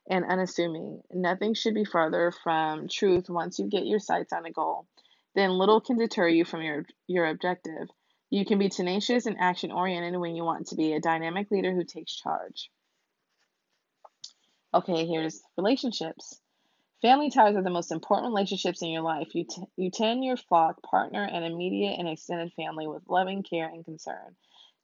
and 0.09 0.25
unassuming. 0.25 1.01
Nothing 1.11 1.53
should 1.53 1.73
be 1.73 1.85
farther 1.85 2.31
from 2.43 2.87
truth 2.87 3.29
once 3.29 3.59
you 3.59 3.67
get 3.67 3.85
your 3.85 3.99
sights 3.99 4.33
on 4.33 4.45
a 4.45 4.51
goal. 4.51 4.87
Then 5.35 5.51
little 5.51 5.81
can 5.81 5.97
deter 5.97 6.27
you 6.27 6.45
from 6.45 6.61
your 6.61 6.85
your 7.07 7.25
objective. 7.27 7.89
You 8.29 8.45
can 8.45 8.57
be 8.57 8.69
tenacious 8.69 9.25
and 9.25 9.37
action 9.39 9.71
oriented 9.71 10.19
when 10.19 10.35
you 10.35 10.43
want 10.43 10.67
to 10.67 10.75
be 10.75 10.93
a 10.93 10.99
dynamic 10.99 11.51
leader 11.51 11.73
who 11.73 11.83
takes 11.83 12.15
charge. 12.15 12.69
Okay, 14.73 15.05
here's 15.05 15.41
relationships. 15.57 16.39
Family 17.01 17.29
ties 17.29 17.55
are 17.55 17.61
the 17.61 17.69
most 17.69 17.91
important 17.91 18.33
relationships 18.33 18.81
in 18.81 18.89
your 18.89 19.03
life. 19.03 19.35
You, 19.35 19.45
t- 19.45 19.63
you 19.77 19.91
tend 19.91 20.23
your 20.25 20.37
flock, 20.37 20.81
partner, 20.81 21.23
and 21.23 21.45
immediate 21.45 21.99
and 21.99 22.07
extended 22.07 22.51
family 22.53 22.87
with 22.87 23.03
loving 23.07 23.43
care 23.43 23.67
and 23.67 23.85
concern. 23.85 24.35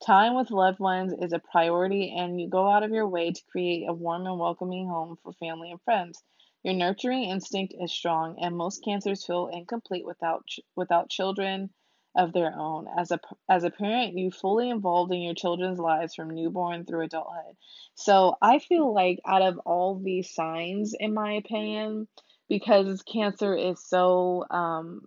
Time 0.06 0.36
with 0.36 0.52
loved 0.52 0.80
ones 0.80 1.14
is 1.14 1.32
a 1.32 1.40
priority, 1.40 2.12
and 2.18 2.42
you 2.42 2.50
go 2.50 2.68
out 2.68 2.84
of 2.84 2.92
your 2.92 3.08
way 3.08 3.32
to 3.32 3.46
create 3.52 3.88
a 3.88 3.94
warm 3.94 4.26
and 4.26 4.38
welcoming 4.40 4.88
home 4.88 5.16
for 5.24 5.32
family 5.34 5.72
and 5.72 5.82
friends. 5.84 6.22
Your 6.64 6.74
nurturing 6.74 7.24
instinct 7.24 7.74
is 7.80 7.92
strong, 7.94 8.38
and 8.40 8.58
most 8.58 8.84
cancers 8.84 9.26
feel 9.26 9.48
incomplete 9.48 10.06
without 10.06 10.44
without 10.76 11.10
children 11.10 11.70
of 12.16 12.34
their 12.34 12.54
own. 12.54 12.88
As 12.98 13.12
a 13.12 13.20
as 13.48 13.64
a 13.64 13.70
parent, 13.70 14.18
you 14.18 14.32
fully 14.32 14.70
involved 14.70 15.14
in 15.14 15.22
your 15.22 15.36
children's 15.36 15.80
lives 15.80 16.16
from 16.16 16.32
newborn 16.32 16.84
through 16.86 17.06
adulthood. 17.06 17.56
So 17.96 18.36
I 18.42 18.60
feel 18.60 18.94
like 18.94 19.20
out 19.26 19.44
of 19.44 19.60
all 19.66 19.96
these 20.00 20.34
signs, 20.34 20.94
in 21.00 21.14
my 21.14 21.34
opinion, 21.34 22.08
because 22.50 23.04
cancer 23.04 23.56
is 23.56 23.88
so 23.88 24.46
um, 24.50 25.06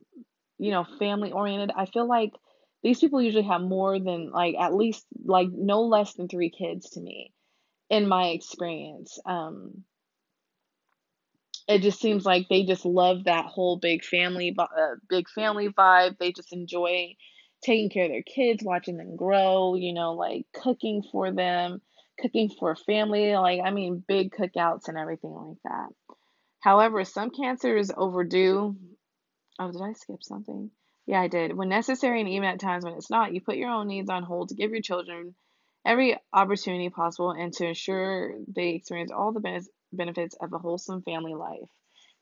you 0.59 0.71
know, 0.71 0.85
family 0.99 1.33
oriented, 1.33 1.73
I 1.77 1.87
feel 1.87 2.07
like 2.07 2.33
these 2.85 3.01
people 3.01 3.21
usually 3.23 3.45
have 3.45 3.63
more 3.63 3.99
than 3.99 4.31
like 4.31 4.55
at 4.61 4.75
least 4.75 5.07
like 5.25 5.49
no 5.51 5.83
less 5.85 6.13
than 6.15 6.29
three 6.29 6.51
kids 6.51 6.91
to 6.91 7.01
me 7.01 7.33
in 7.89 8.07
my 8.07 8.27
experience. 8.29 9.19
Um, 9.25 9.85
it 11.67 11.81
just 11.81 11.99
seems 11.99 12.27
like 12.27 12.47
they 12.51 12.65
just 12.65 12.85
love 12.85 13.25
that 13.25 13.47
whole 13.47 13.79
big 13.79 14.05
family 14.05 14.55
uh, 14.59 14.67
big 15.09 15.31
family 15.31 15.71
vibe. 15.71 16.19
They 16.19 16.31
just 16.33 16.53
enjoy 16.53 17.17
taking 17.65 17.89
care 17.89 18.05
of 18.05 18.11
their 18.11 18.23
kids 18.23 18.63
watching 18.63 18.99
them 18.99 19.17
grow 19.17 19.75
you 19.75 19.95
know 19.95 20.13
like 20.13 20.45
cooking 20.53 21.03
for 21.11 21.33
them 21.33 21.81
cooking 22.21 22.51
for 22.51 22.77
family 22.77 23.35
like 23.35 23.61
i 23.65 23.71
mean 23.71 24.05
big 24.07 24.31
cookouts 24.31 24.89
and 24.89 24.99
everything 24.99 25.31
like 25.33 25.57
that. 25.65 26.17
However 26.61 27.05
some 27.05 27.31
cancers 27.31 27.91
overdue. 27.97 28.77
Oh 29.59 29.73
did 29.73 29.81
i 29.81 29.95
skip 29.95 30.23
something 30.23 30.71
yeah 31.07 31.21
i 31.21 31.29
did 31.29 31.57
when 31.57 31.69
necessary 31.69 32.21
and 32.21 32.29
even 32.29 32.49
at 32.49 32.61
times 32.61 32.85
when 32.85 32.95
it's 32.95 33.11
not 33.11 33.33
you 33.35 33.41
put 33.41 33.57
your 33.57 33.71
own 33.71 33.87
needs 33.87 34.11
on 34.11 34.23
hold 34.23 34.49
to 34.49 34.55
give 34.55 34.71
your 34.71 34.83
children 34.83 35.35
every 35.85 36.17
opportunity 36.33 36.89
possible 36.89 37.31
and 37.31 37.53
to 37.53 37.67
ensure 37.67 38.35
they 38.49 38.71
experience 38.71 39.13
all 39.13 39.33
the 39.33 39.67
benefits 39.93 40.37
of 40.41 40.53
a 40.53 40.59
wholesome 40.59 41.03
family 41.03 41.35
life. 41.35 41.69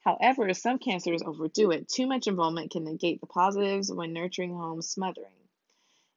However, 0.04 0.52
some 0.52 0.78
cancers 0.78 1.22
overdo 1.22 1.70
it. 1.70 1.88
Too 1.88 2.08
much 2.08 2.26
involvement 2.26 2.72
can 2.72 2.84
negate 2.84 3.20
the 3.20 3.28
positives 3.28 3.92
when 3.92 4.12
nurturing 4.12 4.52
homes 4.52 4.88
smothering. 4.88 5.30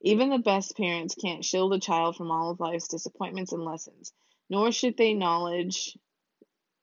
Even 0.01 0.30
the 0.30 0.39
best 0.39 0.76
parents 0.76 1.16
can't 1.16 1.45
shield 1.45 1.74
a 1.74 1.80
child 1.80 2.16
from 2.16 2.32
all 2.32 2.49
of 2.49 2.59
life's 2.59 2.88
disappointments 2.88 3.53
and 3.53 3.63
lessons, 3.63 4.11
nor 4.49 4.72
should 4.72 4.97
they 4.97 5.13
knowledge 5.13 5.97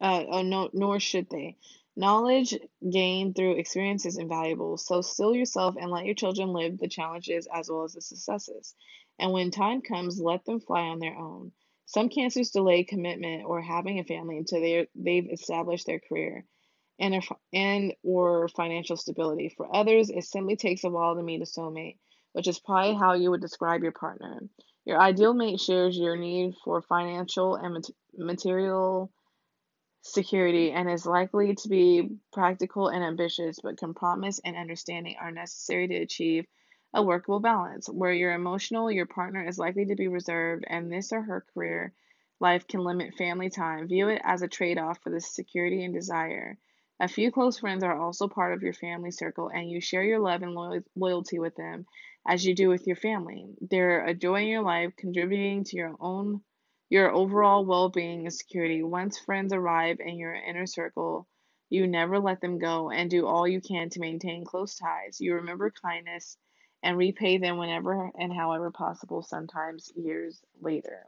uh, 0.01 0.25
oh, 0.31 0.43
no, 0.43 0.69
nor 0.73 0.99
should 0.99 1.29
they. 1.31 1.57
Knowledge 1.95 2.59
gained 2.91 3.37
through 3.37 3.59
experience 3.59 4.07
is 4.07 4.17
invaluable, 4.17 4.79
so 4.79 5.03
still 5.03 5.35
yourself 5.35 5.77
and 5.79 5.91
let 5.91 6.07
your 6.07 6.15
children 6.15 6.53
live 6.53 6.79
the 6.79 6.89
challenges 6.89 7.47
as 7.53 7.69
well 7.71 7.85
as 7.85 7.93
the 7.93 8.01
successes. 8.01 8.75
And 9.19 9.33
when 9.33 9.51
time 9.51 9.83
comes, 9.83 10.21
let 10.21 10.45
them 10.45 10.61
fly 10.61 10.83
on 10.83 11.01
their 11.01 11.17
own. 11.17 11.53
Some 11.85 12.09
cancers 12.09 12.51
delay 12.51 12.85
commitment 12.85 13.45
or 13.45 13.61
having 13.61 13.99
a 13.99 14.05
family 14.05 14.39
until 14.39 14.61
they 14.61 14.89
they've 14.95 15.29
established 15.31 15.87
their 15.87 16.01
career 16.01 16.47
and, 16.99 17.23
and 17.53 17.95
or 18.03 18.49
financial 18.49 18.97
stability. 18.97 19.51
For 19.51 19.75
others, 19.75 20.09
it 20.09 20.25
simply 20.25 20.57
takes 20.57 20.85
a 20.85 20.91
while 20.91 21.15
to 21.15 21.23
meet 21.23 21.43
a 21.43 21.45
soulmate, 21.45 21.99
which 22.33 22.49
is 22.49 22.59
probably 22.59 22.95
how 22.95 23.13
you 23.13 23.31
would 23.31 23.43
describe 23.43 23.83
your 23.83 23.93
partner. 23.93 24.41
Your 24.87 24.99
ideal 24.99 25.35
mate 25.35 25.61
shares 25.61 25.99
your 25.99 26.17
need 26.17 26.55
for 26.65 26.81
financial 26.81 27.57
and 27.57 27.85
material 28.17 29.13
security 30.03 30.73
and 30.73 30.91
is 30.91 31.07
likely 31.07 31.55
to 31.55 31.69
be 31.69 32.11
practical 32.33 32.89
and 32.89 33.05
ambitious, 33.05 33.61
but 33.63 33.79
compromise 33.79 34.41
and 34.45 34.57
understanding 34.57 35.17
are 35.21 35.31
necessary 35.31 35.89
to 35.89 35.97
achieve 35.97 36.47
a 36.93 37.03
workable 37.03 37.41
balance. 37.41 37.89
Where 37.89 38.13
you're 38.13 38.35
emotional, 38.35 38.91
your 38.91 39.07
partner 39.07 39.47
is 39.47 39.59
likely 39.59 39.87
to 39.87 39.95
be 39.95 40.09
reserved, 40.09 40.65
and 40.67 40.93
this 40.93 41.13
or 41.13 41.23
her 41.23 41.47
career 41.55 41.93
life 42.41 42.67
can 42.67 42.81
limit 42.81 43.15
family 43.15 43.49
time. 43.49 43.89
View 43.89 44.09
it 44.09 44.21
as 44.25 44.43
a 44.43 44.49
trade 44.49 44.77
off 44.77 44.99
for 45.03 45.11
the 45.11 45.21
security 45.21 45.85
and 45.85 45.95
desire. 45.95 46.59
A 47.01 47.09
few 47.09 47.33
close 47.33 47.59
friends 47.59 47.83
are 47.83 47.99
also 47.99 48.29
part 48.29 48.53
of 48.53 48.63
your 48.63 48.75
family 48.75 49.13
circle, 49.13 49.49
and 49.49 49.71
you 49.71 49.81
share 49.81 50.05
your 50.05 50.21
love 50.21 50.43
and 50.43 50.55
loyalty 50.97 51.39
with 51.39 51.57
them 51.57 51.87
as 52.27 52.45
you 52.45 52.55
do 52.55 52.69
with 52.69 52.87
your 52.87 52.97
family. 52.97 53.55
They're 53.61 54.05
a 54.05 54.15
joy 54.15 54.43
in 54.43 54.49
your 54.49 54.63
life, 54.63 54.95
contributing 54.97 55.65
to 55.65 55.77
your 55.77 55.95
own 56.01 56.43
your 56.93 57.11
overall 57.11 57.65
well 57.65 57.89
being 57.89 58.27
and 58.27 58.35
security. 58.35 58.83
Once 58.83 59.19
friends 59.19 59.55
arrive 59.55 59.97
in 59.99 60.19
your 60.19 60.35
inner 60.35 60.67
circle, 60.67 61.27
you 61.71 61.87
never 61.87 62.19
let 62.19 62.43
them 62.43 62.59
go 62.59 62.91
and 62.91 63.09
do 63.09 63.27
all 63.27 63.49
you 63.49 63.63
can 63.63 63.89
to 63.89 63.99
maintain 63.99 64.45
close 64.45 64.77
ties. 64.77 65.19
You 65.19 65.37
remember 65.37 65.73
kindness 65.83 66.37
and 66.83 66.99
repay 66.99 67.39
them 67.39 67.57
whenever 67.57 68.11
and 68.15 68.31
however 68.31 68.71
possible, 68.71 69.23
sometimes 69.23 69.91
years 69.97 70.39
later. 70.61 71.07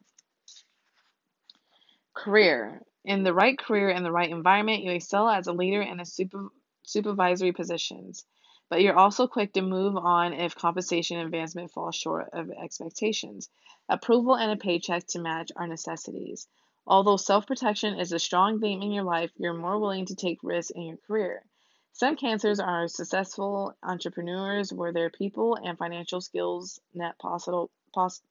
Career. 2.14 2.80
In 3.05 3.22
the 3.22 3.35
right 3.35 3.59
career 3.59 3.91
and 3.91 4.07
the 4.07 4.11
right 4.11 4.30
environment, 4.30 4.85
you 4.85 4.93
excel 4.93 5.28
as 5.28 5.49
a 5.49 5.53
leader 5.53 5.82
in 5.82 6.01
a 6.01 6.07
super, 6.07 6.49
supervisory 6.82 7.53
positions. 7.53 8.24
But 8.70 8.82
you're 8.82 8.98
also 8.98 9.26
quick 9.26 9.52
to 9.52 9.62
move 9.62 9.96
on 9.96 10.32
if 10.32 10.54
compensation 10.54 11.18
advancement 11.18 11.70
falls 11.70 11.96
short 11.96 12.30
of 12.32 12.50
expectations. 12.50 13.50
Approval 13.88 14.36
and 14.36 14.50
a 14.52 14.56
paycheck 14.56 15.06
to 15.08 15.18
match 15.18 15.52
are 15.54 15.66
necessities. 15.66 16.48
Although 16.86 17.16
self 17.16 17.46
protection 17.46 17.98
is 17.98 18.12
a 18.12 18.18
strong 18.18 18.60
theme 18.60 18.82
in 18.82 18.92
your 18.92 19.04
life, 19.04 19.30
you're 19.36 19.54
more 19.54 19.78
willing 19.78 20.06
to 20.06 20.14
take 20.14 20.42
risks 20.42 20.70
in 20.70 20.82
your 20.82 20.96
career. 20.98 21.44
Some 21.92 22.16
cancers 22.16 22.58
are 22.58 22.88
successful 22.88 23.72
entrepreneurs 23.82 24.72
where 24.72 24.92
their 24.92 25.10
people 25.10 25.54
and 25.54 25.78
financial 25.78 26.20
skills 26.20 26.80
net 26.92 27.18
positive, 27.18 27.68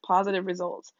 positive 0.04 0.44
results. 0.46 0.92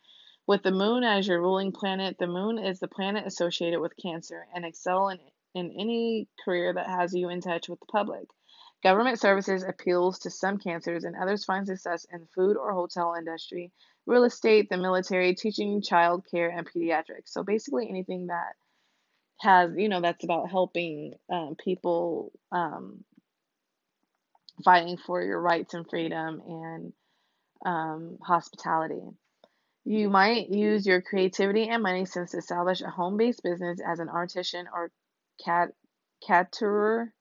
With 0.46 0.62
the 0.62 0.70
moon 0.70 1.04
as 1.04 1.26
your 1.28 1.40
ruling 1.40 1.72
planet, 1.72 2.18
the 2.18 2.26
moon 2.26 2.58
is 2.58 2.80
the 2.80 2.88
planet 2.88 3.26
associated 3.26 3.80
with 3.80 3.96
Cancer 3.96 4.46
and 4.54 4.64
excel 4.64 5.08
in, 5.10 5.18
in 5.54 5.72
any 5.72 6.28
career 6.44 6.72
that 6.72 6.86
has 6.86 7.14
you 7.14 7.28
in 7.28 7.40
touch 7.40 7.68
with 7.68 7.80
the 7.80 7.86
public. 7.86 8.28
Government 8.84 9.18
services 9.18 9.64
appeals 9.64 10.20
to 10.20 10.30
some 10.30 10.58
cancers 10.58 11.04
and 11.04 11.16
others 11.16 11.44
find 11.44 11.66
success 11.66 12.06
in 12.12 12.26
food 12.34 12.56
or 12.58 12.72
hotel 12.72 13.14
industry, 13.18 13.72
real 14.06 14.24
estate, 14.24 14.68
the 14.68 14.76
military, 14.76 15.34
teaching, 15.34 15.80
child 15.82 16.26
care, 16.30 16.50
and 16.50 16.68
pediatrics. 16.68 17.28
So 17.28 17.42
basically 17.42 17.88
anything 17.88 18.26
that 18.26 18.54
has 19.40 19.72
you 19.76 19.88
know 19.88 20.00
that's 20.00 20.24
about 20.24 20.50
helping 20.50 21.14
um, 21.30 21.56
people 21.62 22.32
um, 22.52 23.04
fighting 24.64 24.96
for 24.96 25.22
your 25.22 25.40
rights 25.40 25.74
and 25.74 25.88
freedom 25.88 26.42
and 26.46 26.92
um, 27.64 28.18
hospitality. 28.22 29.02
You 29.84 30.10
might 30.10 30.48
use 30.50 30.86
your 30.86 31.02
creativity 31.02 31.68
and 31.68 31.82
money 31.82 32.06
sense 32.06 32.30
to 32.32 32.38
establish 32.38 32.80
a 32.80 32.88
home-based 32.88 33.42
business 33.42 33.80
as 33.86 33.98
an 33.98 34.08
artisan 34.08 34.66
or 34.72 34.90
cat 35.44 35.70
caterer. 36.26 37.12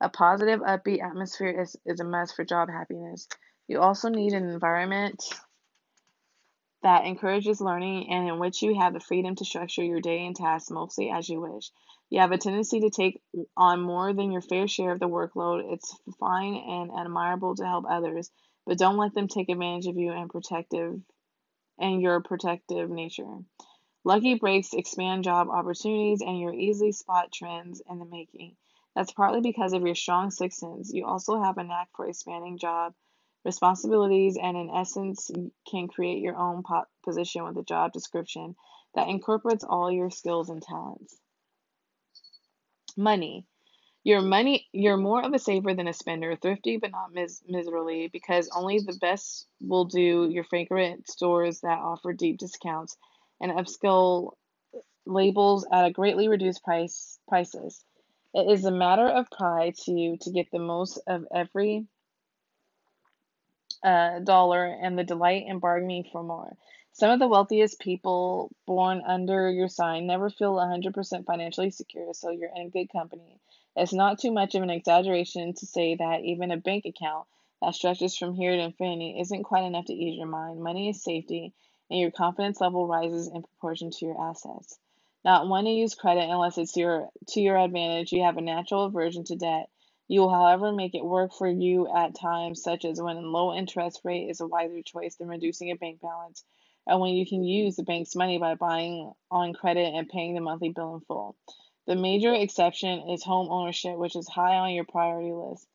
A 0.00 0.08
positive, 0.08 0.60
upbeat 0.60 1.02
atmosphere 1.02 1.60
is, 1.62 1.76
is 1.86 2.00
a 2.00 2.04
must 2.04 2.34
for 2.34 2.44
job 2.44 2.68
happiness. 2.68 3.28
You 3.68 3.80
also 3.80 4.08
need 4.08 4.32
an 4.32 4.48
environment 4.48 5.22
that 6.82 7.06
encourages 7.06 7.60
learning 7.62 8.10
and 8.10 8.28
in 8.28 8.38
which 8.38 8.60
you 8.60 8.78
have 8.78 8.92
the 8.92 9.00
freedom 9.00 9.34
to 9.36 9.44
structure 9.44 9.82
your 9.82 10.00
day 10.00 10.26
and 10.26 10.36
tasks 10.36 10.70
mostly 10.70 11.10
as 11.10 11.28
you 11.28 11.40
wish. 11.40 11.70
You 12.10 12.20
have 12.20 12.32
a 12.32 12.38
tendency 12.38 12.80
to 12.80 12.90
take 12.90 13.22
on 13.56 13.80
more 13.80 14.12
than 14.12 14.30
your 14.30 14.42
fair 14.42 14.68
share 14.68 14.92
of 14.92 15.00
the 15.00 15.08
workload. 15.08 15.72
It's 15.72 15.96
fine 16.20 16.54
and 16.54 16.90
admirable 16.92 17.54
to 17.56 17.64
help 17.64 17.86
others, 17.88 18.30
but 18.66 18.78
don't 18.78 18.98
let 18.98 19.14
them 19.14 19.28
take 19.28 19.48
advantage 19.48 19.86
of 19.86 19.96
you 19.96 20.12
and 20.12 20.28
protective 20.28 21.00
and 21.78 22.02
your 22.02 22.20
protective 22.20 22.90
nature. 22.90 23.38
Lucky 24.04 24.34
breaks 24.34 24.74
expand 24.74 25.24
job 25.24 25.48
opportunities 25.48 26.20
and 26.20 26.38
you 26.38 26.50
easily 26.50 26.92
spot 26.92 27.32
trends 27.32 27.80
in 27.88 27.98
the 27.98 28.04
making. 28.04 28.56
That's 28.94 29.12
partly 29.12 29.40
because 29.40 29.72
of 29.72 29.82
your 29.82 29.94
strong 29.94 30.30
sixth 30.30 30.58
sense. 30.58 30.92
You 30.92 31.06
also 31.06 31.42
have 31.42 31.58
a 31.58 31.64
knack 31.64 31.88
for 31.96 32.06
expanding 32.06 32.58
job 32.58 32.94
responsibilities 33.44 34.38
and, 34.40 34.56
in 34.56 34.70
essence, 34.70 35.30
can 35.70 35.88
create 35.88 36.22
your 36.22 36.36
own 36.36 36.62
position 37.04 37.44
with 37.44 37.56
a 37.58 37.62
job 37.62 37.92
description 37.92 38.56
that 38.94 39.08
incorporates 39.08 39.64
all 39.64 39.90
your 39.90 40.10
skills 40.10 40.48
and 40.48 40.62
talents. 40.62 41.16
Money. 42.96 43.46
Your 44.04 44.20
money, 44.20 44.66
you're 44.72 44.98
more 44.98 45.22
of 45.22 45.32
a 45.34 45.38
saver 45.38 45.74
than 45.74 45.88
a 45.88 45.92
spender, 45.92 46.36
thrifty 46.36 46.76
but 46.76 46.90
not 46.90 47.12
mis- 47.12 47.42
miserably, 47.48 48.08
because 48.08 48.50
only 48.54 48.78
the 48.78 48.98
best 49.00 49.46
will 49.60 49.86
do 49.86 50.28
your 50.30 50.44
favorite 50.44 51.08
stores 51.10 51.60
that 51.60 51.78
offer 51.78 52.12
deep 52.12 52.38
discounts 52.38 52.96
and 53.40 53.52
upscale 53.52 54.32
labels 55.06 55.66
at 55.72 55.86
a 55.86 55.90
greatly 55.92 56.28
reduced 56.28 56.62
price 56.64 57.18
prices. 57.28 57.84
It 58.34 58.50
is 58.50 58.64
a 58.64 58.72
matter 58.72 59.06
of 59.06 59.30
pride 59.30 59.76
to 59.84 59.92
you 59.92 60.16
to 60.22 60.30
get 60.32 60.50
the 60.50 60.58
most 60.58 60.98
of 61.06 61.24
every 61.32 61.86
uh, 63.84 64.18
dollar 64.18 64.64
and 64.64 64.98
the 64.98 65.04
delight 65.04 65.44
in 65.46 65.60
bargaining 65.60 66.04
for 66.10 66.24
more. 66.24 66.56
Some 66.94 67.10
of 67.10 67.20
the 67.20 67.28
wealthiest 67.28 67.78
people 67.78 68.50
born 68.66 69.02
under 69.06 69.50
your 69.50 69.68
sign 69.68 70.08
never 70.08 70.30
feel 70.30 70.54
100% 70.54 71.24
financially 71.24 71.70
secure, 71.70 72.12
so 72.12 72.30
you're 72.30 72.50
in 72.56 72.70
good 72.70 72.90
company. 72.90 73.40
It's 73.76 73.92
not 73.92 74.18
too 74.18 74.32
much 74.32 74.56
of 74.56 74.62
an 74.64 74.70
exaggeration 74.70 75.54
to 75.54 75.66
say 75.66 75.94
that 75.94 76.24
even 76.24 76.50
a 76.50 76.56
bank 76.56 76.86
account 76.86 77.28
that 77.62 77.74
stretches 77.74 78.16
from 78.16 78.34
here 78.34 78.56
to 78.56 78.62
infinity 78.62 79.18
isn't 79.20 79.44
quite 79.44 79.64
enough 79.64 79.86
to 79.86 79.94
ease 79.94 80.18
your 80.18 80.26
mind. 80.26 80.60
Money 80.60 80.88
is 80.88 81.04
safety, 81.04 81.52
and 81.88 82.00
your 82.00 82.10
confidence 82.10 82.60
level 82.60 82.88
rises 82.88 83.28
in 83.28 83.42
proportion 83.42 83.90
to 83.92 84.06
your 84.06 84.20
assets. 84.20 84.78
Not 85.24 85.48
one 85.48 85.64
to 85.64 85.70
use 85.70 85.94
credit 85.94 86.28
unless 86.30 86.58
it's 86.58 86.76
your 86.76 87.08
to 87.28 87.40
your 87.40 87.56
advantage. 87.58 88.12
You 88.12 88.22
have 88.24 88.36
a 88.36 88.42
natural 88.42 88.84
aversion 88.84 89.24
to 89.24 89.36
debt. 89.36 89.68
You 90.08 90.20
will, 90.20 90.30
however, 90.30 90.72
make 90.72 90.94
it 90.94 91.04
work 91.04 91.32
for 91.32 91.48
you 91.48 91.88
at 91.94 92.14
times, 92.14 92.62
such 92.62 92.84
as 92.84 93.00
when 93.00 93.16
a 93.16 93.20
low 93.20 93.54
interest 93.54 94.00
rate 94.04 94.28
is 94.30 94.40
a 94.40 94.46
wiser 94.46 94.82
choice 94.82 95.16
than 95.16 95.28
reducing 95.28 95.70
a 95.70 95.76
bank 95.76 96.00
balance 96.00 96.44
and 96.86 97.00
when 97.00 97.14
you 97.14 97.26
can 97.26 97.42
use 97.44 97.76
the 97.76 97.82
bank's 97.82 98.14
money 98.16 98.38
by 98.38 98.54
buying 98.54 99.12
on 99.30 99.54
credit 99.54 99.94
and 99.94 100.08
paying 100.08 100.34
the 100.34 100.40
monthly 100.40 100.70
bill 100.70 100.94
in 100.94 101.00
full. 101.00 101.36
The 101.86 101.96
major 101.96 102.34
exception 102.34 103.10
is 103.10 103.22
home 103.22 103.48
ownership, 103.50 103.96
which 103.96 104.16
is 104.16 104.28
high 104.28 104.56
on 104.56 104.72
your 104.72 104.84
priority 104.84 105.32
list. 105.32 105.66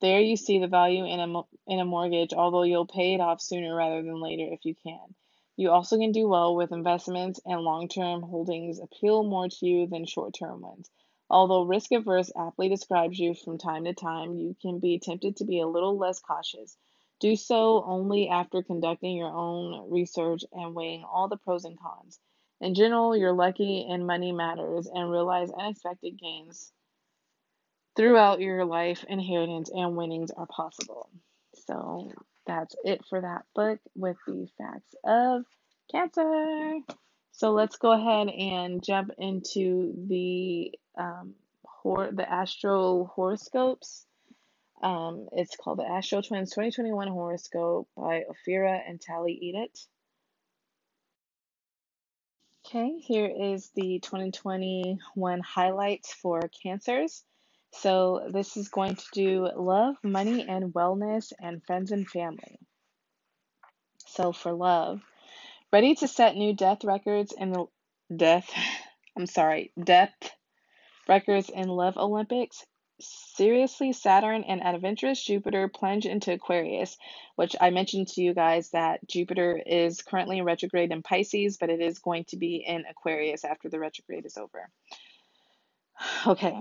There 0.00 0.20
you 0.20 0.36
see 0.36 0.58
the 0.58 0.68
value 0.68 1.04
in 1.04 1.20
a, 1.20 1.42
in 1.66 1.80
a 1.80 1.84
mortgage, 1.84 2.32
although 2.34 2.62
you'll 2.62 2.86
pay 2.86 3.14
it 3.14 3.20
off 3.20 3.40
sooner 3.40 3.74
rather 3.74 4.02
than 4.02 4.20
later 4.20 4.46
if 4.50 4.64
you 4.64 4.74
can. 4.82 5.14
You 5.56 5.70
also 5.70 5.98
can 5.98 6.12
do 6.12 6.28
well 6.28 6.54
with 6.54 6.72
investments, 6.72 7.40
and 7.44 7.60
long 7.60 7.88
term 7.88 8.22
holdings 8.22 8.80
appeal 8.80 9.22
more 9.22 9.48
to 9.48 9.66
you 9.66 9.86
than 9.86 10.06
short 10.06 10.34
term 10.34 10.62
ones. 10.62 10.90
Although 11.28 11.62
risk 11.62 11.92
averse 11.92 12.32
aptly 12.36 12.68
describes 12.68 13.18
you 13.18 13.34
from 13.34 13.58
time 13.58 13.84
to 13.84 13.94
time, 13.94 14.34
you 14.34 14.56
can 14.60 14.78
be 14.78 14.98
tempted 14.98 15.36
to 15.36 15.44
be 15.44 15.60
a 15.60 15.68
little 15.68 15.96
less 15.96 16.20
cautious. 16.20 16.76
Do 17.20 17.36
so 17.36 17.84
only 17.84 18.28
after 18.28 18.62
conducting 18.62 19.16
your 19.16 19.32
own 19.32 19.90
research 19.90 20.44
and 20.52 20.74
weighing 20.74 21.04
all 21.04 21.28
the 21.28 21.36
pros 21.36 21.64
and 21.64 21.78
cons. 21.78 22.18
In 22.60 22.74
general, 22.74 23.16
you're 23.16 23.32
lucky 23.32 23.86
and 23.88 24.06
money 24.06 24.32
matters 24.32 24.86
and 24.86 25.10
realize 25.10 25.50
unexpected 25.50 26.18
gains 26.18 26.72
throughout 27.96 28.40
your 28.40 28.64
life, 28.64 29.04
inheritance, 29.08 29.70
and 29.70 29.96
winnings 29.96 30.30
are 30.30 30.46
possible. 30.46 31.10
So 31.66 32.12
that's 32.50 32.74
it 32.84 33.00
for 33.08 33.20
that 33.20 33.42
book 33.54 33.78
with 33.94 34.16
the 34.26 34.48
facts 34.58 34.94
of 35.04 35.44
Cancer. 35.92 36.80
So 37.30 37.52
let's 37.52 37.76
go 37.76 37.92
ahead 37.92 38.28
and 38.28 38.82
jump 38.82 39.12
into 39.18 39.94
the 40.08 40.72
um, 40.98 41.34
hor- 41.64 42.10
the 42.12 42.28
astro 42.28 43.04
horoscopes. 43.14 44.04
Um, 44.82 45.28
it's 45.32 45.56
called 45.56 45.78
the 45.78 45.84
Astro 45.84 46.22
Twins 46.22 46.50
2021 46.50 47.08
Horoscope 47.08 47.88
by 47.96 48.24
Ophira 48.28 48.80
and 48.84 49.00
Tali 49.00 49.38
Edut. 49.44 49.86
Okay, 52.66 52.98
here 52.98 53.30
is 53.54 53.70
the 53.76 54.00
2021 54.00 55.40
highlights 55.40 56.12
for 56.14 56.40
Cancers. 56.62 57.22
So, 57.72 58.28
this 58.32 58.56
is 58.56 58.68
going 58.68 58.96
to 58.96 59.04
do 59.12 59.48
love, 59.56 59.96
money, 60.02 60.46
and 60.48 60.72
wellness, 60.74 61.32
and 61.40 61.64
friends 61.64 61.92
and 61.92 62.08
family. 62.08 62.58
So, 64.06 64.32
for 64.32 64.52
love, 64.52 65.00
ready 65.72 65.94
to 65.96 66.08
set 66.08 66.36
new 66.36 66.52
death 66.52 66.84
records 66.84 67.32
in 67.36 67.52
the 67.52 67.66
death, 68.14 68.50
I'm 69.16 69.26
sorry, 69.26 69.72
depth 69.82 70.30
records 71.08 71.50
in 71.50 71.68
Love 71.68 71.96
Olympics. 71.96 72.64
Seriously, 73.00 73.92
Saturn 73.92 74.44
and 74.44 74.62
adventurous 74.62 75.24
Jupiter 75.24 75.68
plunge 75.68 76.04
into 76.04 76.32
Aquarius, 76.32 76.98
which 77.36 77.56
I 77.60 77.70
mentioned 77.70 78.08
to 78.08 78.22
you 78.22 78.34
guys 78.34 78.70
that 78.70 79.06
Jupiter 79.08 79.60
is 79.64 80.02
currently 80.02 80.38
in 80.38 80.44
retrograde 80.44 80.92
in 80.92 81.02
Pisces, 81.02 81.56
but 81.58 81.70
it 81.70 81.80
is 81.80 81.98
going 81.98 82.24
to 82.28 82.36
be 82.36 82.56
in 82.56 82.84
Aquarius 82.90 83.44
after 83.44 83.70
the 83.70 83.78
retrograde 83.78 84.26
is 84.26 84.36
over. 84.36 84.68
Okay. 86.26 86.54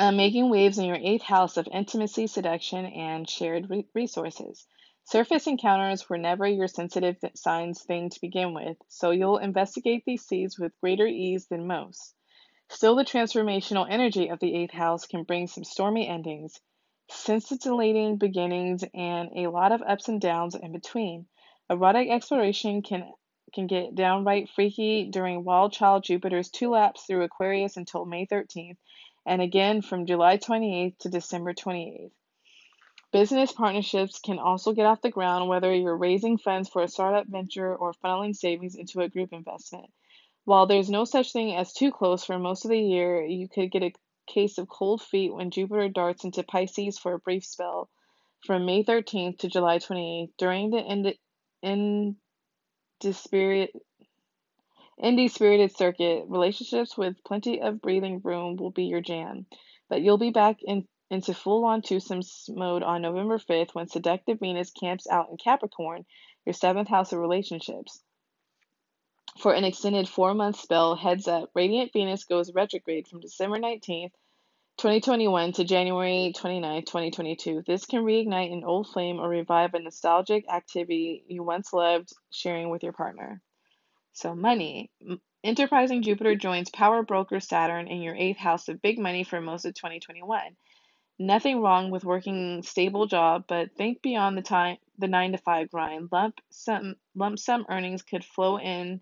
Uh, 0.00 0.10
making 0.10 0.48
waves 0.48 0.78
in 0.78 0.86
your 0.86 0.96
eighth 0.96 1.24
house 1.24 1.58
of 1.58 1.68
intimacy, 1.70 2.26
seduction, 2.26 2.86
and 2.86 3.28
shared 3.28 3.68
re- 3.68 3.86
resources. 3.94 4.66
Surface 5.04 5.46
encounters 5.46 6.08
were 6.08 6.16
never 6.16 6.46
your 6.46 6.68
sensitive 6.68 7.18
signs 7.34 7.82
thing 7.82 8.08
to 8.08 8.20
begin 8.22 8.54
with, 8.54 8.78
so 8.88 9.10
you'll 9.10 9.36
investigate 9.36 10.02
these 10.06 10.24
seeds 10.24 10.58
with 10.58 10.72
greater 10.80 11.06
ease 11.06 11.48
than 11.48 11.66
most. 11.66 12.14
Still, 12.70 12.96
the 12.96 13.04
transformational 13.04 13.86
energy 13.90 14.28
of 14.28 14.38
the 14.40 14.54
eighth 14.54 14.72
house 14.72 15.04
can 15.04 15.24
bring 15.24 15.46
some 15.46 15.64
stormy 15.64 16.08
endings, 16.08 16.58
scintillating 17.10 18.16
beginnings, 18.16 18.82
and 18.94 19.28
a 19.36 19.48
lot 19.48 19.70
of 19.70 19.82
ups 19.82 20.08
and 20.08 20.18
downs 20.18 20.54
in 20.54 20.72
between. 20.72 21.26
Erotic 21.68 22.08
exploration 22.08 22.80
can 22.80 23.12
can 23.52 23.66
get 23.66 23.94
downright 23.96 24.48
freaky 24.48 25.10
during 25.10 25.44
Wild 25.44 25.72
Child 25.72 26.04
Jupiter's 26.04 26.48
two 26.48 26.70
laps 26.70 27.04
through 27.04 27.24
Aquarius 27.24 27.76
until 27.76 28.06
May 28.06 28.24
13th, 28.24 28.76
and 29.26 29.42
again 29.42 29.82
from 29.82 30.06
July 30.06 30.38
28th 30.38 30.98
to 30.98 31.08
December 31.08 31.54
28th. 31.54 32.12
Business 33.12 33.52
partnerships 33.52 34.20
can 34.20 34.38
also 34.38 34.72
get 34.72 34.86
off 34.86 35.00
the 35.00 35.10
ground 35.10 35.48
whether 35.48 35.74
you're 35.74 35.96
raising 35.96 36.38
funds 36.38 36.68
for 36.68 36.82
a 36.82 36.88
startup 36.88 37.26
venture 37.26 37.74
or 37.74 37.92
funneling 38.04 38.36
savings 38.36 38.76
into 38.76 39.00
a 39.00 39.08
group 39.08 39.32
investment. 39.32 39.90
While 40.44 40.66
there's 40.66 40.90
no 40.90 41.04
such 41.04 41.32
thing 41.32 41.56
as 41.56 41.72
too 41.72 41.90
close 41.90 42.24
for 42.24 42.38
most 42.38 42.64
of 42.64 42.70
the 42.70 42.80
year, 42.80 43.22
you 43.22 43.48
could 43.48 43.70
get 43.70 43.82
a 43.82 43.92
case 44.26 44.58
of 44.58 44.68
cold 44.68 45.02
feet 45.02 45.34
when 45.34 45.50
Jupiter 45.50 45.88
darts 45.88 46.24
into 46.24 46.42
Pisces 46.42 46.98
for 46.98 47.14
a 47.14 47.18
brief 47.18 47.44
spell 47.44 47.90
from 48.46 48.64
May 48.64 48.84
13th 48.84 49.38
to 49.38 49.48
July 49.48 49.78
28th. 49.78 50.30
During 50.38 50.70
the 50.70 50.78
indie 55.02 55.30
spirited 55.30 55.76
circuit, 55.76 56.24
relationships 56.28 56.96
with 56.96 57.22
plenty 57.24 57.60
of 57.60 57.80
breathing 57.80 58.20
room 58.22 58.56
will 58.56 58.70
be 58.70 58.84
your 58.84 59.00
jam. 59.00 59.46
But 59.88 60.02
you'll 60.02 60.18
be 60.18 60.30
back 60.30 60.58
in, 60.62 60.86
into 61.10 61.34
full 61.34 61.64
on 61.64 61.82
twosome 61.82 62.22
mode 62.48 62.82
on 62.82 63.02
November 63.02 63.38
5th 63.38 63.74
when 63.74 63.88
seductive 63.88 64.38
Venus 64.40 64.70
camps 64.70 65.06
out 65.08 65.30
in 65.30 65.36
Capricorn, 65.36 66.04
your 66.44 66.52
seventh 66.52 66.88
house 66.88 67.12
of 67.12 67.18
relationships 67.18 68.02
for 69.38 69.52
an 69.54 69.64
extended 69.64 70.08
four 70.08 70.34
month 70.34 70.56
spell. 70.56 70.96
Heads 70.96 71.28
up, 71.28 71.50
Radiant 71.54 71.92
Venus 71.92 72.24
goes 72.24 72.52
retrograde 72.52 73.06
from 73.08 73.20
December 73.20 73.58
19th, 73.58 74.12
2021 74.78 75.52
to 75.52 75.64
January 75.64 76.32
29th, 76.36 76.86
2022. 76.86 77.62
This 77.66 77.86
can 77.86 78.02
reignite 78.02 78.52
an 78.52 78.64
old 78.64 78.88
flame 78.88 79.18
or 79.18 79.28
revive 79.28 79.74
a 79.74 79.80
nostalgic 79.80 80.48
activity 80.50 81.24
you 81.28 81.42
once 81.42 81.72
loved 81.72 82.10
sharing 82.30 82.70
with 82.70 82.82
your 82.82 82.92
partner. 82.92 83.40
So, 84.20 84.34
money. 84.34 84.90
Enterprising 85.42 86.02
Jupiter 86.02 86.36
joins 86.36 86.68
power 86.68 87.02
broker 87.02 87.40
Saturn 87.40 87.88
in 87.88 88.02
your 88.02 88.14
eighth 88.14 88.36
house 88.36 88.68
of 88.68 88.82
big 88.82 88.98
money 88.98 89.24
for 89.24 89.40
most 89.40 89.64
of 89.64 89.72
2021. 89.72 90.58
Nothing 91.18 91.62
wrong 91.62 91.90
with 91.90 92.04
working 92.04 92.62
stable 92.62 93.06
job, 93.06 93.44
but 93.48 93.74
think 93.76 94.02
beyond 94.02 94.36
the 94.36 94.42
time 94.42 94.76
the 94.98 95.08
9 95.08 95.32
to 95.32 95.38
5 95.38 95.70
grind. 95.70 96.10
Lump 96.12 96.38
sum 96.50 96.96
lump 97.14 97.38
sum 97.38 97.64
earnings 97.70 98.02
could 98.02 98.22
flow 98.22 98.58
in 98.58 99.00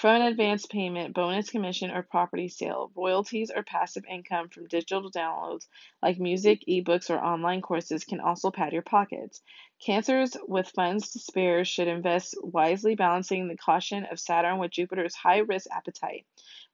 from 0.00 0.16
an 0.16 0.28
advance 0.28 0.64
payment, 0.64 1.12
bonus 1.12 1.50
commission, 1.50 1.90
or 1.90 2.02
property 2.02 2.48
sale. 2.48 2.90
Royalties 2.96 3.50
or 3.54 3.62
passive 3.62 4.02
income 4.10 4.48
from 4.48 4.66
digital 4.66 5.10
downloads 5.10 5.66
like 6.02 6.18
music, 6.18 6.62
ebooks, 6.66 7.10
or 7.10 7.22
online 7.22 7.60
courses 7.60 8.04
can 8.04 8.18
also 8.18 8.50
pad 8.50 8.72
your 8.72 8.80
pockets. 8.80 9.42
Cancers 9.84 10.38
with 10.48 10.68
funds 10.68 11.10
to 11.10 11.18
spare 11.18 11.66
should 11.66 11.86
invest 11.86 12.34
wisely, 12.42 12.94
balancing 12.94 13.46
the 13.46 13.58
caution 13.58 14.06
of 14.10 14.18
Saturn 14.18 14.58
with 14.58 14.70
Jupiter's 14.70 15.14
high 15.14 15.40
risk 15.40 15.68
appetite. 15.70 16.24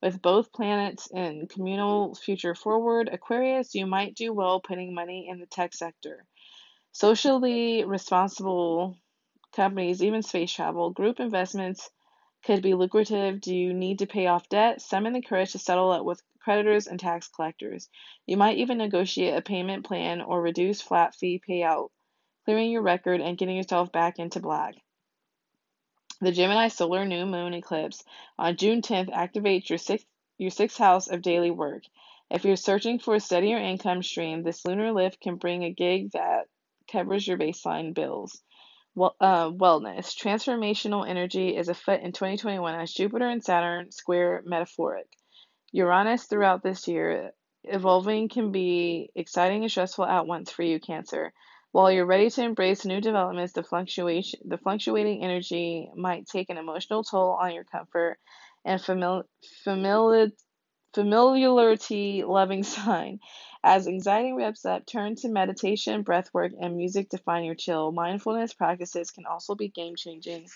With 0.00 0.22
both 0.22 0.52
planets 0.52 1.08
in 1.12 1.48
communal 1.48 2.14
future 2.14 2.54
forward, 2.54 3.10
Aquarius, 3.12 3.74
you 3.74 3.86
might 3.86 4.14
do 4.14 4.32
well 4.32 4.60
putting 4.60 4.94
money 4.94 5.26
in 5.28 5.40
the 5.40 5.46
tech 5.46 5.74
sector. 5.74 6.24
Socially 6.92 7.84
responsible 7.84 8.96
companies, 9.56 10.00
even 10.00 10.22
space 10.22 10.52
travel, 10.52 10.90
group 10.90 11.18
investments 11.18 11.90
could 12.47 12.62
be 12.62 12.74
lucrative. 12.74 13.40
Do 13.40 13.53
you 13.53 13.74
need 13.74 13.99
to 13.99 14.07
pay 14.07 14.28
off 14.28 14.49
debt? 14.49 14.80
Summon 14.80 15.12
the 15.12 15.20
courage 15.20 15.53
to 15.53 15.59
settle 15.59 15.94
it 15.94 16.05
with 16.05 16.22
creditors 16.38 16.86
and 16.86 16.99
tax 16.99 17.26
collectors. 17.26 17.88
You 18.24 18.36
might 18.36 18.59
even 18.59 18.78
negotiate 18.78 19.34
a 19.34 19.42
payment 19.42 19.84
plan 19.84 20.20
or 20.20 20.40
reduce 20.40 20.80
flat 20.80 21.16
fee 21.16 21.42
payout, 21.47 21.88
clearing 22.44 22.70
your 22.70 22.82
record 22.82 23.20
and 23.20 23.36
getting 23.36 23.57
yourself 23.57 23.90
back 23.90 24.20
into 24.20 24.38
black. 24.38 24.76
The 26.20 26.30
Gemini 26.30 26.68
solar 26.68 27.05
new 27.05 27.26
moon 27.26 27.53
eclipse 27.53 28.05
on 28.38 28.57
June 28.57 28.80
10th 28.80 29.11
activates 29.11 29.68
your 29.68 29.78
sixth 29.78 30.07
your 30.38 30.51
sixth 30.51 30.78
house 30.78 31.09
of 31.09 31.22
daily 31.22 31.51
work. 31.51 31.82
If 32.30 32.44
you're 32.44 32.57
searching 32.57 33.01
for 33.01 33.16
a 33.16 33.20
steadier 33.20 33.59
income 33.59 34.05
stream, 34.05 34.44
this 34.44 34.64
lunar 34.64 34.92
lift 34.92 35.20
can 35.20 35.34
bring 35.34 35.64
a 35.64 35.72
gig 35.72 36.12
that 36.12 36.47
covers 36.92 37.26
your 37.26 37.38
baseline 37.38 37.92
bills. 37.92 38.40
Uh, 38.99 39.51
wellness. 39.51 40.14
Transformational 40.16 41.09
energy 41.09 41.55
is 41.57 41.68
afoot 41.68 42.01
in 42.01 42.12
2021 42.12 42.74
as 42.74 42.92
Jupiter 42.92 43.28
and 43.28 43.44
Saturn 43.44 43.92
square 43.92 44.42
metaphoric. 44.47 45.07
Uranus 45.72 46.24
throughout 46.24 46.62
this 46.62 46.88
year. 46.88 47.32
Evolving 47.64 48.28
can 48.28 48.53
be 48.53 49.11
exciting 49.14 49.62
and 49.62 49.70
stressful 49.70 50.07
at 50.07 50.26
once 50.26 50.51
for 50.51 50.62
you, 50.62 50.80
Cancer. 50.80 51.32
While 51.72 51.92
you're 51.92 52.07
ready 52.07 52.30
to 52.30 52.42
embrace 52.42 52.86
new 52.86 53.01
developments, 53.01 53.53
the 53.53 53.62
fluctuation, 53.62 54.40
the 54.47 54.57
fluctuating 54.59 55.22
energy 55.22 55.90
might 55.94 56.26
take 56.26 56.49
an 56.49 56.57
emotional 56.57 57.05
toll 57.05 57.32
on 57.40 57.53
your 57.53 57.64
comfort 57.64 58.18
and 58.64 58.80
famili- 58.80 59.24
familiar, 59.64 60.28
familiarity 60.94 62.24
loving 62.24 62.62
sign. 62.76 63.20
As 63.68 63.88
anxiety 63.88 64.32
ramps 64.32 64.64
up, 64.64 64.86
turn 64.86 65.16
to 65.16 65.28
meditation, 65.28 66.02
breath 66.02 66.32
work, 66.32 66.52
and 66.60 66.76
music 66.76 67.10
to 67.10 67.18
find 67.18 67.44
your 67.44 67.56
chill. 67.56 67.90
Mindfulness 67.90 68.54
practices 68.54 69.10
can 69.10 69.26
also 69.26 69.56
be 69.56 69.66
game 69.66 69.96
changing 69.96 70.46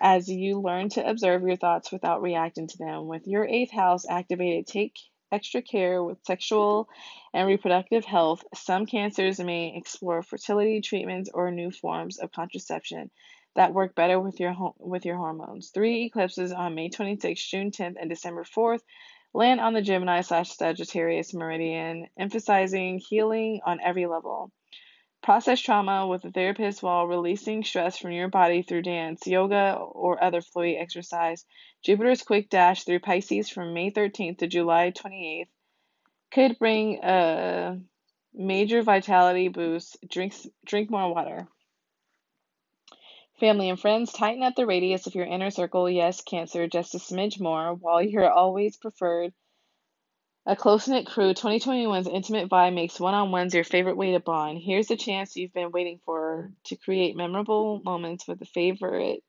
as 0.00 0.28
you 0.28 0.60
learn 0.60 0.88
to 0.90 1.04
observe 1.04 1.42
your 1.42 1.56
thoughts 1.56 1.90
without 1.90 2.22
reacting 2.22 2.68
to 2.68 2.78
them. 2.78 3.08
With 3.08 3.26
your 3.26 3.44
eighth 3.44 3.72
house 3.72 4.08
activated, 4.08 4.68
take 4.68 4.94
extra 5.32 5.60
care 5.60 6.04
with 6.04 6.24
sexual 6.24 6.88
and 7.34 7.48
reproductive 7.48 8.04
health. 8.04 8.44
Some 8.54 8.86
cancers 8.86 9.40
may 9.40 9.76
explore 9.76 10.22
fertility 10.22 10.80
treatments 10.80 11.28
or 11.34 11.50
new 11.50 11.72
forms 11.72 12.20
of 12.20 12.30
contraception 12.30 13.10
that 13.56 13.74
work 13.74 13.96
better 13.96 14.20
with 14.20 14.38
your 14.38 14.54
with 14.78 15.04
your 15.04 15.16
hormones. 15.16 15.70
Three 15.70 16.04
eclipses 16.04 16.52
on 16.52 16.76
May 16.76 16.90
26th, 16.90 17.48
June 17.48 17.72
10th, 17.72 17.96
and 18.00 18.08
December 18.08 18.44
4th 18.44 18.82
land 19.34 19.60
on 19.60 19.72
the 19.74 19.82
Gemini 19.82 20.20
slash 20.20 20.50
Sagittarius 20.50 21.34
meridian, 21.34 22.06
emphasizing 22.18 22.98
healing 22.98 23.60
on 23.64 23.80
every 23.80 24.06
level. 24.06 24.50
Process 25.22 25.60
trauma 25.60 26.06
with 26.06 26.24
a 26.24 26.30
therapist 26.30 26.82
while 26.82 27.06
releasing 27.06 27.64
stress 27.64 27.98
from 27.98 28.12
your 28.12 28.28
body 28.28 28.62
through 28.62 28.82
dance, 28.82 29.26
yoga, 29.26 29.74
or 29.74 30.22
other 30.22 30.40
fluid 30.40 30.76
exercise. 30.78 31.44
Jupiter's 31.84 32.22
quick 32.22 32.48
dash 32.48 32.84
through 32.84 33.00
Pisces 33.00 33.48
from 33.48 33.74
May 33.74 33.90
13th 33.90 34.38
to 34.38 34.46
July 34.46 34.92
28th 34.92 35.48
could 36.30 36.58
bring 36.58 37.00
a 37.02 37.80
major 38.34 38.82
vitality 38.82 39.48
boost. 39.48 39.96
Drink, 40.08 40.34
drink 40.64 40.90
more 40.90 41.12
water. 41.12 41.48
Family 43.38 43.68
and 43.68 43.78
friends, 43.78 44.12
tighten 44.12 44.42
up 44.42 44.54
the 44.54 44.64
radius 44.64 45.06
of 45.06 45.14
your 45.14 45.26
inner 45.26 45.50
circle. 45.50 45.90
Yes, 45.90 46.22
Cancer, 46.22 46.66
just 46.66 46.94
a 46.94 46.98
smidge 46.98 47.38
more. 47.38 47.74
While 47.74 48.02
you're 48.02 48.30
always 48.30 48.78
preferred 48.78 49.34
a 50.48 50.54
close 50.54 50.86
knit 50.86 51.06
crew, 51.06 51.34
2021's 51.34 52.06
intimate 52.06 52.48
vibe 52.48 52.72
makes 52.72 53.00
one 53.00 53.14
on 53.14 53.32
ones 53.32 53.52
your 53.52 53.64
favorite 53.64 53.96
way 53.96 54.12
to 54.12 54.20
bond. 54.20 54.60
Here's 54.62 54.86
the 54.86 54.96
chance 54.96 55.36
you've 55.36 55.52
been 55.52 55.72
waiting 55.72 56.00
for 56.04 56.52
to 56.66 56.76
create 56.76 57.16
memorable 57.16 57.82
moments 57.84 58.28
with 58.28 58.40
a 58.40 58.46
favorite 58.46 59.24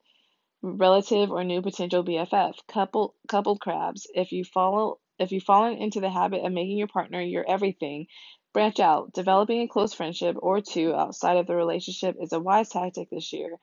relative 0.62 1.32
or 1.32 1.44
new 1.44 1.62
potential 1.62 2.04
BFF. 2.04 2.56
Couple 2.68 3.16
coupled 3.28 3.60
crabs. 3.60 4.08
If 4.14 4.32
you 4.32 4.46
follow 4.46 5.00
if 5.18 5.32
you've 5.32 5.44
fallen 5.44 5.78
into 5.80 6.00
the 6.00 6.10
habit 6.12 6.46
of 6.46 6.54
making 6.54 6.78
your 6.78 6.88
partner 6.88 7.20
your 7.20 7.50
everything, 7.50 8.06
branch 8.54 8.80
out. 8.80 9.12
Developing 9.12 9.62
a 9.62 9.68
close 9.68 9.94
friendship 9.96 10.36
or 10.40 10.62
two 10.62 10.94
outside 10.94 11.38
of 11.38 11.48
the 11.48 11.56
relationship 11.56 12.16
is 12.22 12.32
a 12.32 12.40
wise 12.40 12.70
tactic 12.70 13.10
this 13.10 13.34
year. 13.34 13.58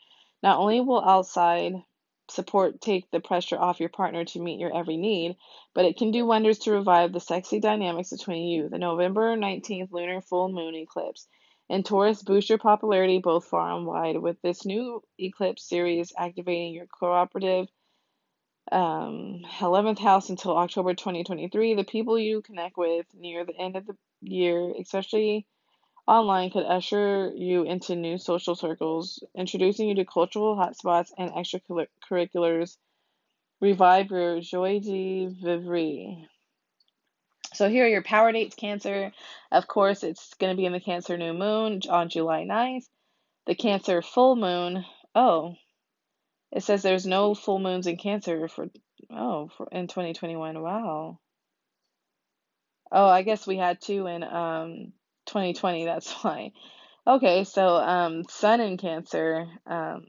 Not 0.44 0.58
only 0.58 0.82
will 0.82 1.02
outside 1.02 1.72
support 2.28 2.78
take 2.82 3.10
the 3.10 3.18
pressure 3.18 3.58
off 3.58 3.80
your 3.80 3.88
partner 3.88 4.26
to 4.26 4.40
meet 4.40 4.60
your 4.60 4.76
every 4.76 4.98
need, 4.98 5.36
but 5.72 5.86
it 5.86 5.96
can 5.96 6.10
do 6.10 6.26
wonders 6.26 6.58
to 6.60 6.72
revive 6.72 7.14
the 7.14 7.20
sexy 7.20 7.60
dynamics 7.60 8.10
between 8.10 8.46
you. 8.48 8.68
The 8.68 8.76
November 8.76 9.38
19th 9.38 9.90
lunar 9.90 10.20
full 10.20 10.50
moon 10.50 10.74
eclipse 10.74 11.26
and 11.70 11.82
Taurus 11.82 12.22
boost 12.22 12.50
your 12.50 12.58
popularity 12.58 13.20
both 13.20 13.46
far 13.46 13.74
and 13.74 13.86
wide 13.86 14.18
with 14.18 14.36
this 14.42 14.66
new 14.66 15.02
eclipse 15.18 15.66
series 15.66 16.12
activating 16.14 16.74
your 16.74 16.88
cooperative 16.88 17.68
um, 18.70 19.44
11th 19.60 19.98
house 19.98 20.28
until 20.28 20.58
October 20.58 20.92
2023. 20.92 21.72
The 21.72 21.84
people 21.84 22.18
you 22.18 22.42
connect 22.42 22.76
with 22.76 23.06
near 23.14 23.46
the 23.46 23.56
end 23.56 23.76
of 23.76 23.86
the 23.86 23.96
year, 24.20 24.74
especially 24.78 25.46
online 26.06 26.50
could 26.50 26.66
usher 26.66 27.32
you 27.34 27.62
into 27.62 27.96
new 27.96 28.18
social 28.18 28.54
circles, 28.54 29.22
introducing 29.34 29.88
you 29.88 29.94
to 29.96 30.04
cultural 30.04 30.56
hotspots 30.56 31.10
and 31.16 31.30
extracurriculars. 31.32 32.76
Revive 33.60 34.10
your 34.10 34.40
joie 34.40 34.80
de 34.80 35.26
vivre. 35.26 36.26
So 37.54 37.68
here 37.68 37.84
are 37.84 37.88
your 37.88 38.02
power 38.02 38.32
dates, 38.32 38.56
Cancer. 38.56 39.12
Of 39.52 39.68
course, 39.68 40.02
it's 40.02 40.34
going 40.34 40.52
to 40.52 40.56
be 40.56 40.66
in 40.66 40.72
the 40.72 40.80
Cancer 40.80 41.16
new 41.16 41.32
moon 41.32 41.80
on 41.88 42.08
July 42.08 42.44
9th. 42.44 42.86
The 43.46 43.54
Cancer 43.54 44.02
full 44.02 44.36
moon. 44.36 44.84
Oh, 45.14 45.54
it 46.50 46.62
says 46.62 46.82
there's 46.82 47.06
no 47.06 47.34
full 47.34 47.58
moons 47.58 47.86
in 47.86 47.96
Cancer 47.96 48.48
for 48.48 48.68
oh 49.10 49.50
for 49.56 49.68
in 49.70 49.86
2021. 49.86 50.60
Wow. 50.60 51.18
Oh, 52.90 53.06
I 53.06 53.22
guess 53.22 53.46
we 53.46 53.56
had 53.56 53.80
two 53.80 54.06
in 54.06 54.22
um 54.22 54.92
2020, 55.26 55.84
that's 55.84 56.12
why. 56.24 56.52
Okay, 57.06 57.44
so 57.44 57.76
um, 57.76 58.24
Sun 58.28 58.60
in 58.60 58.76
Cancer, 58.78 59.46
um, 59.66 60.06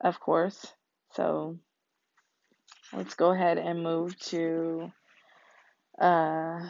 of 0.00 0.18
course. 0.18 0.66
So 1.14 1.58
let's 2.92 3.14
go 3.14 3.32
ahead 3.32 3.58
and 3.58 3.82
move 3.82 4.18
to 4.30 4.90
uh, 6.00 6.60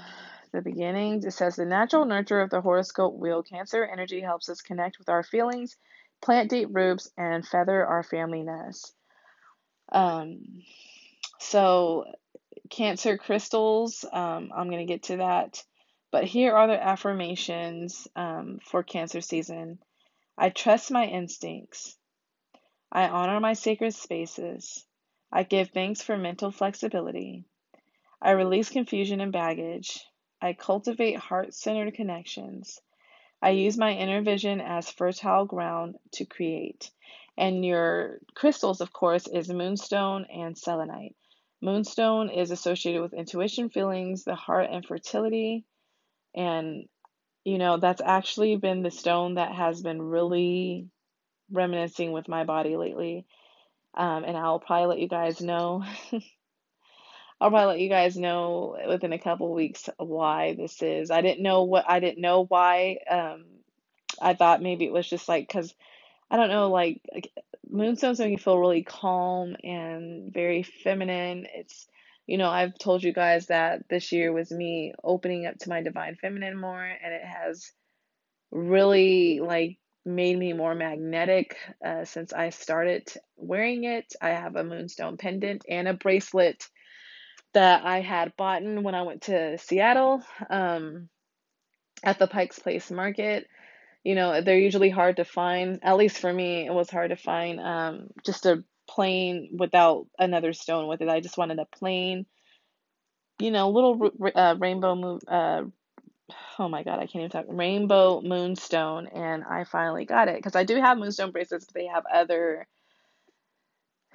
the 0.53 0.63
beginning. 0.63 1.23
It 1.25 1.33
says 1.33 1.57
the 1.57 1.65
natural 1.65 2.05
nurture 2.05 2.41
of 2.41 2.51
the 2.51 2.61
horoscope 2.61 3.15
wheel. 3.15 3.43
Cancer 3.43 3.85
energy 3.85 4.21
helps 4.21 4.49
us 4.49 4.61
connect 4.61 4.99
with 4.99 5.09
our 5.09 5.23
feelings, 5.23 5.77
plant 6.21 6.51
deep 6.51 6.69
roots, 6.73 7.09
and 7.17 7.47
feather 7.47 7.87
our 7.87 8.03
family 8.03 8.43
nest. 8.43 8.93
Um, 9.93 10.63
so 11.39 12.05
Cancer 12.71 13.19
crystals. 13.19 14.05
Um, 14.11 14.51
I'm 14.55 14.71
gonna 14.71 14.87
get 14.87 15.05
to 15.05 15.19
that. 15.19 15.63
But 16.13 16.25
here 16.25 16.55
are 16.55 16.67
the 16.67 16.81
affirmations 16.81 18.07
um, 18.15 18.61
for 18.63 18.83
Cancer 18.83 19.23
season 19.23 19.79
I 20.37 20.51
trust 20.51 20.91
my 20.91 21.07
instincts. 21.07 21.97
I 22.91 23.09
honor 23.09 23.41
my 23.41 23.55
sacred 23.55 23.95
spaces. 23.95 24.87
I 25.33 25.43
give 25.43 25.71
thanks 25.71 26.03
for 26.03 26.19
mental 26.19 26.51
flexibility. 26.51 27.45
I 28.21 28.33
release 28.33 28.69
confusion 28.69 29.23
and 29.23 29.33
baggage. 29.33 30.05
I 30.41 30.53
cultivate 30.53 31.17
heart 31.17 31.55
centered 31.55 31.95
connections. 31.95 32.79
I 33.41 33.51
use 33.51 33.79
my 33.79 33.93
inner 33.93 34.21
vision 34.21 34.61
as 34.61 34.91
fertile 34.91 35.47
ground 35.47 35.97
to 36.13 36.27
create. 36.27 36.91
And 37.39 37.65
your 37.65 38.19
crystals, 38.35 38.83
of 38.83 38.93
course, 38.93 39.27
is 39.27 39.49
moonstone 39.49 40.27
and 40.27 40.59
selenite. 40.59 41.17
Moonstone 41.63 42.29
is 42.29 42.51
associated 42.51 43.01
with 43.01 43.15
intuition, 43.15 43.71
feelings, 43.71 44.25
the 44.25 44.35
heart, 44.35 44.69
and 44.71 44.85
fertility. 44.85 45.65
And, 46.35 46.87
you 47.45 47.59
know, 47.59 47.77
that's 47.77 48.01
actually 48.01 48.57
been 48.57 48.83
the 48.83 48.91
stone 48.91 49.35
that 49.35 49.53
has 49.53 49.83
been 49.83 50.01
really 50.01 50.87
reminiscing 51.51 52.13
with 52.13 52.29
my 52.29 52.45
body 52.45 52.77
lately. 52.77 53.27
Um, 53.95 54.25
and 54.25 54.37
I'll 54.37 54.61
probably 54.61 54.87
let 54.87 54.99
you 55.01 55.09
guys 55.09 55.41
know. 55.41 55.85
I'll 57.41 57.51
probably 57.51 57.67
let 57.67 57.81
you 57.81 57.89
guys 57.89 58.17
know 58.17 58.79
within 58.89 59.13
a 59.13 59.19
couple 59.19 59.53
weeks 59.53 59.89
why 59.99 60.55
this 60.55 60.81
is. 60.81 61.11
I 61.11 61.23
didn't 61.23 61.43
know 61.43 61.65
what 61.65 61.85
I 61.89 61.99
didn't 61.99 62.21
know 62.21 62.45
why. 62.45 62.99
Um, 63.11 63.45
I 64.21 64.35
thought 64.35 64.63
maybe 64.63 64.85
it 64.85 64.93
was 64.93 65.09
just 65.09 65.29
like 65.29 65.49
because 65.49 65.75
I 66.31 66.37
don't 66.37 66.51
know, 66.51 66.71
like 66.71 67.03
moonstones 67.69 68.21
make 68.21 68.31
you 68.31 68.39
feel 68.39 68.59
really 68.59 68.85
calm 68.85 69.57
and 69.65 70.33
very 70.33 70.63
feminine. 70.63 71.47
It's, 71.53 71.89
you 72.27 72.39
know, 72.39 72.49
I've 72.49 72.79
told 72.79 73.03
you 73.03 73.13
guys 73.13 73.47
that 73.47 73.89
this 73.89 74.13
year 74.13 74.33
was 74.33 74.51
me 74.51 74.95
opening 75.03 75.47
up 75.47 75.59
to 75.61 75.69
my 75.69 75.83
divine 75.83 76.17
feminine 76.21 76.59
more, 76.59 76.83
and 76.83 77.13
it 77.13 77.25
has 77.25 77.73
really 78.51 79.41
like 79.41 79.79
made 80.05 80.39
me 80.39 80.53
more 80.53 80.75
magnetic 80.75 81.57
uh, 81.85 82.05
since 82.05 82.33
I 82.33 82.51
started 82.51 83.09
wearing 83.37 83.85
it. 83.85 84.13
I 84.21 84.31
have 84.31 84.57
a 84.57 84.65
moonstone 84.65 85.17
pendant 85.17 85.65
and 85.69 85.89
a 85.89 85.95
bracelet 85.95 86.65
that 87.55 87.85
I 87.85 88.01
had 88.01 88.37
bought 88.37 88.63
when 88.63 88.95
I 88.95 89.03
went 89.03 89.23
to 89.23 89.59
Seattle 89.59 90.23
um, 90.49 91.09
at 92.03 92.19
the 92.19 92.27
Pike's 92.27 92.59
Place 92.59 92.91
Market. 92.91 93.47
You 94.05 94.15
know, 94.17 94.41
they're 94.41 94.59
usually 94.59 94.91
hard 94.91 95.17
to 95.17 95.25
find. 95.25 95.79
At 95.83 95.97
least 95.97 96.19
for 96.19 96.33
me, 96.33 96.67
it 96.67 96.73
was 96.73 96.91
hard 96.91 97.11
to 97.11 97.17
find 97.17 97.61
um, 97.61 98.09
just 98.25 98.47
a 98.47 98.65
plain 98.89 99.51
without 99.57 100.07
another 100.19 100.53
stone 100.53 100.89
with 100.89 101.01
it. 101.01 101.09
I 101.09 101.21
just 101.21 101.39
wanted 101.39 101.59
a 101.59 101.67
plain, 101.67 102.27
you 103.39 103.51
know, 103.51 103.71
little 103.71 104.11
uh, 104.35 104.57
rainbow 104.59 104.95
moon. 104.95 105.21
Uh, 105.27 105.65
oh 106.59 106.69
my 106.69 106.83
god, 106.83 106.99
I 106.99 107.07
can't 107.07 107.17
even 107.17 107.31
talk. 107.31 107.47
Rainbow 107.49 108.21
moonstone, 108.21 109.07
and 109.09 109.45
I 109.45 109.65
finally 109.65 110.05
got 110.05 110.29
it 110.29 110.37
because 110.37 110.57
I 110.57 110.65
do 110.65 110.77
have 110.77 110.99
moonstone 110.99 111.31
bracelets, 111.31 111.67
but 111.67 111.75
they 111.75 111.87
have 111.87 112.05
other 112.13 112.67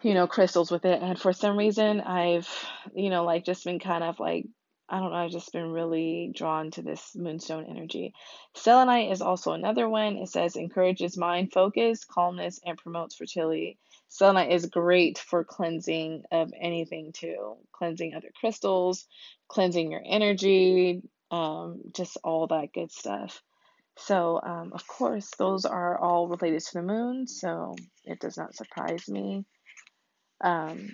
you 0.01 0.13
know, 0.13 0.27
crystals 0.27 0.71
with 0.71 0.85
it. 0.85 1.01
And 1.01 1.19
for 1.19 1.33
some 1.33 1.57
reason, 1.57 2.01
I've, 2.01 2.47
you 2.93 3.09
know, 3.09 3.23
like 3.23 3.45
just 3.45 3.65
been 3.65 3.79
kind 3.79 4.03
of 4.03 4.19
like, 4.19 4.45
I 4.89 4.99
don't 4.99 5.11
know, 5.11 5.17
I've 5.17 5.31
just 5.31 5.51
been 5.51 5.71
really 5.71 6.31
drawn 6.33 6.71
to 6.71 6.81
this 6.81 7.11
moonstone 7.15 7.65
energy. 7.69 8.13
Selenite 8.55 9.11
is 9.11 9.21
also 9.21 9.51
another 9.53 9.89
one. 9.89 10.17
It 10.17 10.29
says 10.29 10.55
encourages 10.55 11.17
mind 11.17 11.51
focus, 11.51 12.05
calmness, 12.05 12.59
and 12.65 12.77
promotes 12.77 13.15
fertility. 13.15 13.77
Selenite 14.09 14.51
is 14.51 14.65
great 14.67 15.17
for 15.17 15.43
cleansing 15.43 16.23
of 16.31 16.51
anything 16.59 17.11
too, 17.13 17.57
cleansing 17.71 18.13
other 18.13 18.31
crystals, 18.39 19.05
cleansing 19.47 19.91
your 19.91 20.01
energy, 20.05 21.01
um, 21.31 21.81
just 21.95 22.17
all 22.23 22.47
that 22.47 22.73
good 22.73 22.91
stuff. 22.91 23.41
So, 23.97 24.39
um, 24.41 24.71
of 24.73 24.87
course, 24.87 25.29
those 25.37 25.65
are 25.65 25.97
all 25.97 26.27
related 26.27 26.61
to 26.61 26.73
the 26.75 26.83
moon, 26.83 27.27
so 27.27 27.75
it 28.05 28.19
does 28.19 28.37
not 28.37 28.55
surprise 28.55 29.07
me. 29.09 29.43
Um, 30.41 30.89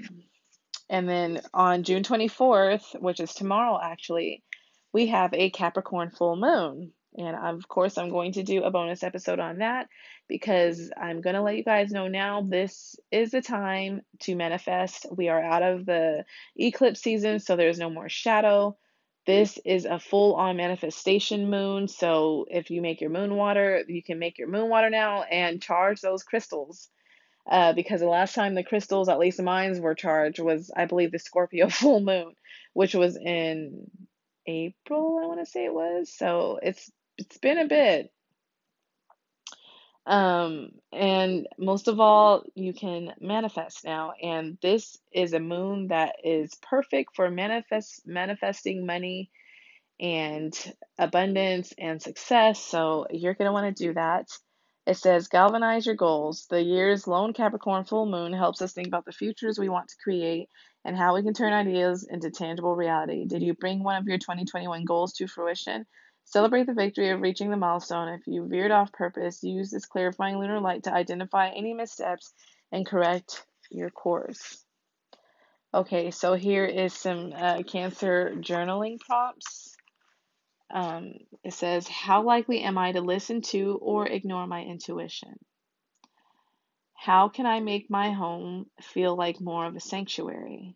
and 0.89 1.07
then 1.07 1.41
on 1.53 1.83
June 1.83 2.03
24th, 2.03 2.99
which 2.99 3.19
is 3.19 3.33
tomorrow 3.33 3.79
actually, 3.81 4.43
we 4.93 5.07
have 5.07 5.33
a 5.33 5.49
Capricorn 5.49 6.11
full 6.11 6.35
moon. 6.35 6.93
And 7.17 7.35
of 7.35 7.67
course, 7.67 7.97
I'm 7.97 8.09
going 8.09 8.33
to 8.33 8.43
do 8.43 8.63
a 8.63 8.71
bonus 8.71 9.03
episode 9.03 9.39
on 9.39 9.59
that 9.59 9.87
because 10.27 10.91
I'm 10.97 11.21
going 11.21 11.35
to 11.35 11.41
let 11.41 11.57
you 11.57 11.63
guys 11.63 11.91
know 11.91 12.07
now 12.07 12.41
this 12.41 12.95
is 13.11 13.31
the 13.31 13.41
time 13.41 14.01
to 14.21 14.35
manifest. 14.35 15.05
We 15.15 15.29
are 15.29 15.41
out 15.41 15.63
of 15.63 15.85
the 15.85 16.25
eclipse 16.55 17.01
season, 17.01 17.39
so 17.39 17.55
there's 17.55 17.79
no 17.79 17.89
more 17.89 18.09
shadow. 18.09 18.77
This 19.25 19.57
is 19.63 19.85
a 19.85 19.99
full 19.99 20.35
on 20.35 20.57
manifestation 20.57 21.49
moon. 21.49 21.87
So 21.87 22.45
if 22.49 22.71
you 22.71 22.81
make 22.81 22.99
your 22.99 23.09
moon 23.09 23.35
water, 23.35 23.83
you 23.87 24.03
can 24.03 24.19
make 24.19 24.37
your 24.37 24.49
moon 24.49 24.69
water 24.69 24.89
now 24.89 25.23
and 25.23 25.61
charge 25.61 26.01
those 26.01 26.23
crystals 26.23 26.89
uh, 27.49 27.73
because 27.73 27.99
the 27.99 28.07
last 28.07 28.35
time 28.35 28.55
the 28.55 28.63
crystals, 28.63 29.09
at 29.09 29.19
least 29.19 29.41
mines, 29.41 29.79
were 29.79 29.95
charged 29.95 30.39
was, 30.39 30.71
I 30.75 30.85
believe, 30.85 31.11
the 31.11 31.19
Scorpio 31.19 31.69
full 31.69 31.99
moon, 31.99 32.33
which 32.73 32.95
was 32.95 33.17
in 33.17 33.89
April, 34.47 35.19
I 35.23 35.27
want 35.27 35.39
to 35.39 35.45
say 35.45 35.65
it 35.65 35.73
was. 35.73 36.13
So 36.13 36.59
it's 36.61 36.91
it's 37.17 37.37
been 37.37 37.57
a 37.57 37.67
bit. 37.67 38.11
Um, 40.05 40.71
and 40.91 41.47
most 41.57 41.87
of 41.87 41.99
all, 41.99 42.43
you 42.55 42.73
can 42.73 43.13
manifest 43.21 43.85
now. 43.85 44.13
And 44.21 44.57
this 44.61 44.97
is 45.13 45.33
a 45.33 45.39
moon 45.39 45.87
that 45.87 46.15
is 46.23 46.53
perfect 46.61 47.15
for 47.15 47.29
manifest 47.29 48.01
manifesting 48.05 48.85
money 48.85 49.29
and 49.99 50.53
abundance 50.97 51.73
and 51.77 52.01
success. 52.01 52.59
So 52.59 53.07
you're 53.11 53.35
gonna 53.35 53.53
want 53.53 53.75
to 53.75 53.83
do 53.87 53.93
that. 53.93 54.27
It 54.85 54.97
says, 54.97 55.29
galvanize 55.29 55.85
your 55.85 55.95
goals. 55.95 56.45
The 56.49 56.61
year's 56.61 57.07
lone 57.07 57.31
Capricorn 57.31 57.85
full 57.85 58.05
moon 58.05 58.33
helps 58.33 58.61
us 58.61 58.73
think 58.73 58.87
about 58.87 59.05
the 59.05 59.13
futures 59.13 59.57
we 59.57 59.69
want 59.69 59.87
to 59.87 59.95
create 60.03 60.49
and 60.83 60.97
how 60.97 61.15
we 61.15 61.23
can 61.23 61.33
turn 61.33 61.53
ideas 61.53 62.05
into 62.09 62.29
tangible 62.31 62.75
reality. 62.75 63.25
Did 63.25 63.41
you 63.41 63.53
bring 63.53 63.81
one 63.81 63.95
of 63.95 64.05
your 64.05 64.17
2021 64.17 64.83
goals 64.83 65.13
to 65.13 65.27
fruition? 65.27 65.85
Celebrate 66.25 66.65
the 66.65 66.73
victory 66.73 67.09
of 67.09 67.21
reaching 67.21 67.49
the 67.49 67.57
milestone. 67.57 68.07
If 68.09 68.27
you 68.27 68.47
veered 68.47 68.71
off 68.71 68.91
purpose, 68.91 69.43
use 69.43 69.71
this 69.71 69.85
clarifying 69.85 70.39
lunar 70.39 70.59
light 70.59 70.83
to 70.83 70.93
identify 70.93 71.49
any 71.49 71.73
missteps 71.73 72.33
and 72.71 72.85
correct 72.85 73.45
your 73.69 73.89
course. 73.89 74.65
Okay, 75.73 76.11
so 76.11 76.33
here 76.33 76.65
is 76.65 76.93
some 76.93 77.33
uh, 77.35 77.63
Cancer 77.63 78.33
journaling 78.37 78.99
prompts. 78.99 79.75
Um, 80.71 81.13
it 81.43 81.53
says, 81.53 81.87
How 81.87 82.23
likely 82.23 82.61
am 82.61 82.77
I 82.77 82.91
to 82.91 83.01
listen 83.01 83.41
to 83.49 83.79
or 83.81 84.07
ignore 84.07 84.47
my 84.47 84.63
intuition? 84.63 85.37
How 86.95 87.27
can 87.29 87.45
I 87.45 87.59
make 87.59 87.89
my 87.89 88.11
home 88.11 88.69
feel 88.81 89.15
like 89.15 89.41
more 89.41 89.65
of 89.65 89.75
a 89.75 89.79
sanctuary? 89.79 90.75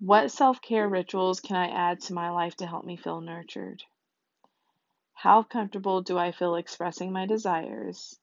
What 0.00 0.30
self 0.30 0.60
care 0.60 0.88
rituals 0.88 1.40
can 1.40 1.56
I 1.56 1.68
add 1.68 2.00
to 2.02 2.14
my 2.14 2.30
life 2.30 2.56
to 2.56 2.66
help 2.66 2.84
me 2.84 2.96
feel 2.96 3.20
nurtured? 3.20 3.82
How 5.20 5.42
comfortable 5.42 6.00
do 6.02 6.16
I 6.16 6.30
feel 6.30 6.54
expressing 6.54 7.10
my 7.12 7.26
desires? 7.26 8.16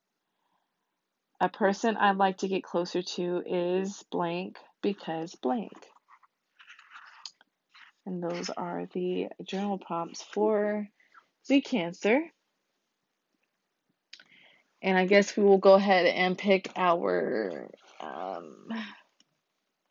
A 1.41 1.49
person 1.49 1.97
I'd 1.97 2.15
like 2.15 2.37
to 2.37 2.47
get 2.47 2.63
closer 2.63 3.01
to 3.01 3.43
is 3.45 4.05
blank 4.09 4.55
because 4.81 5.35
blank. 5.35 5.73
And 8.05 8.23
those 8.23 8.49
are 8.49 8.87
the 8.93 9.27
journal 9.43 9.77
prompts 9.77 10.23
for 10.23 10.87
the 11.49 11.59
Cancer. 11.59 12.21
And 14.81 14.97
I 14.97 15.05
guess 15.05 15.35
we 15.35 15.43
will 15.43 15.57
go 15.57 15.73
ahead 15.73 16.05
and 16.05 16.37
pick 16.37 16.71
our, 16.77 17.69
um, 17.99 18.69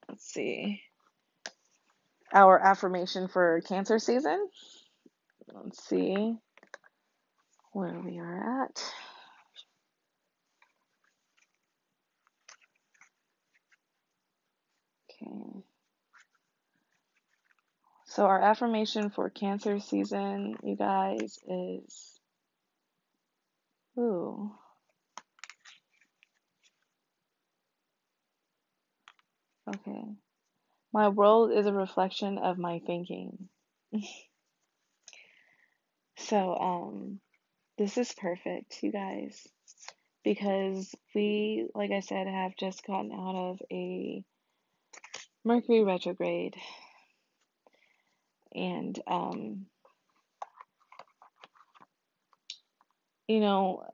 let's 0.08 0.24
see, 0.24 0.80
our 2.32 2.58
affirmation 2.58 3.28
for 3.28 3.60
Cancer 3.60 3.98
season. 3.98 4.48
Let's 5.52 5.84
see 5.86 6.38
where 7.74 8.00
we 8.00 8.18
are 8.18 8.64
at. 8.64 8.82
Okay. 15.10 15.64
So, 18.06 18.26
our 18.26 18.40
affirmation 18.40 19.10
for 19.10 19.28
Cancer 19.28 19.80
season, 19.80 20.56
you 20.62 20.76
guys, 20.76 21.38
is 21.48 22.20
ooh. 23.98 24.52
Okay. 29.68 30.04
My 30.92 31.08
world 31.08 31.50
is 31.50 31.66
a 31.66 31.72
reflection 31.72 32.38
of 32.38 32.56
my 32.56 32.80
thinking. 32.86 33.48
so, 36.18 36.54
um, 36.56 37.20
this 37.78 37.98
is 37.98 38.12
perfect, 38.12 38.82
you 38.82 38.92
guys, 38.92 39.46
because 40.24 40.94
we, 41.14 41.68
like 41.74 41.90
I 41.90 42.00
said, 42.00 42.26
have 42.26 42.56
just 42.56 42.86
gotten 42.86 43.12
out 43.12 43.34
of 43.34 43.60
a 43.70 44.24
Mercury 45.44 45.84
retrograde. 45.84 46.56
And 48.54 48.98
um, 49.06 49.66
you 53.28 53.40
know 53.40 53.84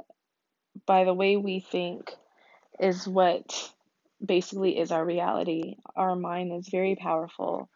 by 0.87 1.05
the 1.05 1.15
way 1.15 1.37
we 1.37 1.61
think 1.61 2.13
is 2.79 3.07
what 3.07 3.71
basically 4.25 4.79
is 4.79 4.91
our 4.91 5.05
reality 5.05 5.77
our 5.97 6.17
mind 6.17 6.53
is 6.53 6.69
very 6.69 6.97
powerful 6.97 7.69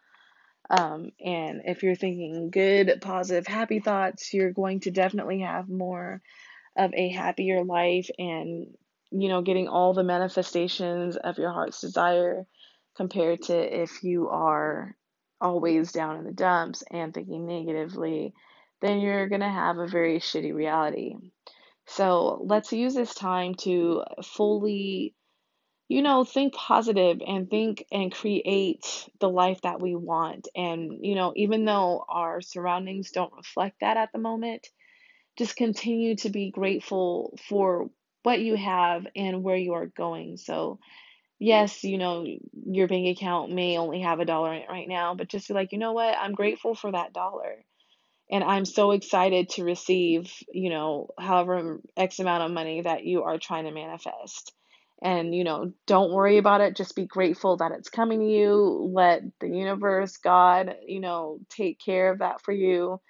um, 0.70 1.10
and 1.24 1.62
if 1.66 1.82
you're 1.82 1.94
thinking 1.94 2.50
good 2.50 2.98
positive 3.00 3.46
happy 3.46 3.80
thoughts 3.80 4.32
you're 4.32 4.52
going 4.52 4.80
to 4.80 4.90
definitely 4.90 5.40
have 5.40 5.68
more 5.68 6.20
of 6.76 6.92
a 6.94 7.08
happier 7.10 7.64
life 7.64 8.08
and 8.18 8.66
you 9.10 9.28
know 9.28 9.42
getting 9.42 9.68
all 9.68 9.94
the 9.94 10.02
manifestations 10.02 11.16
of 11.16 11.38
your 11.38 11.52
heart's 11.52 11.80
desire 11.80 12.46
compared 12.96 13.42
to 13.42 13.82
if 13.82 14.02
you 14.02 14.28
are 14.28 14.96
always 15.40 15.92
down 15.92 16.16
in 16.16 16.24
the 16.24 16.32
dumps 16.32 16.82
and 16.90 17.12
thinking 17.12 17.46
negatively, 17.46 18.32
then 18.80 19.00
you're 19.00 19.28
going 19.28 19.40
to 19.40 19.48
have 19.48 19.78
a 19.78 19.86
very 19.86 20.18
shitty 20.18 20.54
reality. 20.54 21.14
So 21.86 22.40
let's 22.44 22.72
use 22.72 22.94
this 22.94 23.14
time 23.14 23.54
to 23.56 24.04
fully, 24.22 25.14
you 25.88 26.02
know, 26.02 26.24
think 26.24 26.54
positive 26.54 27.20
and 27.26 27.50
think 27.50 27.84
and 27.92 28.12
create 28.12 29.08
the 29.20 29.28
life 29.28 29.60
that 29.62 29.80
we 29.80 29.94
want. 29.94 30.48
And, 30.56 31.04
you 31.04 31.14
know, 31.14 31.32
even 31.36 31.64
though 31.64 32.04
our 32.08 32.40
surroundings 32.40 33.10
don't 33.10 33.34
reflect 33.36 33.80
that 33.80 33.96
at 33.96 34.10
the 34.12 34.18
moment, 34.18 34.68
just 35.36 35.56
continue 35.56 36.16
to 36.16 36.30
be 36.30 36.50
grateful 36.50 37.38
for 37.48 37.90
what 38.22 38.40
you 38.40 38.56
have 38.56 39.06
and 39.14 39.42
where 39.42 39.56
you 39.56 39.74
are 39.74 39.86
going. 39.86 40.38
So, 40.38 40.78
yes, 41.38 41.84
you 41.84 41.98
know, 41.98 42.26
your 42.66 42.88
bank 42.88 43.16
account 43.18 43.52
may 43.52 43.76
only 43.76 44.00
have 44.00 44.20
a 44.20 44.24
dollar 44.24 44.54
in 44.54 44.62
it 44.62 44.70
right 44.70 44.88
now, 44.88 45.14
but 45.14 45.28
just 45.28 45.48
be 45.48 45.54
like, 45.54 45.72
you 45.72 45.78
know 45.78 45.92
what? 45.92 46.16
I'm 46.16 46.32
grateful 46.32 46.74
for 46.74 46.90
that 46.92 47.12
dollar. 47.12 47.64
And 48.30 48.42
I'm 48.42 48.64
so 48.64 48.92
excited 48.92 49.50
to 49.50 49.64
receive, 49.64 50.32
you 50.50 50.70
know, 50.70 51.10
however 51.18 51.80
X 51.96 52.20
amount 52.20 52.44
of 52.44 52.52
money 52.52 52.80
that 52.80 53.04
you 53.04 53.24
are 53.24 53.38
trying 53.38 53.64
to 53.64 53.70
manifest. 53.70 54.52
And, 55.04 55.34
you 55.34 55.44
know, 55.44 55.72
don't 55.86 56.12
worry 56.12 56.38
about 56.38 56.62
it. 56.62 56.76
Just 56.76 56.96
be 56.96 57.06
grateful 57.06 57.58
that 57.58 57.72
it's 57.72 57.90
coming 57.90 58.20
to 58.20 58.26
you. 58.26 58.90
Let 58.94 59.22
the 59.40 59.48
universe, 59.48 60.16
God, 60.18 60.76
you 60.86 61.00
know, 61.00 61.40
take 61.50 61.78
care 61.80 62.10
of 62.12 62.20
that 62.20 62.42
for 62.42 62.52
you. 62.52 63.00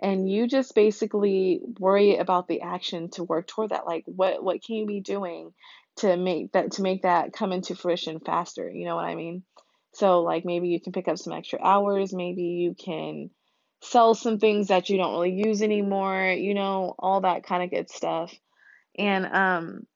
And 0.00 0.30
you 0.30 0.48
just 0.48 0.74
basically 0.74 1.60
worry 1.80 2.16
about 2.18 2.48
the 2.48 2.62
action 2.62 3.10
to 3.12 3.24
work 3.24 3.48
toward 3.48 3.70
that 3.70 3.86
like 3.86 4.04
what 4.06 4.44
what 4.44 4.62
can 4.64 4.76
you 4.76 4.86
be 4.86 5.00
doing 5.00 5.52
to 5.98 6.16
make 6.16 6.52
that 6.52 6.72
to 6.72 6.82
make 6.82 7.02
that 7.02 7.32
come 7.32 7.52
into 7.52 7.76
fruition 7.76 8.20
faster? 8.20 8.70
You 8.70 8.86
know 8.86 8.96
what 8.96 9.06
i 9.06 9.14
mean? 9.14 9.44
So 9.94 10.22
like 10.22 10.44
maybe 10.44 10.68
you 10.68 10.80
can 10.80 10.92
pick 10.92 11.08
up 11.08 11.18
some 11.18 11.32
extra 11.32 11.60
hours. 11.62 12.12
Maybe 12.14 12.42
you 12.42 12.74
can 12.74 13.30
sell 13.82 14.14
some 14.14 14.38
things 14.38 14.68
that 14.68 14.90
you 14.90 14.98
don't 14.98 15.12
really 15.12 15.42
use 15.46 15.62
anymore 15.62 16.34
you 16.38 16.54
know 16.54 16.94
all 16.98 17.20
that 17.22 17.44
kind 17.44 17.62
of 17.62 17.70
good 17.70 17.90
stuff. 17.90 18.34
And 18.98 19.26
um 19.26 19.86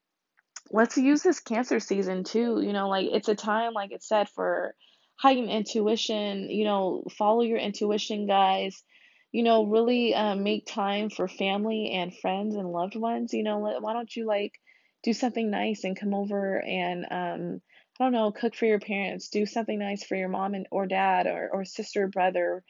let's 0.70 0.96
use 0.96 1.22
this 1.22 1.40
cancer 1.40 1.80
season 1.80 2.24
too 2.24 2.60
you 2.60 2.72
know 2.72 2.88
like 2.88 3.08
it's 3.10 3.28
a 3.28 3.34
time 3.34 3.72
like 3.72 3.92
it 3.92 4.02
said 4.02 4.28
for 4.28 4.74
heightened 5.18 5.50
intuition 5.50 6.48
you 6.50 6.64
know 6.64 7.04
follow 7.16 7.42
your 7.42 7.58
intuition 7.58 8.26
guys. 8.26 8.82
You 9.30 9.42
know 9.42 9.66
really 9.66 10.14
um, 10.14 10.42
make 10.42 10.66
time 10.66 11.10
for 11.10 11.28
family 11.28 11.90
and 11.92 12.16
friends 12.16 12.54
and 12.54 12.72
loved 12.72 12.96
ones 12.96 13.34
you 13.34 13.42
know 13.42 13.58
why 13.58 13.92
don't 13.92 14.14
you 14.16 14.26
like 14.26 14.54
do 15.02 15.12
something 15.12 15.50
nice 15.50 15.84
and 15.84 15.98
come 15.98 16.14
over 16.14 16.62
and 16.64 17.04
um 17.10 17.60
i 18.00 18.04
don't 18.04 18.12
know 18.12 18.32
cook 18.32 18.54
for 18.54 18.64
your 18.64 18.80
parents 18.80 19.28
do 19.28 19.44
something 19.44 19.78
nice 19.78 20.02
for 20.02 20.16
your 20.16 20.30
mom 20.30 20.54
and 20.54 20.66
or 20.70 20.86
dad 20.86 21.26
or, 21.26 21.50
or 21.52 21.64
sister 21.64 22.04
or 22.04 22.08
brother. 22.08 22.64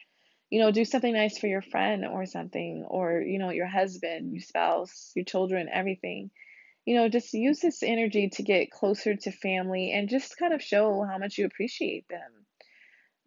You 0.49 0.59
know 0.59 0.71
do 0.71 0.83
something 0.83 1.13
nice 1.13 1.37
for 1.37 1.47
your 1.47 1.61
friend 1.61 2.05
or 2.05 2.25
something 2.25 2.85
or 2.89 3.21
you 3.21 3.39
know 3.39 3.51
your 3.51 3.67
husband 3.67 4.33
your 4.33 4.41
spouse 4.41 5.11
your 5.15 5.25
children 5.25 5.69
everything 5.71 6.29
you 6.89 6.95
know, 6.95 7.07
just 7.07 7.31
use 7.35 7.59
this 7.59 7.83
energy 7.83 8.29
to 8.29 8.41
get 8.41 8.71
closer 8.71 9.15
to 9.15 9.31
family 9.31 9.91
and 9.91 10.09
just 10.09 10.39
kind 10.39 10.55
of 10.55 10.63
show 10.63 11.03
how 11.03 11.19
much 11.19 11.37
you 11.37 11.45
appreciate 11.45 12.07
them. 12.09 12.31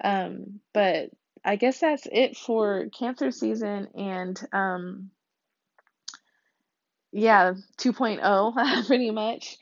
Um, 0.03 0.61
but 0.75 1.11
I 1.45 1.55
guess 1.55 1.79
that's 1.79 2.09
it 2.11 2.37
for 2.37 2.89
cancer 2.99 3.31
season 3.31 3.87
and 3.95 4.49
um 4.53 5.13
yeah, 7.13 7.55
2.0 7.79 8.87
pretty 8.89 9.13
much. 9.13 9.59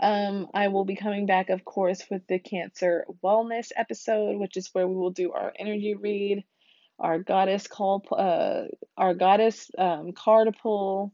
Um, 0.00 0.48
I 0.52 0.66
will 0.66 0.84
be 0.84 0.96
coming 0.96 1.26
back, 1.26 1.48
of 1.48 1.64
course, 1.64 2.02
with 2.10 2.26
the 2.26 2.40
cancer 2.40 3.06
wellness 3.22 3.70
episode, 3.76 4.40
which 4.40 4.56
is 4.56 4.70
where 4.72 4.88
we 4.88 4.96
will 4.96 5.12
do 5.12 5.30
our 5.30 5.52
energy 5.56 5.94
read, 5.94 6.42
our 6.98 7.20
goddess 7.20 7.68
call, 7.68 8.02
uh, 8.10 8.64
our 8.98 9.14
goddess 9.14 9.70
um, 9.78 10.10
card 10.10 10.48
pull, 10.60 11.12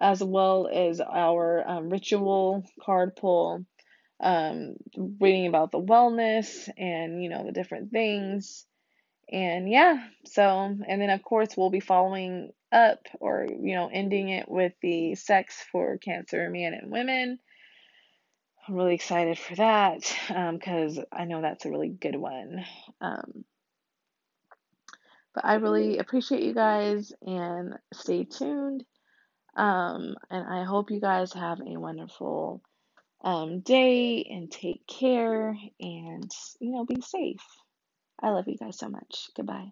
as 0.00 0.22
well 0.22 0.68
as 0.72 1.00
our 1.00 1.62
um, 1.68 1.90
ritual 1.90 2.64
card 2.82 3.16
pull, 3.16 3.64
um, 4.20 4.76
reading 4.96 5.46
about 5.46 5.72
the 5.72 5.80
wellness 5.80 6.68
and, 6.76 7.22
you 7.22 7.28
know, 7.28 7.44
the 7.44 7.52
different 7.52 7.90
things. 7.90 8.64
And 9.30 9.70
yeah, 9.70 10.04
so, 10.24 10.44
and 10.44 11.00
then 11.00 11.10
of 11.10 11.22
course, 11.22 11.56
we'll 11.56 11.70
be 11.70 11.80
following 11.80 12.50
up 12.72 13.06
or, 13.20 13.46
you 13.48 13.74
know, 13.74 13.88
ending 13.92 14.28
it 14.30 14.48
with 14.48 14.72
the 14.82 15.14
sex 15.14 15.64
for 15.70 15.98
cancer 15.98 16.48
men 16.50 16.74
and 16.74 16.90
women. 16.90 17.38
I'm 18.66 18.74
really 18.74 18.94
excited 18.94 19.38
for 19.38 19.54
that 19.56 20.00
because 20.52 20.98
um, 20.98 21.04
I 21.12 21.24
know 21.24 21.42
that's 21.42 21.64
a 21.64 21.70
really 21.70 21.88
good 21.88 22.16
one. 22.16 22.64
Um, 23.00 23.44
but 25.34 25.44
I 25.44 25.54
really 25.54 25.98
appreciate 25.98 26.42
you 26.42 26.54
guys 26.54 27.12
and 27.22 27.74
stay 27.92 28.24
tuned. 28.24 28.84
Um, 29.60 30.16
and 30.30 30.48
I 30.48 30.64
hope 30.64 30.90
you 30.90 31.00
guys 31.00 31.34
have 31.34 31.60
a 31.60 31.78
wonderful 31.78 32.62
um, 33.22 33.60
day 33.60 34.24
and 34.30 34.50
take 34.50 34.86
care 34.86 35.56
and, 35.80 36.30
you 36.60 36.72
know, 36.72 36.84
be 36.86 37.02
safe. 37.02 37.44
I 38.22 38.30
love 38.30 38.48
you 38.48 38.56
guys 38.58 38.78
so 38.78 38.88
much. 38.88 39.28
Goodbye. 39.36 39.70